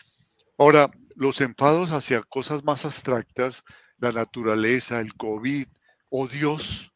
Ahora, 0.58 0.90
los 1.16 1.40
enfados 1.40 1.90
hacia 1.90 2.22
cosas 2.22 2.64
más 2.64 2.84
abstractas, 2.84 3.62
la 3.98 4.12
naturaleza, 4.12 5.00
el 5.00 5.14
COVID 5.14 5.66
o 6.10 6.28
Dios, 6.28 6.92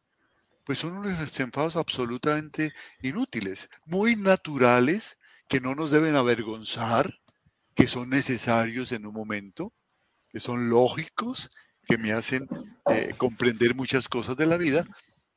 pues 0.64 0.78
son 0.78 0.96
unos 0.96 1.40
enfados 1.40 1.76
absolutamente 1.76 2.72
inútiles, 3.02 3.68
muy 3.86 4.16
naturales, 4.16 5.18
que 5.48 5.60
no 5.60 5.74
nos 5.74 5.90
deben 5.90 6.14
avergonzar, 6.14 7.18
que 7.78 7.86
son 7.86 8.10
necesarios 8.10 8.90
en 8.90 9.06
un 9.06 9.14
momento, 9.14 9.72
que 10.30 10.40
son 10.40 10.68
lógicos 10.68 11.48
que 11.86 11.96
me 11.96 12.12
hacen 12.12 12.48
eh, 12.90 13.14
comprender 13.16 13.76
muchas 13.76 14.08
cosas 14.08 14.36
de 14.36 14.46
la 14.46 14.56
vida, 14.56 14.84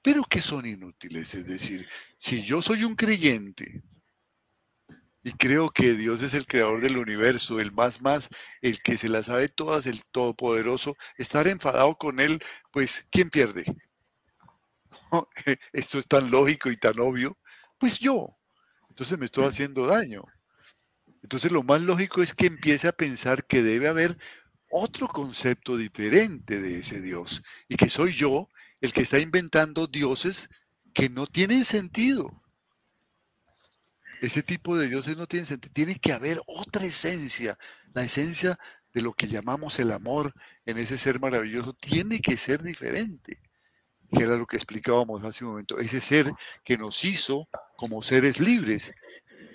pero 0.01 0.23
que 0.23 0.41
son 0.41 0.65
inútiles. 0.65 1.35
Es 1.35 1.45
decir, 1.45 1.87
si 2.17 2.41
yo 2.41 2.63
soy 2.63 2.83
un 2.83 2.95
creyente 2.95 3.83
y 5.23 5.33
creo 5.33 5.69
que 5.69 5.93
Dios 5.93 6.23
es 6.23 6.33
el 6.33 6.47
creador 6.47 6.81
del 6.81 6.97
universo, 6.97 7.59
el 7.59 7.73
más 7.73 8.01
más, 8.01 8.27
el 8.61 8.81
que 8.81 8.97
se 8.97 9.07
las 9.07 9.27
sabe 9.27 9.47
todas, 9.47 9.85
el 9.85 10.03
todopoderoso, 10.07 10.97
estar 11.17 11.47
enfadado 11.47 11.95
con 11.95 12.19
Él, 12.19 12.43
pues, 12.71 13.05
¿quién 13.11 13.29
pierde? 13.29 13.65
Esto 15.73 15.99
es 15.99 16.07
tan 16.07 16.31
lógico 16.31 16.71
y 16.71 16.77
tan 16.77 16.99
obvio. 16.99 17.37
Pues 17.77 17.99
yo. 17.99 18.35
Entonces 18.89 19.19
me 19.19 19.25
estoy 19.25 19.45
haciendo 19.45 19.85
daño. 19.85 20.23
Entonces 21.21 21.51
lo 21.51 21.63
más 21.63 21.81
lógico 21.81 22.21
es 22.21 22.33
que 22.33 22.47
empiece 22.47 22.87
a 22.87 22.93
pensar 22.93 23.43
que 23.43 23.61
debe 23.61 23.87
haber 23.87 24.17
otro 24.69 25.07
concepto 25.07 25.77
diferente 25.77 26.59
de 26.61 26.79
ese 26.79 27.01
Dios 27.01 27.43
y 27.67 27.75
que 27.75 27.89
soy 27.89 28.13
yo 28.13 28.47
el 28.79 28.93
que 28.93 29.01
está 29.01 29.19
inventando 29.19 29.87
dioses 29.87 30.49
que 30.93 31.09
no 31.09 31.27
tienen 31.27 31.65
sentido. 31.65 32.29
Ese 34.21 34.43
tipo 34.43 34.77
de 34.77 34.87
dioses 34.87 35.17
no 35.17 35.25
tienen 35.25 35.45
sentido. 35.45 35.73
Tiene 35.73 35.99
que 35.99 36.13
haber 36.13 36.41
otra 36.45 36.85
esencia, 36.85 37.57
la 37.93 38.03
esencia 38.03 38.57
de 38.93 39.01
lo 39.01 39.13
que 39.13 39.27
llamamos 39.27 39.79
el 39.79 39.91
amor 39.91 40.33
en 40.65 40.77
ese 40.77 40.97
ser 40.97 41.19
maravilloso. 41.19 41.73
Tiene 41.73 42.19
que 42.19 42.37
ser 42.37 42.61
diferente, 42.61 43.35
que 44.11 44.23
era 44.23 44.37
lo 44.37 44.45
que 44.45 44.57
explicábamos 44.57 45.23
hace 45.23 45.43
un 45.43 45.51
momento. 45.51 45.79
Ese 45.79 46.01
ser 46.01 46.31
que 46.63 46.77
nos 46.77 47.03
hizo 47.03 47.47
como 47.77 48.03
seres 48.03 48.39
libres. 48.39 48.93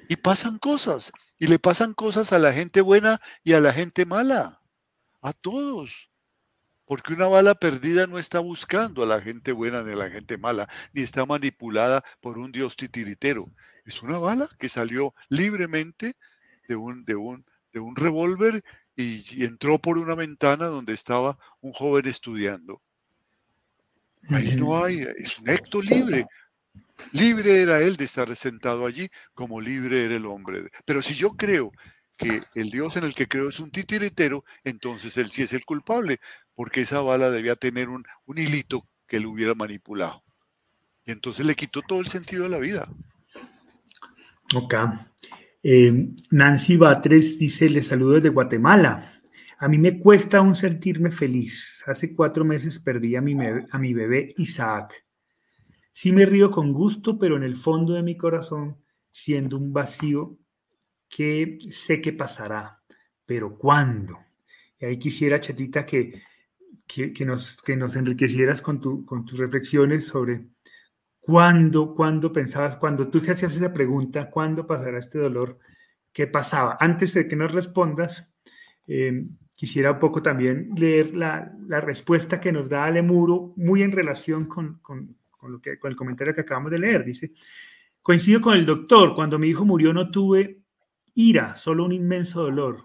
Y 0.09 0.16
pasan 0.16 0.59
cosas, 0.59 1.12
y 1.38 1.48
le 1.48 1.59
pasan 1.59 1.94
cosas 1.94 2.32
a 2.32 2.38
la 2.38 2.52
gente 2.52 2.80
buena 2.80 3.20
y 3.42 3.54
a 3.54 3.61
la 3.61 3.72
gente 3.72 4.07
mala 4.07 4.61
a 5.20 5.32
todos. 5.32 6.11
Porque 6.84 7.14
una 7.14 7.26
bala 7.26 7.57
perdida 7.57 8.07
no 8.07 8.18
está 8.18 8.38
buscando 8.38 9.02
a 9.02 9.07
la 9.07 9.20
gente 9.20 9.50
buena 9.50 9.82
ni 9.82 9.92
a 9.92 9.96
la 9.96 10.09
gente 10.09 10.38
mala, 10.38 10.68
ni 10.92 11.02
está 11.02 11.26
manipulada 11.26 12.04
por 12.20 12.38
un 12.38 12.52
dios 12.52 12.76
titiritero. 12.76 13.50
Es 13.84 14.02
una 14.02 14.18
bala 14.18 14.48
que 14.59 14.68
salió 14.68 15.12
libremente 15.28 16.14
de 16.68 16.76
un, 16.76 17.04
de 17.04 17.16
un, 17.16 17.44
de 17.72 17.80
un 17.80 17.96
revólver 17.96 18.62
y, 18.96 19.44
entró 19.44 19.78
por 19.78 19.98
una 19.98 20.14
ventana 20.14 20.66
donde 20.66 20.94
estaba 20.94 21.38
un 21.61 21.72
joven 21.72 22.07
estudiando. 22.07 22.80
Ahí 24.30 24.57
no 24.57 24.82
hay, 24.82 25.00
es 25.00 25.38
un 25.38 25.50
acto 25.50 25.82
libre. 25.82 26.26
Libre 27.12 27.62
era 27.62 27.80
él 27.80 27.97
de 27.97 28.05
estar 28.05 28.34
sentado 28.36 28.86
allí, 28.86 29.09
como 29.34 29.61
libre 29.61 30.05
era 30.05 30.16
el 30.16 30.26
hombre. 30.26 30.62
Pero 30.84 31.03
si 31.03 31.14
yo 31.14 31.32
creo 31.36 31.72
que 32.16 32.40
el 32.55 32.70
Dios 32.70 32.97
en 32.97 33.05
el 33.05 33.14
que 33.14 33.28
creo 33.28 33.49
es 33.49 33.61
un 33.61 33.70
titiritero, 33.70 34.44
entonces 34.64 35.16
él 35.16 35.30
sí 35.30 35.42
es 35.42 35.53
el 35.53 35.64
culpable, 35.64 36.18
porque 36.55 36.80
esa 36.82 37.01
bala 37.01 37.30
debía 37.30 37.55
tener 37.55 37.88
un, 37.88 38.05
hilito 38.34 38.88
que 39.07 39.18
él 39.18 39.26
hubiera 39.26 39.55
manipulado. 39.55 40.24
Y 41.05 41.12
entonces 41.12 41.47
le 41.47 41.55
quitó 41.55 41.82
todo 41.82 42.01
el 42.01 42.07
sentido 42.07 42.44
de 42.44 42.49
la 42.49 42.59
vida. 42.59 42.88
Ok. 44.55 44.74
Eh, 45.62 46.14
Nancy 46.30 46.76
Batres 46.76 47.38
dice, 47.38 47.68
le 47.68 47.82
saludo 47.82 48.14
desde 48.14 48.28
Guatemala. 48.30 49.20
A 49.59 49.68
mí 49.68 49.78
me 49.78 49.99
cuesta 49.99 50.38
aún 50.38 50.55
sentirme 50.55 51.11
feliz. 51.11 51.82
Hace 51.86 52.14
cuatro 52.14 52.44
meses 52.44 52.78
perdí 52.78 53.16
a 53.16 53.20
mi, 53.20 53.36
a 53.70 53.78
mi 53.78 53.94
bebé 53.94 54.34
Isaac. 54.38 55.05
Sí 55.99 56.12
me 56.12 56.26
río 56.26 56.51
con 56.51 56.74
gusto, 56.74 57.18
pero 57.18 57.38
en 57.38 57.42
el 57.42 57.57
fondo 57.57 57.94
de 57.94 58.03
mi 58.03 58.18
corazón 58.18 58.76
siendo 59.11 59.57
un 59.57 59.72
vacío 59.72 60.36
que 61.09 61.57
sé 61.70 62.03
que 62.03 62.12
pasará, 62.12 62.82
pero 63.24 63.57
¿cuándo? 63.57 64.18
Y 64.78 64.84
ahí 64.84 64.99
quisiera, 64.99 65.40
Chatita, 65.40 65.86
que, 65.86 66.20
que, 66.86 67.24
nos, 67.24 67.57
que 67.62 67.76
nos 67.76 67.97
enriquecieras 67.97 68.61
con, 68.61 68.78
tu, 68.78 69.07
con 69.07 69.24
tus 69.24 69.38
reflexiones 69.38 70.07
sobre 70.07 70.49
cuándo, 71.18 71.94
cuándo 71.94 72.30
pensabas, 72.30 72.76
cuando 72.76 73.09
tú 73.09 73.18
te 73.20 73.30
hacías 73.32 73.57
esa 73.57 73.72
pregunta, 73.72 74.28
¿cuándo 74.28 74.66
pasará 74.66 74.99
este 74.99 75.18
dolor? 75.18 75.59
¿Qué 76.12 76.26
pasaba? 76.26 76.76
Antes 76.78 77.14
de 77.14 77.26
que 77.26 77.36
nos 77.36 77.53
respondas, 77.53 78.30
eh, 78.86 79.24
quisiera 79.55 79.92
un 79.92 79.99
poco 79.99 80.20
también 80.20 80.72
leer 80.76 81.14
la, 81.14 81.57
la, 81.66 81.80
respuesta 81.80 82.38
que 82.38 82.53
nos 82.53 82.68
da 82.68 82.84
Ale 82.84 83.01
Muro, 83.01 83.55
muy 83.57 83.80
en 83.80 83.92
relación 83.92 84.44
con, 84.44 84.78
con, 84.80 85.16
con, 85.47 85.78
con 85.78 85.90
el 85.90 85.97
comentario 85.97 86.34
que 86.34 86.40
acabamos 86.42 86.70
de 86.70 86.78
leer. 86.78 87.05
Dice, 87.05 87.32
coincido 88.03 88.40
con 88.40 88.55
el 88.55 88.66
doctor, 88.66 89.14
cuando 89.14 89.38
mi 89.38 89.49
hijo 89.49 89.64
murió 89.64 89.92
no 89.92 90.11
tuve 90.11 90.61
ira, 91.14 91.55
solo 91.55 91.84
un 91.84 91.92
inmenso 91.92 92.42
dolor, 92.42 92.84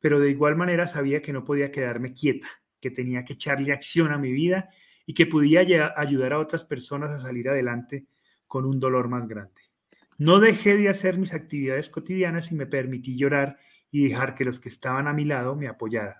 pero 0.00 0.18
de 0.18 0.30
igual 0.30 0.56
manera 0.56 0.86
sabía 0.86 1.20
que 1.22 1.32
no 1.32 1.44
podía 1.44 1.70
quedarme 1.70 2.14
quieta, 2.14 2.48
que 2.80 2.90
tenía 2.90 3.24
que 3.24 3.34
echarle 3.34 3.72
acción 3.72 4.12
a 4.12 4.18
mi 4.18 4.32
vida 4.32 4.70
y 5.04 5.14
que 5.14 5.26
podía 5.26 5.60
ayudar 5.96 6.32
a 6.32 6.38
otras 6.38 6.64
personas 6.64 7.10
a 7.10 7.18
salir 7.18 7.48
adelante 7.48 8.06
con 8.46 8.64
un 8.64 8.80
dolor 8.80 9.08
más 9.08 9.28
grande. 9.28 9.60
No 10.16 10.40
dejé 10.40 10.76
de 10.76 10.88
hacer 10.88 11.18
mis 11.18 11.34
actividades 11.34 11.90
cotidianas 11.90 12.50
y 12.50 12.54
me 12.54 12.66
permití 12.66 13.16
llorar 13.16 13.58
y 13.90 14.08
dejar 14.08 14.34
que 14.34 14.44
los 14.44 14.60
que 14.60 14.68
estaban 14.68 15.06
a 15.06 15.12
mi 15.12 15.24
lado 15.24 15.54
me 15.54 15.68
apoyaran. 15.68 16.16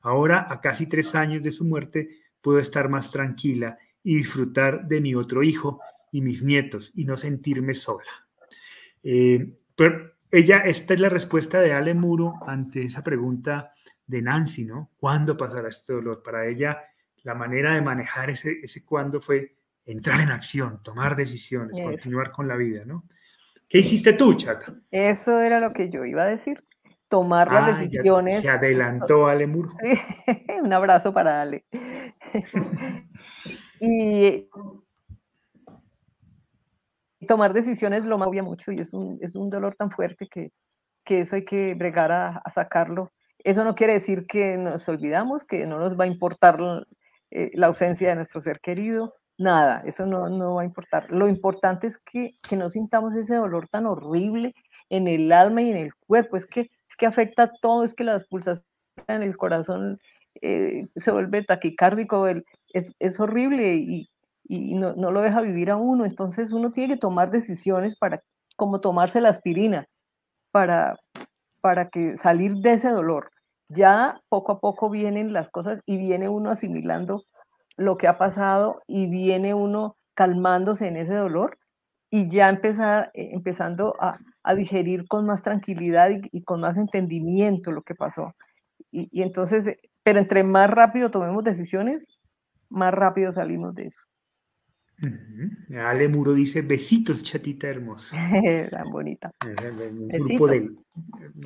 Ahora, 0.00 0.46
a 0.50 0.60
casi 0.60 0.86
tres 0.86 1.14
años 1.14 1.42
de 1.42 1.52
su 1.52 1.64
muerte, 1.64 2.20
puedo 2.40 2.58
estar 2.58 2.88
más 2.88 3.10
tranquila 3.10 3.78
y 4.02 4.16
disfrutar 4.16 4.86
de 4.86 5.00
mi 5.00 5.14
otro 5.14 5.42
hijo 5.42 5.80
y 6.10 6.20
mis 6.20 6.42
nietos 6.42 6.92
y 6.94 7.04
no 7.04 7.16
sentirme 7.16 7.74
sola. 7.74 8.26
Eh, 9.02 9.54
pero 9.74 10.12
ella, 10.30 10.58
esta 10.58 10.94
es 10.94 11.00
la 11.00 11.08
respuesta 11.08 11.60
de 11.60 11.72
Ale 11.72 11.94
Muro 11.94 12.34
ante 12.46 12.84
esa 12.84 13.02
pregunta 13.02 13.72
de 14.06 14.22
Nancy, 14.22 14.64
¿no? 14.64 14.90
¿Cuándo 14.98 15.36
pasará 15.36 15.68
este 15.68 15.92
dolor? 15.92 16.22
Para 16.22 16.46
ella, 16.46 16.82
la 17.22 17.34
manera 17.34 17.74
de 17.74 17.82
manejar 17.82 18.30
ese, 18.30 18.60
ese 18.62 18.84
cuándo 18.84 19.20
fue 19.20 19.56
entrar 19.84 20.20
en 20.20 20.30
acción, 20.30 20.82
tomar 20.82 21.16
decisiones, 21.16 21.80
continuar 21.80 22.30
con 22.30 22.48
la 22.48 22.56
vida, 22.56 22.84
¿no? 22.84 23.04
¿Qué 23.68 23.78
hiciste 23.78 24.12
tú, 24.12 24.34
Chata? 24.34 24.74
Eso 24.90 25.40
era 25.40 25.58
lo 25.58 25.72
que 25.72 25.88
yo 25.88 26.04
iba 26.04 26.22
a 26.24 26.26
decir, 26.26 26.62
tomar 27.08 27.50
las 27.50 27.62
ah, 27.62 27.80
decisiones. 27.80 28.42
Se 28.42 28.50
adelantó 28.50 29.26
Ale 29.26 29.46
Muro. 29.46 29.72
Un 30.62 30.72
abrazo 30.72 31.12
para 31.12 31.42
Ale. 31.42 31.64
y 33.84 34.48
tomar 37.26 37.52
decisiones 37.52 38.04
lo 38.04 38.16
movía 38.16 38.42
mucho 38.44 38.70
y 38.70 38.78
es 38.78 38.94
un, 38.94 39.18
es 39.20 39.34
un 39.34 39.50
dolor 39.50 39.74
tan 39.74 39.90
fuerte 39.90 40.28
que, 40.28 40.52
que 41.04 41.20
eso 41.20 41.34
hay 41.36 41.44
que 41.44 41.74
bregar 41.74 42.12
a, 42.12 42.42
sacarlo. 42.50 43.12
Eso 43.38 43.64
no 43.64 43.74
quiere 43.74 43.94
decir 43.94 44.26
que 44.26 44.56
nos 44.56 44.88
olvidamos, 44.88 45.44
que 45.44 45.66
no 45.66 45.80
nos 45.80 45.98
va 45.98 46.04
a 46.04 46.06
importar 46.06 46.60
la, 46.60 46.86
eh, 47.32 47.50
la 47.54 47.66
ausencia 47.66 48.08
de 48.10 48.14
nuestro 48.14 48.40
ser 48.40 48.60
querido, 48.60 49.16
nada, 49.36 49.82
eso 49.84 50.06
no, 50.06 50.28
no 50.28 50.54
va 50.54 50.62
a 50.62 50.66
importar. 50.66 51.10
Lo 51.10 51.28
importante 51.28 51.88
es 51.88 51.98
que, 51.98 52.36
que, 52.48 52.56
no 52.56 52.68
sintamos 52.68 53.16
ese 53.16 53.34
dolor 53.34 53.66
tan 53.66 53.86
horrible 53.86 54.54
en 54.90 55.08
el 55.08 55.32
alma 55.32 55.62
y 55.62 55.70
en 55.70 55.76
el 55.76 55.94
cuerpo, 56.06 56.36
es 56.36 56.46
que, 56.46 56.70
es 56.88 56.96
que 56.96 57.06
afecta 57.06 57.44
a 57.44 57.52
todo, 57.60 57.82
es 57.82 57.94
que 57.94 58.04
las 58.04 58.24
pulsaciones 58.28 58.64
en 59.08 59.22
el 59.22 59.36
corazón 59.36 59.98
eh, 60.40 60.86
se 60.96 61.10
vuelve 61.10 61.44
taquicárdico, 61.44 62.26
es, 62.72 62.94
es 62.98 63.20
horrible 63.20 63.74
y, 63.76 64.10
y 64.44 64.74
no, 64.74 64.94
no, 64.94 65.10
lo 65.10 65.22
deja 65.22 65.40
vivir 65.40 65.70
a 65.70 65.76
uno. 65.76 66.04
Entonces 66.04 66.52
uno 66.52 66.72
tiene 66.72 66.94
que 66.94 67.00
tomar 67.00 67.30
decisiones 67.30 67.96
para, 67.96 68.22
como 68.56 68.80
tomarse 68.80 69.20
la 69.20 69.30
aspirina, 69.30 69.86
para, 70.50 70.98
para 71.60 71.88
que 71.88 72.16
salir 72.16 72.56
de 72.56 72.74
ese 72.74 72.90
dolor. 72.90 73.30
Ya 73.68 74.20
poco 74.28 74.52
a 74.52 74.60
poco 74.60 74.90
vienen 74.90 75.32
las 75.32 75.50
cosas 75.50 75.80
y 75.86 75.96
viene 75.96 76.28
uno 76.28 76.50
asimilando 76.50 77.24
lo 77.76 77.96
que 77.96 78.08
ha 78.08 78.18
pasado 78.18 78.82
y 78.86 79.08
viene 79.08 79.54
uno 79.54 79.96
calmándose 80.14 80.88
en 80.88 80.96
ese 80.98 81.14
dolor 81.14 81.58
y 82.10 82.28
ya 82.28 82.50
empezar, 82.50 83.10
eh, 83.14 83.30
empezando 83.32 83.94
a, 83.98 84.18
a, 84.42 84.54
digerir 84.54 85.08
con 85.08 85.24
más 85.24 85.42
tranquilidad 85.42 86.10
y, 86.30 86.42
con 86.42 86.60
más 86.60 86.76
entendimiento 86.76 87.72
lo 87.72 87.82
que 87.82 87.94
pasó. 87.94 88.34
Y, 88.90 89.08
y 89.10 89.22
entonces, 89.22 89.74
pero 90.02 90.18
entre 90.18 90.44
más 90.44 90.68
rápido 90.68 91.10
tomemos 91.10 91.42
decisiones, 91.42 92.18
más 92.72 92.92
rápido 92.92 93.32
salimos 93.32 93.74
de 93.74 93.86
eso. 93.86 94.02
Uh 95.02 95.06
-huh. 95.06 95.78
Ale 95.80 96.08
Muro 96.08 96.32
dice, 96.32 96.62
besitos, 96.62 97.22
chatita 97.22 97.68
hermosa. 97.68 98.16
Tan 98.70 98.90
bonita. 98.90 99.32
El, 99.44 99.80
el, 99.80 100.08
el 100.10 100.20
grupo 100.20 100.46
del, 100.46 100.76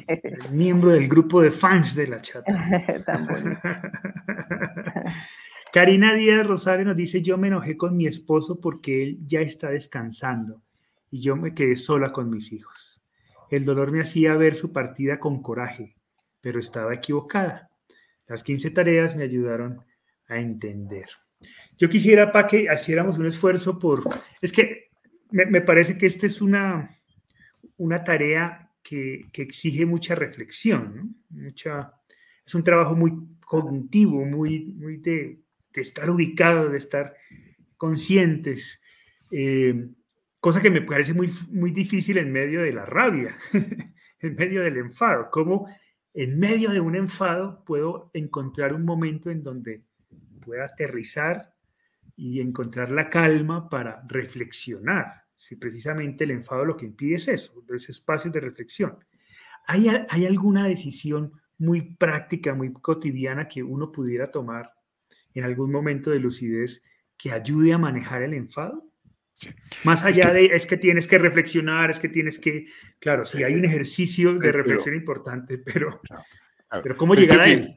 el 0.07 0.53
miembro 0.53 0.91
del 0.91 1.09
grupo 1.09 1.41
de 1.41 1.51
fans 1.51 1.95
de 1.95 2.07
la 2.07 2.21
chata. 2.21 2.53
Tan 3.07 3.27
bonita. 3.27 3.83
Karina 5.73 6.15
Díaz 6.15 6.47
Rosario 6.47 6.85
nos 6.87 6.97
dice, 6.97 7.23
yo 7.23 7.37
me 7.39 7.49
enojé 7.49 7.77
con 7.77 7.97
mi 7.97 8.07
esposo 8.07 8.61
porque 8.61 9.03
él 9.03 9.27
ya 9.27 9.41
está 9.41 9.71
descansando 9.71 10.63
y 11.11 11.21
yo 11.21 11.37
me 11.37 11.55
quedé 11.55 11.77
sola 11.77 12.13
con 12.13 12.31
mis 12.31 12.53
hijos. 12.53 13.03
El 13.51 13.65
dolor 13.65 13.93
me 13.93 14.01
hacía 14.01 14.35
ver 14.37 14.55
su 14.55 14.73
partida 14.73 15.19
con 15.19 15.43
coraje, 15.43 15.97
pero 16.41 16.61
estaba 16.61 16.95
equivocada. 16.95 17.71
Las 18.27 18.43
15 18.43 18.71
tareas 18.71 19.17
me 19.17 19.25
ayudaron 19.25 19.85
a 20.29 20.39
entender. 20.39 21.07
Yo 21.79 21.89
quisiera, 21.89 22.33
para 22.33 22.47
que 22.47 22.67
hiciéramos 22.73 23.19
un 23.19 23.27
esfuerzo 23.27 23.79
por... 23.79 24.03
Es 24.41 24.53
que 24.53 24.91
me, 25.31 25.61
parece 25.61 25.99
que 25.99 26.07
esta 26.07 26.27
es 26.27 26.41
una, 26.41 26.91
una 27.77 28.03
tarea 28.03 28.71
que, 28.83 29.27
que 29.33 29.43
exige 29.43 29.85
mucha 29.85 30.15
reflexión, 30.15 30.95
¿no? 30.95 31.43
mucha, 31.43 31.93
es 32.47 32.55
un 32.55 32.63
trabajo 32.63 32.95
muy 32.95 33.13
cognitivo, 33.45 34.25
muy, 34.25 34.67
muy 34.77 34.99
de, 34.99 35.41
de 35.73 35.81
estar 35.81 36.09
ubicado, 36.09 36.71
de 36.71 36.79
estar 36.79 37.15
conscientes, 37.77 38.81
eh, 39.31 39.89
cosa 40.41 40.63
que 40.63 40.71
me 40.71 40.83
parece 40.83 41.13
muy, 41.13 41.31
muy 41.51 41.73
difícil 41.73 42.19
en 42.19 42.33
medio 42.33 42.63
de 42.63 42.73
la 42.73 42.87
rabia, 42.87 43.37
en 44.21 44.35
medio 44.37 44.63
del 44.63 44.77
enfado, 44.79 45.29
como 45.31 45.69
en 46.15 46.39
medio 46.39 46.71
de 46.71 46.81
un 46.81 46.97
enfado 46.97 47.65
puedo 47.65 48.11
encontrar 48.15 48.73
un 48.73 48.85
momento 48.85 49.31
en 49.31 49.43
donde 49.43 49.83
pueda 50.47 50.65
aterrizar 50.65 51.53
y 52.17 52.41
encontrar 52.41 52.91
la 52.91 53.11
calma 53.11 53.69
para 53.69 54.03
reflexionar. 54.07 55.25
Si 55.37 55.57
precisamente 55.57 56.25
el 56.25 56.31
enfado 56.31 56.65
lo 56.65 56.77
que 56.77 56.87
impide 56.87 57.17
es 57.17 57.29
eso, 57.29 57.63
los 57.67 57.89
espacios 57.89 58.33
de 58.33 58.41
reflexión. 58.41 58.97
¿Hay, 59.67 59.89
¿Hay 60.09 60.25
alguna 60.25 60.67
decisión 60.69 61.33
muy 61.59 61.97
práctica, 61.97 62.55
muy 62.55 62.73
cotidiana 62.73 63.49
que 63.49 63.63
uno 63.63 63.91
pudiera 63.91 64.31
tomar 64.31 64.73
en 65.35 65.45
algún 65.45 65.73
momento 65.73 66.11
de 66.11 66.21
lucidez 66.21 66.83
que 67.19 67.33
ayude 67.33 67.73
a 67.73 67.79
manejar 67.79 68.23
el 68.23 68.35
enfado? 68.35 68.89
Sí. 69.33 69.51
Más 69.85 70.03
allá 70.05 70.25
es 70.25 70.31
que, 70.31 70.35
de 70.35 70.57
es 70.57 70.67
que 70.67 70.77
tienes 70.79 71.07
que 71.07 71.19
reflexionar, 71.19 71.91
es 71.91 71.99
que 71.99 72.09
tienes 72.09 72.39
que, 72.39 72.67
claro, 72.99 73.27
sí 73.27 73.43
hay 73.43 73.55
un 73.55 73.67
ejercicio 73.67 74.39
de 74.39 74.53
reflexión 74.53 74.85
pero, 74.85 74.97
importante, 74.97 75.59
pero, 75.59 76.01
pero 76.83 76.97
¿cómo 76.97 77.15
llegar 77.15 77.41
a 77.41 77.49
él? 77.49 77.69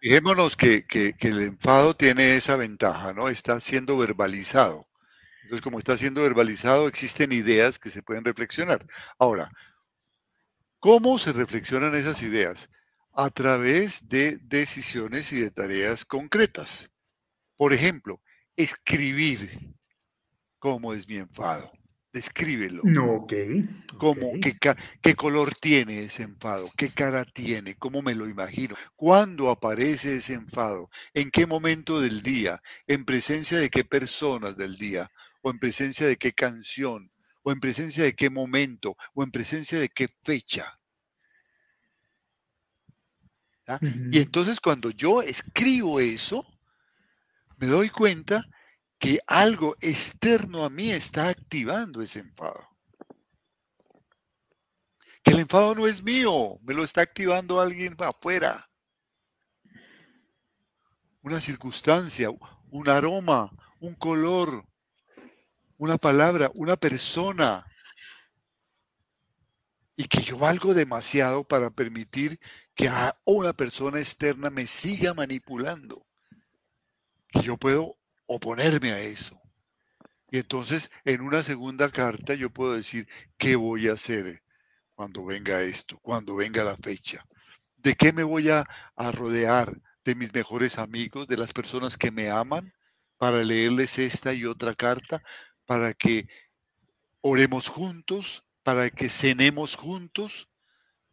Fijémonos 0.00 0.56
que, 0.56 0.86
que, 0.86 1.14
que, 1.14 1.28
el 1.28 1.40
enfado 1.40 1.94
tiene 1.94 2.36
esa 2.36 2.56
ventaja, 2.56 3.12
¿no? 3.12 3.28
Está 3.28 3.58
siendo 3.60 3.96
verbalizado. 3.98 4.86
Entonces, 5.42 5.62
como 5.62 5.78
está 5.78 5.96
siendo 5.96 6.22
verbalizado, 6.22 6.88
existen 6.88 7.32
ideas 7.32 7.78
que 7.78 7.90
se 7.90 8.02
pueden 8.02 8.24
reflexionar. 8.24 8.86
Ahora, 9.18 9.50
¿cómo 10.80 11.18
se 11.18 11.32
reflexionan 11.32 11.94
esas 11.94 12.22
ideas? 12.22 12.68
A 13.12 13.30
través 13.30 14.08
de 14.08 14.38
decisiones 14.42 15.32
y 15.32 15.40
de 15.40 15.50
tareas 15.50 16.04
concretas. 16.04 16.90
Por 17.56 17.72
ejemplo, 17.72 18.20
escribir 18.56 19.50
cómo 20.58 20.92
es 20.92 21.06
mi 21.06 21.16
enfado. 21.16 21.70
Descríbelo. 22.16 22.80
No, 22.82 23.16
ok. 23.16 23.32
¿Cómo, 23.98 24.32
qué, 24.40 24.56
qué, 25.02 25.14
color 25.14 25.54
tiene 25.54 26.04
ese 26.04 26.22
enfado? 26.22 26.70
¿Qué 26.74 26.88
cara 26.88 27.26
tiene? 27.26 27.74
¿Cómo 27.74 28.00
me 28.00 28.14
lo 28.14 28.26
imagino? 28.26 28.74
¿Cuándo 28.94 29.50
aparece 29.50 30.16
ese 30.16 30.32
enfado? 30.32 30.88
¿En 31.12 31.30
qué 31.30 31.46
momento 31.46 32.00
del 32.00 32.22
día? 32.22 32.62
¿En 32.86 33.04
presencia 33.04 33.58
de 33.58 33.68
qué 33.68 33.84
personas 33.84 34.56
del 34.56 34.78
día? 34.78 35.10
¿O 35.42 35.50
en 35.50 35.58
presencia 35.58 36.06
de 36.06 36.16
qué 36.16 36.32
canción? 36.32 37.12
¿O 37.42 37.52
en 37.52 37.60
presencia 37.60 38.04
de 38.04 38.14
qué 38.14 38.30
momento? 38.30 38.96
¿O 39.12 39.22
en 39.22 39.30
presencia 39.30 39.78
de 39.78 39.90
qué 39.90 40.08
fecha? 40.24 40.64
¿Ah? 43.66 43.78
Uh 43.82 43.84
-huh. 43.84 44.14
Y 44.14 44.20
entonces 44.20 44.58
cuando 44.58 44.88
yo 44.88 45.20
escribo 45.20 46.00
eso, 46.00 46.46
me 47.58 47.66
doy 47.66 47.90
cuenta 47.90 48.42
que 48.98 49.20
algo 49.26 49.76
externo 49.80 50.64
a 50.64 50.70
mí 50.70 50.90
está 50.90 51.28
activando 51.28 52.02
ese 52.02 52.20
enfado. 52.20 52.68
Que 55.22 55.32
el 55.32 55.40
enfado 55.40 55.74
no 55.74 55.86
es 55.86 56.02
mío, 56.02 56.58
me 56.62 56.74
lo 56.74 56.84
está 56.84 57.02
activando 57.02 57.60
alguien 57.60 57.96
afuera. 57.98 58.70
Una 61.22 61.40
circunstancia, 61.40 62.30
un 62.70 62.88
aroma, 62.88 63.50
un 63.80 63.94
color, 63.94 64.64
una 65.76 65.98
palabra, 65.98 66.50
una 66.54 66.76
persona. 66.76 67.66
Y 69.96 70.04
que 70.04 70.22
yo 70.22 70.38
valgo 70.38 70.74
demasiado 70.74 71.42
para 71.42 71.70
permitir 71.70 72.38
que 72.74 72.88
a 72.88 73.18
una 73.24 73.52
persona 73.52 73.98
externa 73.98 74.50
me 74.50 74.66
siga 74.66 75.14
manipulando. 75.14 76.06
Que 77.28 77.42
yo 77.42 77.56
puedo 77.56 77.96
oponerme 78.26 78.92
a 78.92 79.00
eso. 79.00 79.40
Y 80.30 80.38
entonces 80.38 80.90
en 81.04 81.20
una 81.20 81.42
segunda 81.42 81.90
carta 81.90 82.34
yo 82.34 82.50
puedo 82.50 82.74
decir, 82.74 83.08
¿qué 83.38 83.56
voy 83.56 83.88
a 83.88 83.92
hacer 83.92 84.42
cuando 84.94 85.24
venga 85.24 85.62
esto, 85.62 85.98
cuando 86.00 86.36
venga 86.36 86.64
la 86.64 86.76
fecha? 86.76 87.24
¿De 87.76 87.94
qué 87.94 88.12
me 88.12 88.24
voy 88.24 88.50
a, 88.50 88.64
a 88.96 89.12
rodear? 89.12 89.80
¿De 90.04 90.14
mis 90.14 90.32
mejores 90.32 90.78
amigos, 90.78 91.26
de 91.26 91.36
las 91.36 91.52
personas 91.52 91.96
que 91.96 92.10
me 92.10 92.30
aman, 92.30 92.72
para 93.18 93.42
leerles 93.42 93.98
esta 93.98 94.32
y 94.34 94.44
otra 94.44 94.74
carta, 94.74 95.22
para 95.64 95.94
que 95.94 96.28
oremos 97.20 97.68
juntos, 97.68 98.44
para 98.62 98.90
que 98.90 99.08
cenemos 99.08 99.74
juntos, 99.76 100.48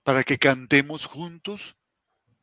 para 0.04 0.24
que 0.24 0.38
cantemos 0.38 1.06
juntos, 1.06 1.76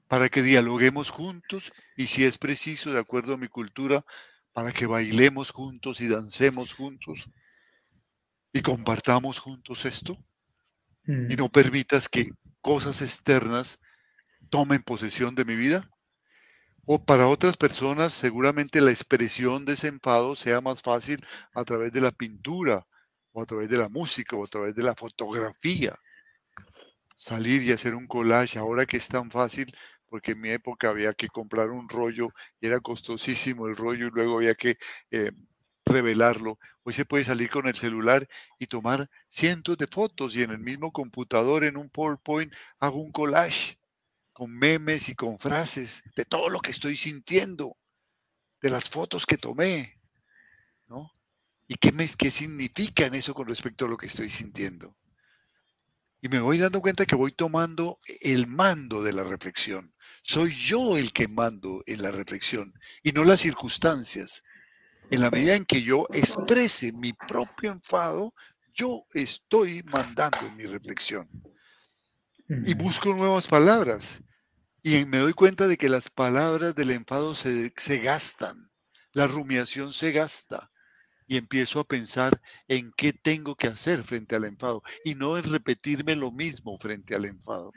para 0.09 0.29
que 0.29 0.43
dialoguemos 0.43 1.11
juntos 1.11 1.73
y 1.97 2.07
si 2.07 2.25
es 2.25 2.39
preciso, 2.39 2.93
de 2.93 2.99
acuerdo 2.99 3.35
a 3.35 3.39
mi 3.39 3.49
cultura, 3.49 4.05
para 4.53 4.73
que 4.73 4.87
bailemos 4.87 5.51
juntos 5.51 6.01
y 6.01 6.09
dancemos 6.09 6.75
juntos 6.75 7.29
y 8.53 8.63
compartamos 8.63 9.39
juntos 9.39 9.85
esto. 9.85 10.17
Mm. 11.05 11.31
Y 11.31 11.37
no 11.37 11.49
permitas 11.49 12.09
que 12.09 12.31
cosas 12.61 13.03
externas 13.03 13.81
tomen 14.51 14.83
posesión 14.83 15.35
de 15.35 15.45
mi 15.45 15.55
vida. 15.55 15.89
O 16.85 17.05
para 17.05 17.29
otras 17.29 17.57
personas 17.57 18.13
seguramente 18.13 18.81
la 18.81 18.91
expresión 18.91 19.65
de 19.65 19.75
ese 19.75 19.89
enfado 19.89 20.35
sea 20.35 20.61
más 20.61 20.83
fácil 20.83 21.25
a 21.55 21.65
través 21.65 21.93
de 21.93 22.01
la 22.01 22.11
pintura 22.11 22.87
o 23.33 23.43
a 23.43 23.47
través 23.47 23.69
de 23.69 23.79
la 23.79 23.89
música 23.89 24.35
o 24.37 24.45
a 24.45 24.49
través 24.49 24.75
de 24.75 24.83
la 24.83 24.95
fotografía. 24.95 25.95
Salir 27.17 27.63
y 27.63 27.73
hacer 27.73 27.95
un 27.95 28.07
collage 28.07 28.59
ahora 28.59 28.87
que 28.87 28.97
es 28.97 29.07
tan 29.09 29.31
fácil 29.31 29.73
porque 30.11 30.33
en 30.33 30.41
mi 30.41 30.51
época 30.51 30.89
había 30.89 31.15
que 31.15 31.29
comprar 31.29 31.71
un 31.71 31.89
rollo 31.89 32.29
y 32.61 32.67
era 32.67 32.81
costosísimo 32.81 33.69
el 33.69 33.77
rollo 33.77 34.09
y 34.09 34.11
luego 34.11 34.37
había 34.37 34.55
que 34.57 34.77
eh, 35.11 35.31
revelarlo. 35.87 36.59
Hoy 36.83 36.93
se 36.93 37.05
puede 37.05 37.25
salir 37.25 37.49
con 37.49 37.67
el 37.69 37.77
celular 37.77 38.29
y 38.59 38.67
tomar 38.67 39.09
cientos 39.29 39.79
de 39.79 39.87
fotos 39.87 40.37
y 40.37 40.43
en 40.43 40.51
el 40.51 40.59
mismo 40.59 40.93
computador, 40.93 41.65
en 41.65 41.77
un 41.77 41.89
PowerPoint, 41.89 42.53
hago 42.81 43.01
un 43.01 43.13
collage 43.13 43.79
con 44.33 44.51
memes 44.51 45.09
y 45.09 45.15
con 45.15 45.39
frases 45.39 46.03
de 46.17 46.25
todo 46.25 46.49
lo 46.49 46.61
que 46.61 46.73
estoy 46.73 46.97
sintiendo, 46.97 47.77
de 48.61 48.71
las 48.71 48.91
fotos 48.91 49.27
que 49.27 49.39
tomé, 49.39 50.01
¿no? 50.89 51.13
¿Y 51.69 51.77
qué, 51.77 51.93
me, 51.93 52.09
qué 52.19 52.31
significa 52.31 53.07
eso 53.07 53.33
con 53.33 53.47
respecto 53.47 53.85
a 53.85 53.89
lo 53.89 53.97
que 53.97 54.07
estoy 54.07 54.29
sintiendo? 54.29 54.93
Y 56.23 56.29
me 56.29 56.41
voy 56.41 56.59
dando 56.59 56.81
cuenta 56.81 57.07
que 57.07 57.15
voy 57.15 57.33
tomando 57.33 57.99
el 58.21 58.47
mando 58.47 59.03
de 59.03 59.13
la 59.13 59.25
reflexión. 59.25 59.95
Soy 60.23 60.55
yo 60.55 60.97
el 60.97 61.13
que 61.13 61.29
mando 61.29 61.83
en 61.87 62.03
la 62.03 62.11
reflexión 62.11 62.75
y 63.03 63.13
no 63.13 63.25
las 63.25 63.41
circunstancias. 63.41 64.43
En 65.11 65.21
la 65.21 65.31
medida 65.31 65.57
en 65.57 65.65
que 65.65 65.83
yo 65.83 66.07
exprese 66.13 66.93
mi 66.93 67.13
propio 67.13 67.73
enfado, 67.73 68.35
yo 68.73 69.05
estoy 69.13 69.83
mandando 69.85 70.39
en 70.47 70.57
mi 70.57 70.65
reflexión. 70.65 71.29
Y 72.49 72.75
busco 72.75 73.15
nuevas 73.15 73.47
palabras. 73.47 74.23
Y 74.83 75.05
me 75.05 75.19
doy 75.19 75.33
cuenta 75.33 75.69
de 75.69 75.77
que 75.77 75.89
las 75.89 76.11
palabras 76.11 76.75
del 76.75 76.91
enfado 76.91 77.35
se, 77.35 77.73
se 77.77 77.99
gastan. 77.99 78.57
La 79.13 79.27
rumiación 79.27 79.93
se 79.93 80.13
gasta 80.13 80.71
y 81.31 81.37
empiezo 81.37 81.79
a 81.79 81.85
pensar 81.87 82.41
en 82.67 82.93
qué 82.97 83.13
tengo 83.13 83.55
que 83.55 83.69
hacer 83.69 84.03
frente 84.03 84.35
al 84.35 84.45
enfado 84.45 84.83
y 85.05 85.15
no 85.15 85.39
en 85.39 85.45
repetirme 85.45 86.17
lo 86.17 86.33
mismo 86.33 86.77
frente 86.77 87.15
al 87.15 87.25
enfado. 87.25 87.73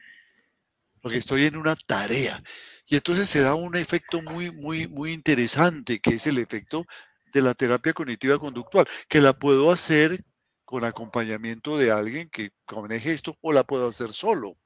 Porque 1.04 1.18
estoy 1.18 1.46
en 1.46 1.58
una 1.58 1.76
tarea. 1.76 2.42
Y 2.88 2.96
entonces 2.96 3.30
se 3.30 3.42
da 3.42 3.56
un 3.56 3.76
efecto 3.76 4.22
muy, 4.22 4.52
muy, 4.52 4.88
muy 4.88 5.12
interesante, 5.12 6.00
que 6.00 6.12
es 6.16 6.26
el 6.28 6.40
efecto 6.40 6.86
de 7.34 7.42
la 7.42 7.54
terapia 7.54 7.92
cognitiva 7.92 8.40
conductual, 8.40 8.88
que 9.10 9.20
la 9.20 9.38
puedo 9.38 9.70
hacer 9.70 10.24
con 10.64 10.86
acompañamiento 10.86 11.78
de 11.78 11.92
alguien 11.92 12.30
que 12.30 12.52
maneje 12.74 13.12
esto 13.12 13.38
o 13.42 13.52
la 13.52 13.66
puedo 13.66 13.90
hacer 13.90 14.14
solo. 14.14 14.58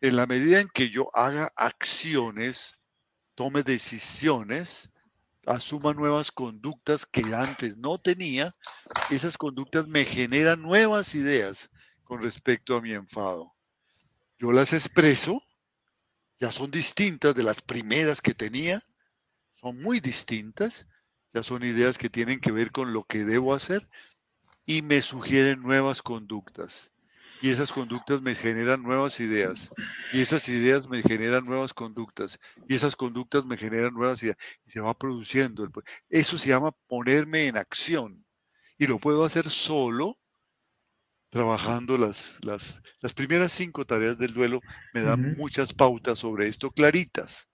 En 0.00 0.16
la 0.16 0.26
medida 0.26 0.60
en 0.60 0.68
que 0.68 0.90
yo 0.90 1.08
haga 1.14 1.52
acciones, 1.54 2.80
tome 3.36 3.62
decisiones, 3.62 4.90
asuma 5.46 5.94
nuevas 5.94 6.32
conductas 6.32 7.06
que 7.06 7.22
antes 7.32 7.78
no 7.78 7.98
tenía, 7.98 8.52
esas 9.10 9.38
conductas 9.38 9.86
me 9.86 10.04
generan 10.04 10.62
nuevas 10.62 11.14
ideas 11.14 11.70
con 12.02 12.22
respecto 12.22 12.76
a 12.76 12.80
mi 12.80 12.90
enfado. 12.90 13.54
Yo 14.36 14.50
las 14.52 14.72
expreso, 14.72 15.40
ya 16.40 16.50
son 16.50 16.70
distintas 16.70 17.34
de 17.34 17.42
las 17.42 17.60
primeras 17.60 18.22
que 18.22 18.34
tenía, 18.34 18.82
son 19.52 19.80
muy 19.82 20.00
distintas, 20.00 20.86
ya 21.32 21.42
son 21.42 21.62
ideas 21.62 21.98
que 21.98 22.10
tienen 22.10 22.40
que 22.40 22.50
ver 22.50 22.72
con 22.72 22.92
lo 22.92 23.04
que 23.04 23.24
debo 23.24 23.54
hacer 23.54 23.88
y 24.64 24.82
me 24.82 25.02
sugieren 25.02 25.60
nuevas 25.60 26.02
conductas 26.02 26.90
y 27.42 27.50
esas 27.50 27.72
conductas 27.72 28.20
me 28.20 28.34
generan 28.34 28.82
nuevas 28.82 29.18
ideas 29.20 29.70
y 30.12 30.20
esas 30.20 30.48
ideas 30.48 30.88
me 30.88 31.02
generan 31.02 31.44
nuevas 31.44 31.72
conductas 31.72 32.38
y 32.68 32.74
esas 32.74 32.96
conductas 32.96 33.44
me 33.44 33.56
generan 33.56 33.94
nuevas 33.94 34.22
ideas 34.22 34.36
y 34.66 34.70
se 34.70 34.80
va 34.80 34.96
produciendo. 34.96 35.66
Eso 36.08 36.38
se 36.38 36.48
llama 36.48 36.72
ponerme 36.86 37.46
en 37.46 37.56
acción 37.56 38.24
y 38.78 38.86
lo 38.86 38.98
puedo 38.98 39.24
hacer 39.24 39.48
solo 39.48 40.18
trabajando 41.30 41.96
las, 41.96 42.38
las, 42.44 42.82
las 43.00 43.14
primeras 43.14 43.52
cinco 43.52 43.84
tareas 43.86 44.18
del 44.18 44.34
duelo 44.34 44.60
me 44.92 45.00
dan 45.00 45.36
muchas 45.36 45.72
pautas 45.72 46.18
sobre 46.18 46.48
esto 46.48 46.70
claritas 46.70 47.48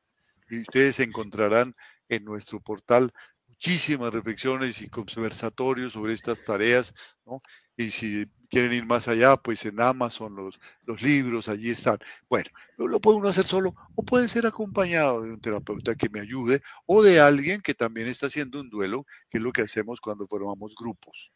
y 0.48 0.60
ustedes 0.60 1.00
encontrarán 1.00 1.74
en 2.08 2.24
nuestro 2.24 2.60
portal 2.60 3.12
muchísimas 3.48 4.12
reflexiones 4.12 4.82
y 4.82 4.88
conversatorios 4.88 5.94
sobre 5.94 6.12
estas 6.12 6.44
tareas, 6.44 6.92
¿no? 7.24 7.40
Y 7.76 7.90
si 7.90 8.26
quieren 8.50 8.72
ir 8.72 8.86
más 8.86 9.08
allá, 9.08 9.36
pues 9.36 9.64
en 9.64 9.80
Amazon 9.80 10.34
los, 10.36 10.60
los 10.82 11.02
libros, 11.02 11.48
allí 11.48 11.70
están. 11.70 11.98
Bueno, 12.28 12.48
lo, 12.76 13.00
puede 13.00 13.18
uno 13.18 13.28
hacer 13.28 13.46
solo 13.46 13.74
o 13.94 14.02
puede 14.02 14.28
ser 14.28 14.46
acompañado 14.46 15.22
de 15.22 15.32
un 15.32 15.40
terapeuta 15.40 15.94
que 15.94 16.08
me 16.10 16.20
ayude 16.20 16.60
o 16.86 17.02
de 17.02 17.20
alguien 17.20 17.60
que 17.60 17.74
también 17.74 18.08
está 18.08 18.26
haciendo 18.26 18.60
un 18.60 18.68
duelo, 18.68 19.06
que 19.30 19.38
es 19.38 19.44
lo 19.44 19.52
que 19.52 19.62
hacemos 19.62 20.00
cuando 20.00 20.26
formamos 20.26 20.74
grupos. 20.78 21.32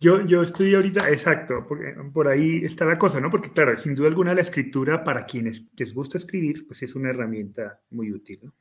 Yo, 0.00 0.26
yo 0.26 0.42
estoy 0.42 0.74
ahorita, 0.74 1.10
exacto, 1.10 1.64
porque 1.68 1.94
por 2.12 2.28
ahí 2.28 2.64
está 2.64 2.84
la 2.84 2.98
cosa, 2.98 3.20
¿no? 3.20 3.30
Porque 3.30 3.52
claro, 3.52 3.76
sin 3.76 3.94
duda 3.94 4.08
alguna 4.08 4.34
la 4.34 4.40
escritura 4.40 5.04
para 5.04 5.26
quienes 5.26 5.70
les 5.76 5.94
gusta 5.94 6.18
escribir, 6.18 6.66
pues 6.66 6.82
es 6.82 6.94
una 6.94 7.10
herramienta 7.10 7.80
muy 7.90 8.12
útil, 8.12 8.40
¿no? 8.42 8.54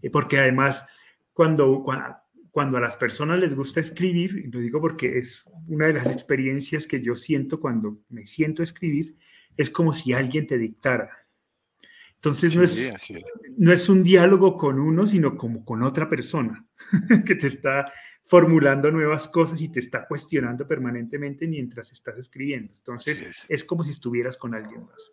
Eh, 0.00 0.10
porque 0.10 0.38
además, 0.38 0.86
cuando, 1.32 1.82
cuando 1.82 2.16
cuando 2.58 2.76
a 2.76 2.80
las 2.80 2.96
personas 2.96 3.38
les 3.38 3.54
gusta 3.54 3.78
escribir, 3.78 4.42
y 4.44 4.50
lo 4.50 4.58
digo 4.58 4.80
porque 4.80 5.18
es 5.18 5.44
una 5.68 5.86
de 5.86 5.92
las 5.92 6.08
experiencias 6.08 6.88
que 6.88 7.00
yo 7.00 7.14
siento 7.14 7.60
cuando 7.60 8.00
me 8.08 8.26
siento 8.26 8.62
a 8.62 8.64
escribir, 8.64 9.16
es 9.56 9.70
como 9.70 9.92
si 9.92 10.12
alguien 10.12 10.46
te 10.46 10.58
dictara. 10.58 11.10
Entonces 12.16 12.56
no, 12.56 12.64
es, 12.64 13.24
no 13.56 13.72
es 13.72 13.88
un 13.88 14.02
diálogo 14.02 14.56
con 14.56 14.80
uno, 14.80 15.06
sino 15.06 15.36
como 15.36 15.64
con 15.64 15.84
otra 15.84 16.08
persona 16.08 16.66
que 17.24 17.36
te 17.36 17.46
está 17.46 17.92
formulando 18.28 18.90
nuevas 18.90 19.26
cosas 19.26 19.58
y 19.62 19.70
te 19.70 19.80
está 19.80 20.06
cuestionando 20.06 20.68
permanentemente 20.68 21.46
mientras 21.46 21.90
estás 21.92 22.18
escribiendo. 22.18 22.74
Entonces 22.76 23.46
es. 23.48 23.64
como 23.64 23.84
si 23.84 23.90
estuvieras 23.90 24.36
con 24.36 24.54
alguien 24.54 24.84
más. 24.84 25.12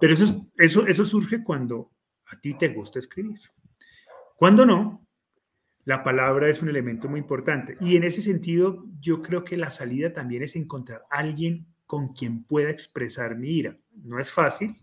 Pero 0.00 0.14
eso, 0.14 0.50
eso, 0.58 0.84
eso 0.84 1.04
surge 1.04 1.44
cuando 1.44 1.92
a 2.26 2.40
ti 2.40 2.54
te 2.54 2.68
gusta 2.68 2.98
escribir. 2.98 3.38
Cuando 4.34 4.66
no, 4.66 5.06
la 5.84 6.02
palabra 6.02 6.48
es 6.48 6.60
un 6.60 6.68
elemento 6.68 7.08
muy 7.08 7.20
importante. 7.20 7.76
Y 7.80 7.96
en 7.96 8.02
ese 8.02 8.20
sentido, 8.20 8.84
yo 8.98 9.22
creo 9.22 9.44
que 9.44 9.56
la 9.56 9.70
salida 9.70 10.12
también 10.12 10.42
es 10.42 10.56
encontrar 10.56 11.04
a 11.08 11.18
alguien 11.18 11.66
con 11.86 12.14
quien 12.14 12.42
pueda 12.42 12.70
expresar 12.70 13.36
mi 13.36 13.50
ira. 13.50 13.78
No 14.02 14.18
es 14.18 14.32
fácil 14.32 14.76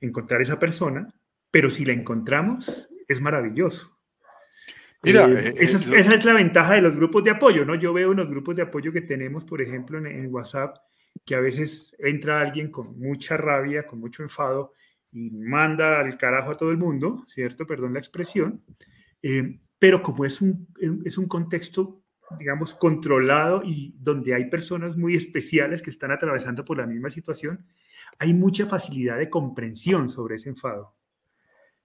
encontrar 0.00 0.40
esa 0.42 0.60
persona, 0.60 1.12
pero 1.50 1.70
si 1.70 1.84
la 1.84 1.92
encontramos, 1.92 2.88
es 3.08 3.20
maravilloso. 3.20 3.98
Mira, 5.02 5.24
eh, 5.24 5.48
eh, 5.48 5.54
esa, 5.58 6.14
es 6.14 6.24
la 6.24 6.34
ventaja 6.34 6.74
de 6.74 6.82
los 6.82 6.94
grupos 6.94 7.24
de 7.24 7.30
apoyo, 7.30 7.64
¿no? 7.64 7.74
Yo 7.74 7.92
veo 7.92 8.10
unos 8.10 8.28
grupos 8.28 8.54
de 8.54 8.62
apoyo 8.62 8.92
que 8.92 9.00
tenemos, 9.00 9.44
por 9.44 9.60
ejemplo, 9.60 9.98
en, 9.98 10.32
WhatsApp, 10.32 10.76
que 11.24 11.34
a 11.34 11.40
veces 11.40 11.96
entra 11.98 12.40
alguien 12.40 12.70
con 12.70 12.98
mucha 12.98 13.36
rabia, 13.36 13.84
con 13.84 13.98
mucho 13.98 14.22
enfado 14.22 14.74
y 15.10 15.30
manda 15.30 16.00
al 16.00 16.16
carajo 16.16 16.52
a 16.52 16.56
todo 16.56 16.70
el 16.70 16.78
mundo, 16.78 17.24
¿cierto? 17.26 17.66
Perdón 17.66 17.94
la 17.94 17.98
expresión. 17.98 18.62
Eh, 19.22 19.58
pero 19.78 20.02
como 20.02 20.24
es 20.24 20.40
un, 20.40 20.68
es 21.04 21.18
un 21.18 21.26
contexto, 21.26 22.02
digamos, 22.38 22.74
controlado 22.74 23.62
y 23.64 23.94
donde 23.98 24.34
hay 24.34 24.48
personas 24.48 24.96
muy 24.96 25.16
especiales 25.16 25.82
que 25.82 25.90
están 25.90 26.12
atravesando 26.12 26.64
por 26.64 26.78
la 26.78 26.86
misma 26.86 27.10
situación, 27.10 27.66
hay 28.18 28.32
mucha 28.32 28.66
facilidad 28.66 29.18
de 29.18 29.28
comprensión 29.28 30.08
sobre 30.08 30.36
ese 30.36 30.48
enfado. 30.48 30.94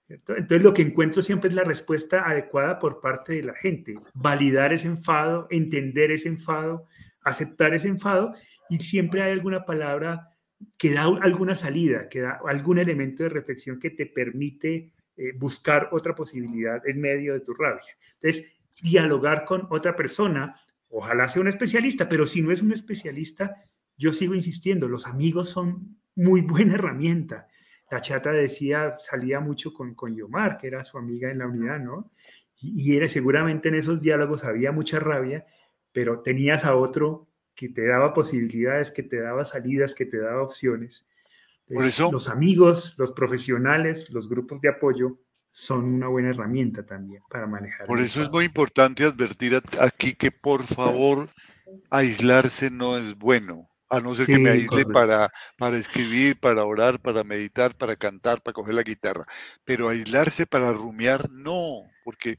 Entonces 0.10 0.62
lo 0.62 0.74
que 0.74 0.82
encuentro 0.82 1.22
siempre 1.22 1.50
es 1.50 1.56
la 1.56 1.64
respuesta 1.64 2.28
adecuada 2.28 2.80
por 2.80 3.02
parte 3.02 3.34
de 3.34 3.44
la 3.44 3.54
gente, 3.54 4.00
validar 4.14 4.72
ese 4.72 4.88
enfado, 4.88 5.48
entender 5.50 6.12
ese 6.12 6.30
enfado, 6.30 6.86
aceptar 7.22 7.74
ese 7.74 7.90
enfado 7.90 8.34
y 8.70 8.80
siempre 8.80 9.22
hay 9.22 9.34
alguna 9.34 9.66
palabra 9.66 10.30
que 10.78 10.94
da 10.94 11.04
alguna 11.04 11.56
salida, 11.56 12.10
que 12.10 12.22
da 12.22 12.40
algún 12.48 12.80
elemento 12.80 13.24
de 13.24 13.30
reflexión 13.30 13.80
que 13.80 13.92
te 13.92 14.06
permite 14.06 14.94
eh, 15.16 15.34
buscar 15.38 15.90
otra 15.92 16.16
posibilidad 16.16 16.82
en 16.88 17.02
medio 17.02 17.34
de 17.34 17.42
tu 17.42 17.54
rabia. 17.54 17.82
Entonces, 18.20 18.52
dialogar 18.82 19.46
con 19.46 19.68
otra 19.70 19.96
persona, 19.96 20.56
ojalá 20.90 21.28
sea 21.28 21.42
un 21.42 21.48
especialista, 21.48 22.08
pero 22.08 22.26
si 22.26 22.42
no 22.42 22.52
es 22.52 22.62
un 22.62 22.72
especialista, 22.72 23.56
yo 23.98 24.14
sigo 24.14 24.36
insistiendo, 24.36 24.88
los 24.88 25.08
amigos 25.08 25.50
son 25.50 25.98
muy 26.16 26.42
buena 26.42 26.76
herramienta. 26.76 27.48
La 27.90 28.02
chata 28.02 28.32
decía, 28.32 28.98
salía 29.00 29.40
mucho 29.40 29.74
con, 29.74 29.96
con 29.96 30.16
Yomar, 30.16 30.58
que 30.58 30.68
era 30.68 30.84
su 30.84 30.98
amiga 30.98 31.32
en 31.32 31.40
la 31.40 31.48
unidad, 31.48 31.80
¿no? 31.80 32.12
Y, 32.60 32.92
y 32.94 32.98
era 32.98 33.08
seguramente 33.08 33.70
en 33.70 33.76
esos 33.76 34.02
diálogos 34.02 34.44
había 34.44 34.72
mucha 34.72 35.00
rabia, 35.00 35.46
pero 35.92 36.22
tenías 36.22 36.66
a 36.66 36.76
otro 36.76 37.28
que 37.56 37.70
te 37.70 37.88
daba 37.88 38.14
posibilidades, 38.14 38.92
que 38.92 39.04
te 39.04 39.20
daba 39.20 39.44
salidas, 39.44 39.96
que 39.96 40.06
te 40.06 40.20
daba 40.20 40.44
opciones. 40.44 41.06
Por 41.68 41.86
eso, 41.86 42.12
los 42.12 42.30
amigos, 42.30 42.96
los 42.98 43.12
profesionales, 43.12 44.10
los 44.12 44.30
grupos 44.30 44.62
de 44.62 44.70
apoyo 44.70 45.20
son 45.52 45.86
una 45.86 46.08
buena 46.08 46.30
herramienta 46.30 46.86
también 46.86 47.22
para 47.30 47.48
manejar. 47.48 47.88
Por 47.88 48.00
eso 48.00 48.22
es 48.22 48.30
muy 48.30 48.46
importante 48.46 49.04
advertir 49.04 49.60
aquí 49.80 50.14
que 50.14 50.32
por 50.32 50.64
favor 50.64 51.28
aislarse 51.90 52.70
no 52.70 52.98
es 52.98 53.18
bueno, 53.18 53.68
a 53.90 54.00
no 54.00 54.16
ser 54.16 54.26
que 54.26 54.40
me 54.40 54.50
aísle 54.50 54.86
para, 54.86 55.32
para 55.58 55.78
escribir, 55.78 56.40
para 56.40 56.66
orar, 56.66 57.00
para 57.00 57.24
meditar, 57.24 57.76
para 57.76 57.96
cantar, 57.96 58.42
para 58.42 58.54
coger 58.54 58.74
la 58.74 58.84
guitarra. 58.84 59.26
Pero 59.64 59.90
aislarse 59.90 60.46
para 60.46 60.72
rumiar, 60.72 61.30
no, 61.30 61.84
porque 62.04 62.38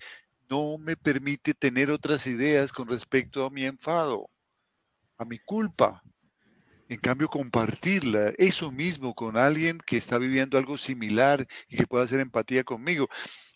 no 0.51 0.79
me 0.79 0.97
permite 0.97 1.55
tener 1.55 1.91
otras 1.91 2.27
ideas 2.27 2.73
con 2.73 2.89
respecto 2.89 3.45
a 3.45 3.51
mi 3.51 3.65
enfado, 3.65 4.29
a 5.17 5.25
mi 5.25 5.39
culpa. 5.39 6.03
En 6.89 6.99
cambio, 7.01 7.29
compartirla, 7.29 8.33
eso 8.39 8.73
mismo 8.73 9.15
con 9.15 9.37
alguien 9.37 9.79
que 9.87 9.99
está 9.99 10.17
viviendo 10.17 10.57
algo 10.57 10.79
similar 10.79 11.47
y 11.69 11.77
que 11.77 11.87
pueda 11.87 12.05
hacer 12.05 12.19
empatía 12.21 12.65
conmigo. 12.65 13.09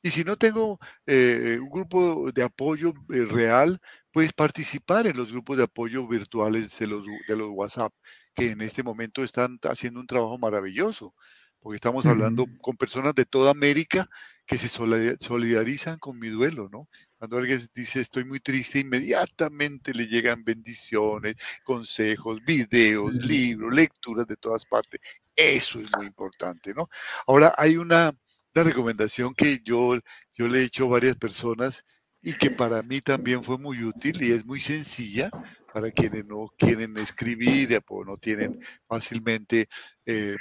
Y 0.02 0.10
si 0.10 0.22
no 0.22 0.36
tengo 0.36 0.78
eh, 1.06 1.58
un 1.60 1.70
grupo 1.70 2.30
de 2.30 2.42
apoyo 2.42 2.92
eh, 3.08 3.24
real, 3.24 3.80
puedes 4.10 4.34
participar 4.34 5.06
en 5.06 5.16
los 5.16 5.32
grupos 5.32 5.56
de 5.56 5.64
apoyo 5.64 6.06
virtuales 6.06 6.78
de 6.78 6.86
los, 6.86 7.06
de 7.26 7.36
los 7.36 7.48
WhatsApp, 7.48 7.94
que 8.34 8.50
en 8.50 8.60
este 8.60 8.82
momento 8.82 9.24
están 9.24 9.58
haciendo 9.62 10.00
un 10.00 10.06
trabajo 10.06 10.36
maravilloso, 10.36 11.14
porque 11.60 11.76
estamos 11.76 12.04
hablando 12.04 12.44
con 12.60 12.76
personas 12.76 13.14
de 13.14 13.24
toda 13.24 13.52
América 13.52 14.10
que 14.44 14.58
se 14.58 14.68
solidarizan 14.68 15.98
con 15.98 16.18
mi 16.18 16.28
duelo, 16.28 16.68
¿no? 16.70 16.88
Cuando 17.22 17.36
alguien 17.36 17.60
dice 17.72 18.00
estoy 18.00 18.24
muy 18.24 18.40
triste, 18.40 18.80
inmediatamente 18.80 19.94
le 19.94 20.08
llegan 20.08 20.42
bendiciones, 20.42 21.36
consejos, 21.62 22.44
videos, 22.44 23.14
libros, 23.14 23.72
lecturas 23.72 24.26
de 24.26 24.34
todas 24.34 24.66
partes. 24.66 24.98
Eso 25.36 25.78
es 25.78 25.88
muy 25.96 26.06
importante, 26.06 26.74
¿no? 26.74 26.88
Ahora 27.28 27.54
hay 27.56 27.76
una, 27.76 28.12
recomendación 28.52 29.34
que 29.34 29.60
yo, 29.62 29.96
yo 30.32 30.48
le 30.48 30.58
he 30.58 30.64
hecho 30.64 30.86
a 30.86 30.88
varias 30.88 31.14
personas 31.14 31.84
y 32.20 32.34
que 32.34 32.50
para 32.50 32.82
mí 32.82 33.00
también 33.00 33.44
fue 33.44 33.56
muy 33.56 33.84
útil 33.84 34.20
y 34.20 34.32
es 34.32 34.44
muy 34.44 34.58
sencilla 34.58 35.30
para 35.72 35.92
quienes 35.92 36.24
no 36.24 36.52
quieren 36.58 36.98
escribir 36.98 37.80
o 37.86 38.04
no 38.04 38.16
tienen 38.16 38.58
fácilmente 38.88 39.68
eh, 40.06 40.34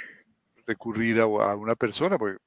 recurrir 0.66 1.20
a, 1.20 1.22
a, 1.22 1.54
una 1.54 1.76
persona, 1.76 2.18
porque 2.18 2.38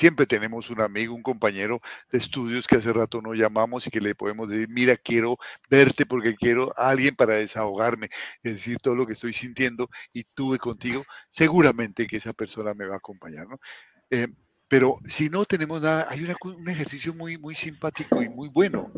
Siempre 0.00 0.24
tenemos 0.24 0.70
un 0.70 0.80
amigo, 0.80 1.14
un 1.14 1.22
compañero 1.22 1.78
de 2.10 2.16
estudios 2.16 2.66
que 2.66 2.76
hace 2.76 2.90
rato 2.90 3.20
no 3.20 3.34
llamamos 3.34 3.86
y 3.86 3.90
que 3.90 4.00
le 4.00 4.14
podemos 4.14 4.48
decir, 4.48 4.66
mira, 4.70 4.96
quiero 4.96 5.36
verte 5.68 6.06
porque 6.06 6.34
quiero 6.36 6.72
a 6.78 6.88
alguien 6.88 7.14
para 7.14 7.36
desahogarme, 7.36 8.08
es 8.42 8.54
decir, 8.54 8.78
todo 8.78 8.96
lo 8.96 9.06
que 9.06 9.12
estoy 9.12 9.34
sintiendo 9.34 9.90
y 10.14 10.24
tuve 10.24 10.56
contigo, 10.56 11.04
seguramente 11.28 12.06
que 12.06 12.16
esa 12.16 12.32
persona 12.32 12.72
me 12.72 12.86
va 12.86 12.94
a 12.94 12.96
acompañar, 12.96 13.46
¿no? 13.46 13.60
Eh, 14.08 14.28
pero 14.68 14.96
si 15.04 15.28
no 15.28 15.44
tenemos 15.44 15.82
nada, 15.82 16.06
hay 16.08 16.24
un 16.24 16.68
ejercicio 16.70 17.12
muy, 17.12 17.36
muy 17.36 17.54
simpático 17.54 18.22
y 18.22 18.30
muy 18.30 18.48
bueno, 18.48 18.90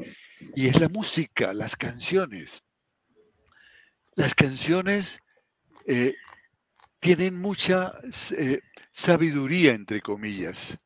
y 0.54 0.68
es 0.68 0.78
la 0.78 0.88
música, 0.88 1.52
las 1.52 1.74
canciones. 1.74 2.62
Las 4.14 4.36
canciones 4.36 5.18
eh, 5.84 6.14
tienen 7.00 7.40
mucha 7.40 7.92
eh, 8.38 8.60
sabiduría, 8.92 9.72
entre 9.72 10.00
comillas. 10.00 10.78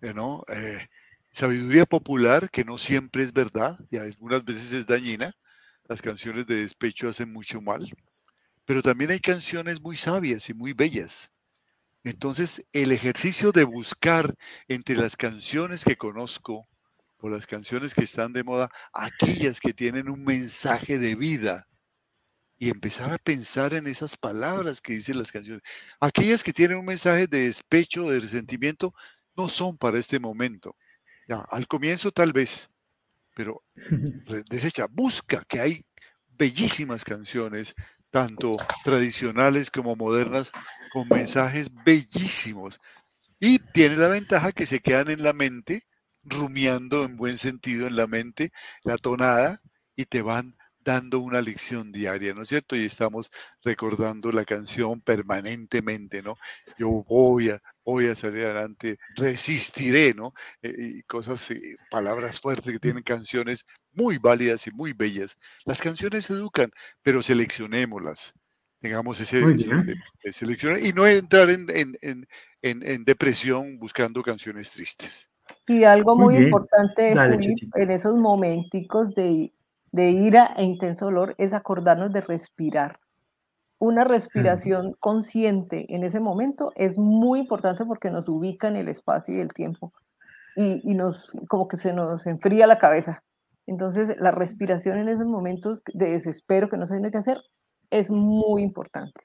¿No? 0.00 0.44
Eh, 0.48 0.88
sabiduría 1.30 1.86
popular 1.86 2.50
que 2.50 2.64
no 2.64 2.78
siempre 2.78 3.22
es 3.22 3.32
verdad 3.32 3.78
y 3.90 3.98
algunas 3.98 4.44
veces 4.44 4.72
es 4.72 4.86
dañina. 4.86 5.32
Las 5.88 6.02
canciones 6.02 6.46
de 6.46 6.56
despecho 6.56 7.08
hacen 7.08 7.32
mucho 7.32 7.60
mal, 7.60 7.90
pero 8.64 8.82
también 8.82 9.10
hay 9.10 9.20
canciones 9.20 9.80
muy 9.80 9.96
sabias 9.96 10.48
y 10.50 10.54
muy 10.54 10.72
bellas. 10.74 11.32
Entonces, 12.04 12.64
el 12.72 12.92
ejercicio 12.92 13.52
de 13.52 13.64
buscar 13.64 14.34
entre 14.68 14.96
las 14.96 15.16
canciones 15.16 15.84
que 15.84 15.96
conozco 15.96 16.68
o 17.18 17.28
las 17.28 17.46
canciones 17.46 17.94
que 17.94 18.04
están 18.04 18.32
de 18.32 18.44
moda, 18.44 18.70
aquellas 18.92 19.60
que 19.60 19.72
tienen 19.72 20.08
un 20.08 20.24
mensaje 20.24 20.98
de 20.98 21.16
vida, 21.16 21.66
y 22.58 22.70
empezar 22.70 23.12
a 23.12 23.18
pensar 23.18 23.72
en 23.74 23.86
esas 23.86 24.16
palabras 24.16 24.80
que 24.80 24.94
dicen 24.94 25.18
las 25.18 25.30
canciones. 25.30 25.62
Aquellas 26.00 26.42
que 26.42 26.52
tienen 26.52 26.78
un 26.78 26.84
mensaje 26.84 27.26
de 27.26 27.42
despecho, 27.42 28.10
de 28.10 28.20
resentimiento, 28.20 28.94
no 29.38 29.48
son 29.48 29.78
para 29.78 29.98
este 29.98 30.18
momento. 30.18 30.76
Ya, 31.28 31.46
al 31.50 31.66
comienzo 31.68 32.10
tal 32.10 32.32
vez, 32.32 32.68
pero 33.34 33.62
desecha, 34.50 34.86
busca 34.90 35.44
que 35.48 35.60
hay 35.60 35.86
bellísimas 36.36 37.04
canciones, 37.04 37.74
tanto 38.10 38.56
tradicionales 38.82 39.70
como 39.70 39.94
modernas, 39.94 40.50
con 40.92 41.08
mensajes 41.08 41.68
bellísimos. 41.84 42.80
Y 43.38 43.60
tiene 43.60 43.96
la 43.96 44.08
ventaja 44.08 44.50
que 44.52 44.66
se 44.66 44.80
quedan 44.80 45.10
en 45.10 45.22
la 45.22 45.32
mente, 45.32 45.84
rumiando 46.24 47.04
en 47.04 47.16
buen 47.16 47.38
sentido 47.38 47.86
en 47.86 47.94
la 47.94 48.08
mente, 48.08 48.50
la 48.82 48.96
tonada, 48.96 49.62
y 49.94 50.06
te 50.06 50.22
van 50.22 50.56
dando 50.80 51.20
una 51.20 51.42
lección 51.42 51.92
diaria, 51.92 52.32
¿no 52.34 52.42
es 52.42 52.48
cierto? 52.48 52.74
Y 52.74 52.80
estamos 52.80 53.30
recordando 53.62 54.32
la 54.32 54.44
canción 54.44 55.00
permanentemente, 55.02 56.22
¿no? 56.22 56.36
Yo 56.78 57.04
voy 57.06 57.50
a, 57.50 57.60
voy 57.92 58.06
a 58.06 58.14
salir 58.14 58.44
adelante, 58.44 58.98
resistiré, 59.16 60.14
¿no? 60.14 60.32
Eh, 60.62 60.74
y 60.78 61.02
cosas, 61.02 61.50
eh, 61.50 61.76
palabras 61.90 62.40
fuertes 62.40 62.72
que 62.72 62.78
tienen 62.78 63.02
canciones 63.02 63.64
muy 63.92 64.18
válidas 64.18 64.66
y 64.66 64.70
muy 64.72 64.92
bellas. 64.92 65.36
Las 65.64 65.80
canciones 65.80 66.28
educan, 66.30 66.70
pero 67.02 67.22
seleccionémoslas. 67.22 68.34
Tengamos 68.80 69.20
ese, 69.20 69.44
de, 69.44 70.32
seleccionar 70.32 70.84
y 70.84 70.92
no 70.92 71.06
entrar 71.06 71.50
en, 71.50 71.66
en, 71.70 72.26
en, 72.62 73.04
depresión 73.04 73.78
buscando 73.78 74.22
canciones 74.22 74.70
tristes. 74.70 75.28
Y 75.66 75.82
algo 75.82 76.14
muy, 76.14 76.36
importante 76.36 77.10
en 77.10 77.90
esos 77.90 78.16
momenticos 78.16 79.14
de 79.14 79.52
de 79.92 80.10
ira 80.10 80.52
e 80.56 80.64
intenso 80.64 81.06
dolor 81.06 81.34
es 81.38 81.52
acordarnos 81.52 82.12
de 82.12 82.20
respirar. 82.20 83.00
Una 83.80 84.04
respiración 84.04 84.94
consciente 84.98 85.86
en 85.88 86.02
ese 86.02 86.18
momento 86.18 86.72
es 86.74 86.98
muy 86.98 87.40
importante 87.40 87.84
porque 87.86 88.10
nos 88.10 88.28
ubica 88.28 88.68
en 88.68 88.76
el 88.76 88.88
espacio 88.88 89.36
y 89.36 89.40
el 89.40 89.52
tiempo 89.52 89.92
y, 90.56 90.94
nos 90.94 91.36
como 91.48 91.68
que 91.68 91.76
se 91.76 91.92
nos 91.92 92.26
enfría 92.26 92.66
la 92.66 92.78
cabeza. 92.78 93.22
Entonces 93.66 94.16
la 94.18 94.30
respiración 94.30 94.98
en 94.98 95.08
esos 95.08 95.26
momentos 95.26 95.82
de 95.92 96.10
desespero 96.10 96.68
que 96.68 96.76
no 96.76 96.86
saben 96.86 97.08
qué 97.10 97.18
hacer 97.18 97.38
es 97.90 98.10
muy 98.10 98.62
importante. 98.62 99.20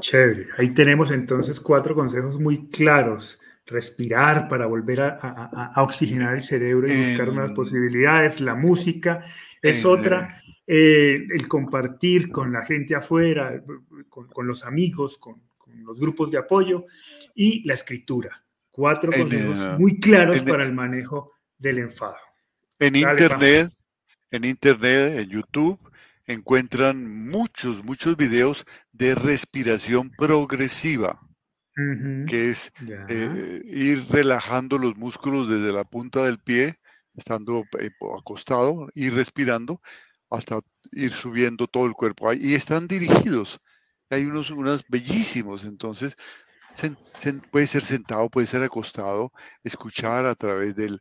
Chévere. 0.00 0.46
Ahí 0.56 0.72
tenemos 0.72 1.10
entonces 1.10 1.60
cuatro 1.60 1.94
consejos 1.94 2.38
muy 2.38 2.68
claros 2.68 3.38
respirar 3.66 4.48
para 4.48 4.66
volver 4.66 5.02
a, 5.02 5.72
oxigenar 5.76 6.36
el 6.36 6.42
cerebro 6.42 6.88
y 6.88 7.08
buscar 7.08 7.28
nuevas 7.28 7.52
posibilidades. 7.52 8.40
La 8.40 8.54
música 8.54 9.22
es 9.60 9.84
otra. 9.84 10.40
Eh, 10.70 11.26
el 11.30 11.48
compartir 11.48 12.30
con 12.30 12.52
la 12.52 12.62
gente 12.62 12.94
afuera, 12.94 13.62
con, 14.10 14.46
los 14.46 14.64
amigos, 14.66 15.16
con, 15.16 15.40
los 15.82 15.98
grupos 15.98 16.30
de 16.30 16.36
apoyo 16.36 16.84
y 17.34 17.66
la 17.66 17.72
escritura. 17.72 18.44
Cuatro 18.70 19.10
consejos 19.10 19.78
muy 19.78 19.98
claros 19.98 20.42
para 20.42 20.64
el 20.64 20.74
manejo 20.74 21.32
del 21.56 21.78
enfado. 21.78 22.16
En 22.78 22.96
internet, 22.96 23.70
en 24.30 24.44
internet, 24.44 25.18
en 25.18 25.30
YouTube, 25.30 25.80
encuentran 26.26 27.28
muchos, 27.28 27.82
muchos 27.82 28.18
videos 28.18 28.66
de 28.92 29.14
respiración 29.14 30.10
progresiva 30.10 31.18
que 32.26 32.50
es 32.50 32.72
eh, 33.08 33.62
ir 33.64 34.04
relajando 34.10 34.78
los 34.78 34.96
músculos 34.96 35.48
desde 35.48 35.72
la 35.72 35.84
punta 35.84 36.24
del 36.24 36.38
pie, 36.38 36.80
estando 37.14 37.64
eh, 37.78 37.90
acostado, 38.18 38.88
ir 38.94 39.14
respirando 39.14 39.80
hasta 40.30 40.60
ir 40.92 41.12
subiendo 41.12 41.66
todo 41.66 41.86
el 41.86 41.92
cuerpo. 41.92 42.32
Y 42.32 42.54
están 42.54 42.88
dirigidos. 42.88 43.60
Hay 44.10 44.24
unos 44.24 44.50
unas 44.50 44.84
bellísimos, 44.88 45.64
entonces 45.64 46.16
puede 47.50 47.66
ser 47.66 47.82
sentado, 47.82 48.28
puede 48.28 48.46
ser 48.46 48.62
acostado, 48.62 49.32
escuchar 49.64 50.26
a 50.26 50.34
través 50.34 50.76
del, 50.76 51.00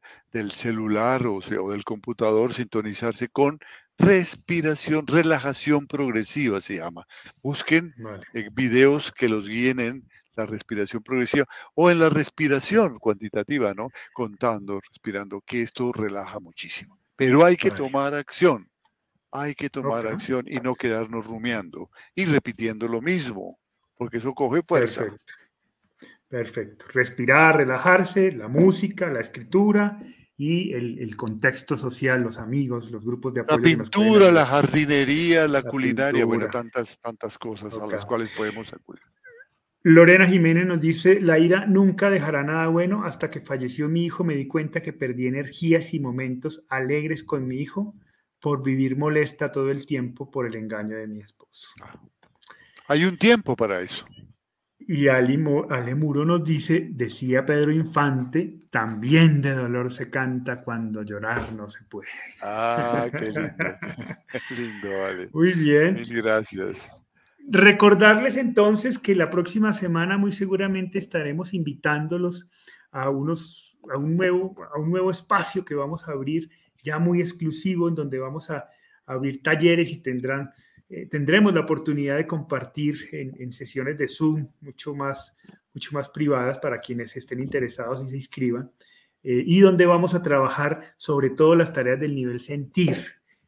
celular 0.51 1.25
o, 1.25 1.37
o, 1.37 1.71
del 1.71 1.83
computador, 1.83 2.53
sintonizarse 2.53 3.27
con 3.29 3.59
respiración, 3.97 5.07
relajación 5.07 5.87
progresiva 5.87 6.61
se 6.61 6.77
llama. 6.77 7.05
Busquen 7.41 7.93
eh, 8.33 8.49
videos 8.53 9.11
que 9.11 9.29
los 9.29 9.47
guíen 9.47 9.79
en 9.79 10.09
la 10.35 10.45
respiración 10.45 11.01
progresiva 11.01 11.45
o 11.73 11.89
en 11.89 11.99
la 11.99 12.09
respiración 12.09 12.99
cuantitativa, 12.99 13.73
¿no? 13.73 13.89
Contando, 14.13 14.79
respirando, 14.79 15.41
que 15.41 15.63
esto 15.63 15.91
relaja 15.91 16.39
muchísimo. 16.39 16.99
Pero 17.15 17.43
hay 17.43 17.57
que 17.57 17.71
tomar 17.71 18.13
acción, 18.13 18.69
hay 19.39 19.55
que 19.55 19.69
tomar 19.69 20.07
acción 20.07 20.45
y 20.47 20.57
no 20.57 20.75
quedarnos 20.75 21.25
rumiando 21.25 21.89
y 22.15 22.25
repitiendo 22.25 22.87
lo 22.87 23.01
mismo, 23.01 23.59
porque 23.95 24.17
eso 24.17 24.33
coge 24.33 24.61
fuerza. 24.61 25.01
Perfecto. 25.01 25.33
Perfecto. 26.27 26.85
Respirar, 26.93 27.55
relajarse, 27.55 28.31
la 28.33 28.49
música, 28.49 29.07
la 29.07 29.21
escritura 29.21 29.99
y 30.35 30.73
el, 30.73 31.15
contexto 31.15 31.77
social, 31.77 32.21
los 32.21 32.37
amigos, 32.37 32.91
los 32.91 33.05
grupos 33.05 33.33
de 33.33 33.41
apoyo. 33.41 33.57
La 33.57 33.63
pintura, 33.63 34.31
la 34.31 34.45
jardinería, 34.45 35.47
la, 35.47 35.63
culinaria, 35.63 36.25
bueno, 36.25 36.47
tantas, 36.47 36.99
tantas 36.99 37.37
cosas 37.37 37.73
a 37.77 37.87
las 37.87 38.05
cuales 38.05 38.29
podemos 38.35 38.71
acudir. 38.73 39.01
Lorena 39.83 40.27
Jiménez 40.27 40.67
nos 40.67 40.81
dice, 40.81 41.21
la 41.21 41.39
ira 41.39 41.65
nunca 41.65 42.09
dejará 42.09 42.43
nada 42.43 42.67
bueno. 42.67 43.05
Hasta 43.05 43.31
que 43.31 43.39
falleció 43.39 43.87
mi 43.87 44.05
hijo 44.05 44.25
me 44.25 44.35
di 44.35 44.47
cuenta 44.47 44.81
que 44.81 44.91
perdí 44.91 45.27
energías 45.27 45.93
y 45.93 45.99
momentos 46.01 46.65
alegres 46.69 47.23
con 47.23 47.47
mi 47.47 47.61
hijo 47.61 47.95
por 48.41 48.63
vivir 48.63 48.97
molesta 48.97 49.51
todo 49.51 49.71
el 49.71 49.85
tiempo 49.85 50.29
por 50.29 50.45
el 50.45 50.55
engaño 50.55 50.97
de 50.97 51.07
mi 51.07 51.21
esposo. 51.21 51.69
Hay 52.87 53.03
un 53.05 53.17
tiempo 53.17 53.55
para 53.55 53.81
eso. 53.81 54.05
Y 54.89 55.09
Ale 55.09 55.37
Muro 55.37 56.23
nos 56.23 56.45
dice, 56.45 56.87
decía 56.91 57.45
Pedro 57.45 57.73
Infante, 57.73 58.61
también 58.71 59.41
de 59.41 59.53
dolor 59.53 59.91
se 59.91 60.09
canta 60.09 60.63
cuando 60.63 61.03
llorar 61.03 61.51
no 61.51 61.67
se 61.67 61.83
puede. 61.83 62.07
Ah, 62.41 63.07
qué 63.11 63.19
lindo. 63.25 63.53
qué 64.31 64.55
lindo, 64.55 65.05
Ale. 65.05 65.29
Muy 65.33 65.51
bien. 65.51 65.95
Mil 65.95 66.21
gracias. 66.21 66.89
Recordarles 67.49 68.37
entonces 68.37 68.97
que 68.97 69.13
la 69.13 69.29
próxima 69.29 69.73
semana 69.73 70.17
muy 70.17 70.31
seguramente 70.31 70.99
estaremos 70.99 71.53
invitándolos 71.53 72.49
a, 72.91 73.09
unos, 73.09 73.77
a, 73.93 73.97
un, 73.97 74.15
nuevo, 74.15 74.55
a 74.73 74.79
un 74.79 74.89
nuevo 74.89 75.11
espacio 75.11 75.65
que 75.65 75.75
vamos 75.75 76.07
a 76.07 76.13
abrir 76.13 76.49
ya 76.87 76.99
muy 76.99 77.21
exclusivo 77.21 77.89
en 77.89 77.95
donde 77.95 78.17
vamos 78.19 78.49
a, 78.49 78.69
abrir 79.05 79.41
talleres 79.41 79.89
y 79.91 80.01
tendrán, 80.01 80.51
eh, 80.89 81.07
tendremos 81.07 81.53
la 81.53 81.61
oportunidad 81.61 82.17
de 82.17 82.27
compartir 82.27 83.07
en, 83.13 83.53
sesiones 83.53 83.97
de 83.97 84.09
Zoom 84.09 84.49
mucho 84.59 84.93
más, 84.93 85.33
mucho 85.73 85.91
más 85.93 86.09
privadas 86.09 86.59
para 86.59 86.81
quienes 86.81 87.15
estén 87.15 87.39
interesados 87.39 88.03
y 88.03 88.09
se 88.09 88.15
inscriban. 88.17 88.69
eh, 89.23 89.43
y 89.45 89.61
donde 89.61 89.85
vamos 89.85 90.13
a 90.13 90.21
trabajar 90.21 90.93
sobre 90.97 91.29
todo 91.29 91.55
las 91.55 91.73
tareas 91.73 91.99
del 91.99 92.13
nivel 92.15 92.39
sentir 92.39 92.97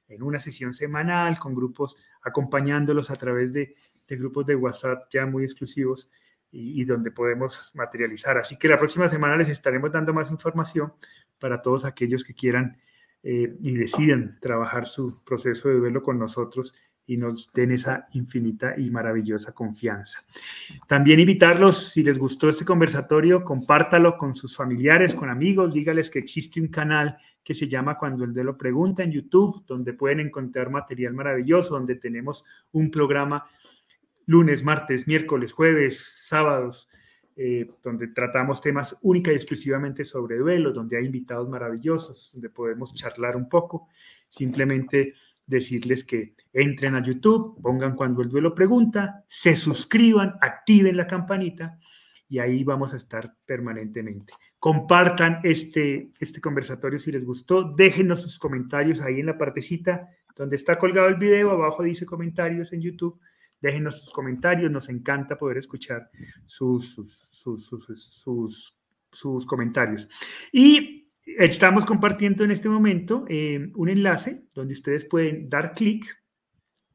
en 0.08 0.24
una 0.24 0.40
sesión 0.40 0.74
semanal 0.74 1.38
con 1.40 1.54
grupos 1.54 1.96
acompañándolos 2.22 3.12
a 3.12 3.16
través 3.16 3.54
de, 3.54 3.76
grupos 4.10 4.46
de 4.46 4.56
WhatsApp 4.56 5.08
ya 5.12 5.26
muy 5.26 5.44
exclusivos 5.44 6.10
y, 6.52 6.84
donde 6.84 7.12
podemos 7.12 7.70
materializar. 7.76 8.40
Así 8.40 8.58
que 8.58 8.68
la 8.68 8.80
próxima 8.80 9.08
semana 9.08 9.38
les 9.38 9.50
estaremos 9.50 9.92
dando 9.92 10.14
más 10.14 10.32
información 10.32 10.94
para 11.38 11.62
todos 11.62 11.86
aquellos 11.86 12.24
que 12.24 12.34
quieran 12.34 12.80
eh, 13.22 13.56
y 13.62 13.76
deciden 13.76 14.38
trabajar 14.42 14.88
su 14.88 15.24
proceso 15.24 15.70
de 15.70 15.76
duelo 15.76 16.02
con 16.02 16.18
nosotros 16.18 16.74
y 17.06 17.18
nos 17.18 17.52
den 17.54 17.72
esa 17.72 18.06
infinita 18.14 18.76
y 18.78 18.92
maravillosa 18.92 19.52
confianza. 19.52 20.24
También 20.88 21.20
invitarlos, 21.20 21.90
si 21.90 22.04
les 22.04 22.20
gustó 22.20 22.50
este 22.50 22.64
conversatorio, 22.64 23.44
compártalo 23.44 24.16
con 24.16 24.36
sus 24.36 24.56
familiares, 24.56 25.16
con 25.16 25.28
amigos, 25.28 25.74
dígales 25.74 26.12
que 26.12 26.20
existe 26.20 26.62
un 26.62 26.68
canal 26.68 27.18
que 27.44 27.56
se 27.56 27.68
llama 27.68 27.98
Cuando 27.98 28.26
el 28.26 28.34
lo 28.34 28.56
pregunta 28.56 29.02
en 29.02 29.12
YouTube, 29.12 29.66
donde 29.66 29.94
pueden 29.94 30.20
encontrar 30.20 30.70
material 30.70 31.14
maravilloso, 31.14 31.74
donde 31.74 31.96
tenemos 31.96 32.46
un 32.74 32.92
programa 32.92 33.50
lunes, 34.28 34.64
martes, 34.64 35.08
miércoles, 35.08 35.52
jueves, 35.52 36.26
sábados, 36.28 36.88
eh, 37.42 37.72
donde 37.82 38.10
tratamos 38.10 38.60
temas 38.60 38.98
única 39.02 39.32
y 39.32 39.36
exclusivamente 39.36 40.04
sobre 40.04 40.38
duelo, 40.38 40.74
donde 40.74 40.98
hay 40.98 41.06
invitados 41.06 41.48
maravillosos, 41.48 42.32
donde 42.34 42.50
podemos 42.50 42.94
charlar 42.94 43.38
un 43.38 43.48
poco. 43.48 43.88
Simplemente 44.28 45.14
decirles 45.46 46.04
que 46.04 46.36
entren 46.52 46.96
a 46.96 47.02
YouTube, 47.02 47.62
pongan 47.62 47.96
cuando 47.96 48.22
el 48.22 48.28
duelo 48.28 48.54
pregunta, 48.54 49.24
se 49.28 49.56
suscriban, 49.56 50.36
activen 50.42 50.98
la 50.98 51.08
campanita 51.08 51.80
y 52.28 52.40
ahí 52.40 52.66
vamos 52.66 52.94
a 52.94 52.98
estar 52.98 53.34
permanentemente. 53.46 54.34
Compartan 54.60 55.40
este, 55.44 56.12
este 56.20 56.42
conversatorio 56.42 57.00
si 57.00 57.12
les 57.14 57.24
gustó, 57.24 57.64
déjenos 57.64 58.22
sus 58.22 58.38
comentarios 58.38 59.00
ahí 59.00 59.22
en 59.22 59.28
la 59.28 59.38
partecita 59.38 60.10
donde 60.36 60.58
está 60.58 60.78
colgado 60.78 61.08
el 61.08 61.16
video, 61.16 61.52
abajo 61.52 61.84
dice 61.84 62.06
comentarios 62.06 62.74
en 62.74 62.82
YouTube, 62.82 63.20
déjenos 63.62 64.00
sus 64.00 64.14
comentarios, 64.14 64.72
nos 64.72 64.90
encanta 64.90 65.38
poder 65.38 65.58
escuchar 65.58 66.10
sus, 66.46 66.94
sus, 66.94 67.29
sus, 67.40 68.76
sus 69.12 69.46
comentarios. 69.46 70.08
Y 70.52 71.00
Estamos 71.38 71.86
compartiendo 71.86 72.44
en 72.44 72.52
este 72.52 72.70
momento 72.70 73.26
eh, 73.28 73.72
un 73.76 73.90
enlace 73.90 74.46
donde 74.56 74.74
ustedes 74.74 75.06
pueden 75.06 75.50
dar 75.50 75.74
clic 75.74 76.06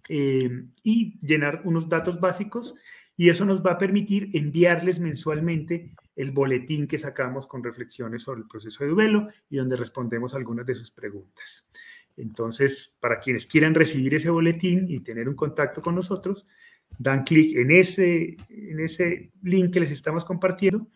eh, 0.09 0.65
y 0.83 1.19
llenar 1.21 1.63
unos 1.65 1.89
datos 1.89 2.19
básicos 2.19 2.75
y 3.17 3.29
eso 3.29 3.45
nos 3.45 3.65
va 3.65 3.73
a 3.73 3.79
permitir 3.79 4.31
enviarles 4.33 4.99
mensualmente 4.99 5.93
el 6.17 6.33
boletín 6.33 6.89
que 6.89 6.99
sacamos 6.99 7.47
con 7.47 7.63
reflexiones 7.63 8.25
sobre 8.25 8.41
el 8.41 8.49
proceso 8.49 8.83
de 8.83 8.91
duelo 8.91 9.29
y 9.49 9.57
donde 9.57 9.77
respondemos 9.77 10.35
algunas 10.35 10.67
de 10.67 10.75
sus 10.75 10.91
preguntas. 10.91 11.67
Entonces, 12.17 12.95
para 13.01 13.21
quienes 13.21 13.47
quieran 13.47 13.75
recibir 13.75 14.15
ese 14.15 14.31
boletín 14.31 14.87
y 14.89 15.01
tener 15.01 15.29
un 15.29 15.37
contacto 15.37 15.81
con 15.81 15.95
nosotros, 15.95 16.47
dan 16.99 17.25
clic 17.25 17.57
en 17.57 17.71
ese, 17.71 18.37
en 18.49 18.81
ese 18.81 19.31
link 19.43 19.73
que 19.73 19.81
les 19.81 19.91
estamos 19.91 20.25
compartiendo 20.25 20.87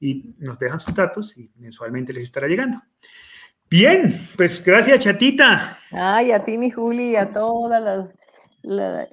y 0.00 0.34
nos 0.38 0.58
dejan 0.58 0.80
sus 0.80 0.94
datos 0.94 1.36
y 1.36 1.50
mensualmente 1.56 2.12
les 2.12 2.24
estará 2.24 2.46
llegando. 2.46 2.82
Bien, 3.70 4.28
pues 4.36 4.62
gracias, 4.62 5.00
chatita. 5.00 5.78
Ay, 5.90 6.32
a 6.32 6.44
ti, 6.44 6.58
mi 6.58 6.70
Juli, 6.70 7.10
y 7.10 7.16
a 7.16 7.32
todas 7.32 7.82
las, 7.82 8.14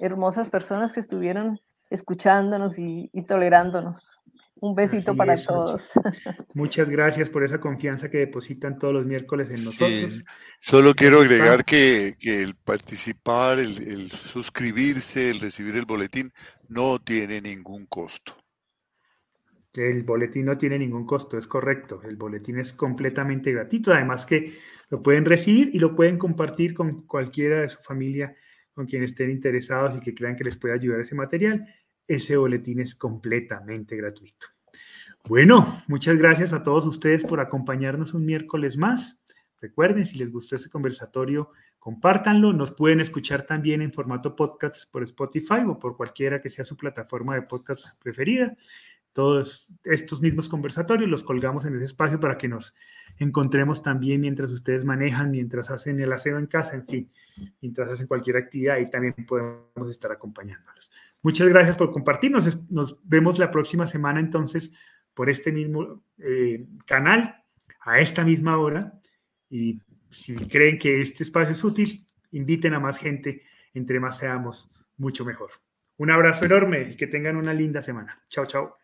hermosas 0.00 0.48
personas 0.48 0.92
que 0.92 1.00
estuvieron 1.00 1.60
escuchándonos 1.90 2.78
y 2.78 3.10
tolerándonos. 3.26 4.21
Un 4.62 4.76
besito 4.76 5.16
para 5.16 5.34
todos. 5.34 5.90
Muchas 6.54 6.88
gracias 6.88 7.28
por 7.28 7.42
esa 7.42 7.58
confianza 7.58 8.08
que 8.08 8.18
depositan 8.18 8.78
todos 8.78 8.94
los 8.94 9.04
miércoles 9.04 9.50
en 9.50 9.64
nosotros. 9.64 10.24
Solo 10.60 10.94
quiero 10.94 11.20
agregar 11.20 11.64
que, 11.64 12.14
el 12.20 12.54
participar, 12.54 13.58
el, 13.58 14.12
suscribirse, 14.12 15.30
el 15.30 15.40
recibir 15.40 15.74
el 15.74 15.84
boletín, 15.84 16.30
no 16.68 17.00
tiene 17.00 17.40
ningún 17.40 17.86
costo. 17.86 18.36
El 19.74 20.04
boletín 20.04 20.44
no 20.44 20.56
tiene 20.56 20.78
ningún 20.78 21.06
costo, 21.06 21.36
es 21.36 21.48
correcto. 21.48 22.00
El 22.04 22.14
boletín 22.14 22.60
es 22.60 22.72
completamente 22.72 23.50
gratuito. 23.50 23.92
Además 23.92 24.24
que 24.24 24.52
lo 24.90 25.02
pueden 25.02 25.24
recibir 25.24 25.70
y 25.74 25.80
lo 25.80 25.96
pueden 25.96 26.18
compartir 26.18 26.72
con 26.72 27.04
cualquiera 27.08 27.62
de 27.62 27.68
su 27.68 27.82
familia, 27.82 28.36
con 28.72 28.86
quien 28.86 29.02
estén 29.02 29.28
interesados 29.28 29.96
y 29.96 30.00
que 30.00 30.14
crean 30.14 30.36
que 30.36 30.44
les 30.44 30.56
puede 30.56 30.74
ayudar 30.74 31.00
ese 31.00 31.16
material 31.16 31.66
ese 32.06 32.36
boletín 32.36 32.80
es 32.80 32.94
completamente 32.94 33.96
gratuito. 33.96 34.46
Bueno, 35.28 35.82
muchas 35.86 36.16
gracias 36.16 36.52
a 36.52 36.64
todos 36.64 36.84
ustedes 36.84 37.24
por 37.24 37.38
acompañarnos 37.38 38.12
un 38.12 38.26
miércoles 38.26 38.76
más. 38.76 39.22
Recuerden, 39.60 40.04
si 40.04 40.18
les 40.18 40.32
gustó 40.32 40.56
este 40.56 40.68
conversatorio, 40.68 41.50
compártanlo. 41.78 42.52
Nos 42.52 42.72
pueden 42.72 43.00
escuchar 43.00 43.46
también 43.46 43.82
en 43.82 43.92
formato 43.92 44.34
podcast 44.34 44.90
por 44.90 45.04
Spotify 45.04 45.60
o 45.64 45.78
por 45.78 45.96
cualquiera 45.96 46.42
que 46.42 46.50
sea 46.50 46.64
su 46.64 46.76
plataforma 46.76 47.36
de 47.36 47.42
podcast 47.42 47.96
preferida. 48.02 48.56
Todos 49.12 49.68
estos 49.84 50.20
mismos 50.22 50.48
conversatorios 50.48 51.08
los 51.08 51.22
colgamos 51.22 51.66
en 51.66 51.76
ese 51.76 51.84
espacio 51.84 52.18
para 52.18 52.36
que 52.36 52.48
nos 52.48 52.74
encontremos 53.18 53.80
también 53.80 54.22
mientras 54.22 54.50
ustedes 54.50 54.84
manejan, 54.84 55.30
mientras 55.30 55.70
hacen 55.70 56.00
el 56.00 56.12
aseo 56.12 56.38
en 56.38 56.46
casa, 56.46 56.74
en 56.74 56.84
fin, 56.84 57.12
mientras 57.60 57.90
hacen 57.90 58.08
cualquier 58.08 58.38
actividad 58.38 58.78
y 58.78 58.90
también 58.90 59.14
podemos 59.28 59.88
estar 59.88 60.10
acompañándolos. 60.10 60.90
Muchas 61.22 61.48
gracias 61.48 61.76
por 61.76 61.92
compartirnos. 61.92 62.58
Nos 62.70 62.98
vemos 63.04 63.38
la 63.38 63.52
próxima 63.52 63.86
semana 63.86 64.18
entonces 64.18 64.72
por 65.14 65.30
este 65.30 65.52
mismo 65.52 66.02
eh, 66.18 66.66
canal, 66.86 67.42
a 67.80 68.00
esta 68.00 68.24
misma 68.24 68.58
hora. 68.58 68.92
Y 69.50 69.80
si 70.10 70.34
creen 70.48 70.78
que 70.78 71.00
este 71.00 71.22
espacio 71.22 71.52
es 71.52 71.64
útil, 71.64 72.06
inviten 72.32 72.74
a 72.74 72.80
más 72.80 72.98
gente. 72.98 73.42
Entre 73.74 74.00
más 74.00 74.18
seamos, 74.18 74.70
mucho 74.96 75.24
mejor. 75.24 75.50
Un 75.96 76.10
abrazo 76.10 76.44
enorme 76.44 76.90
y 76.90 76.96
que 76.96 77.06
tengan 77.06 77.36
una 77.36 77.54
linda 77.54 77.80
semana. 77.80 78.20
Chao, 78.28 78.46
chao. 78.46 78.81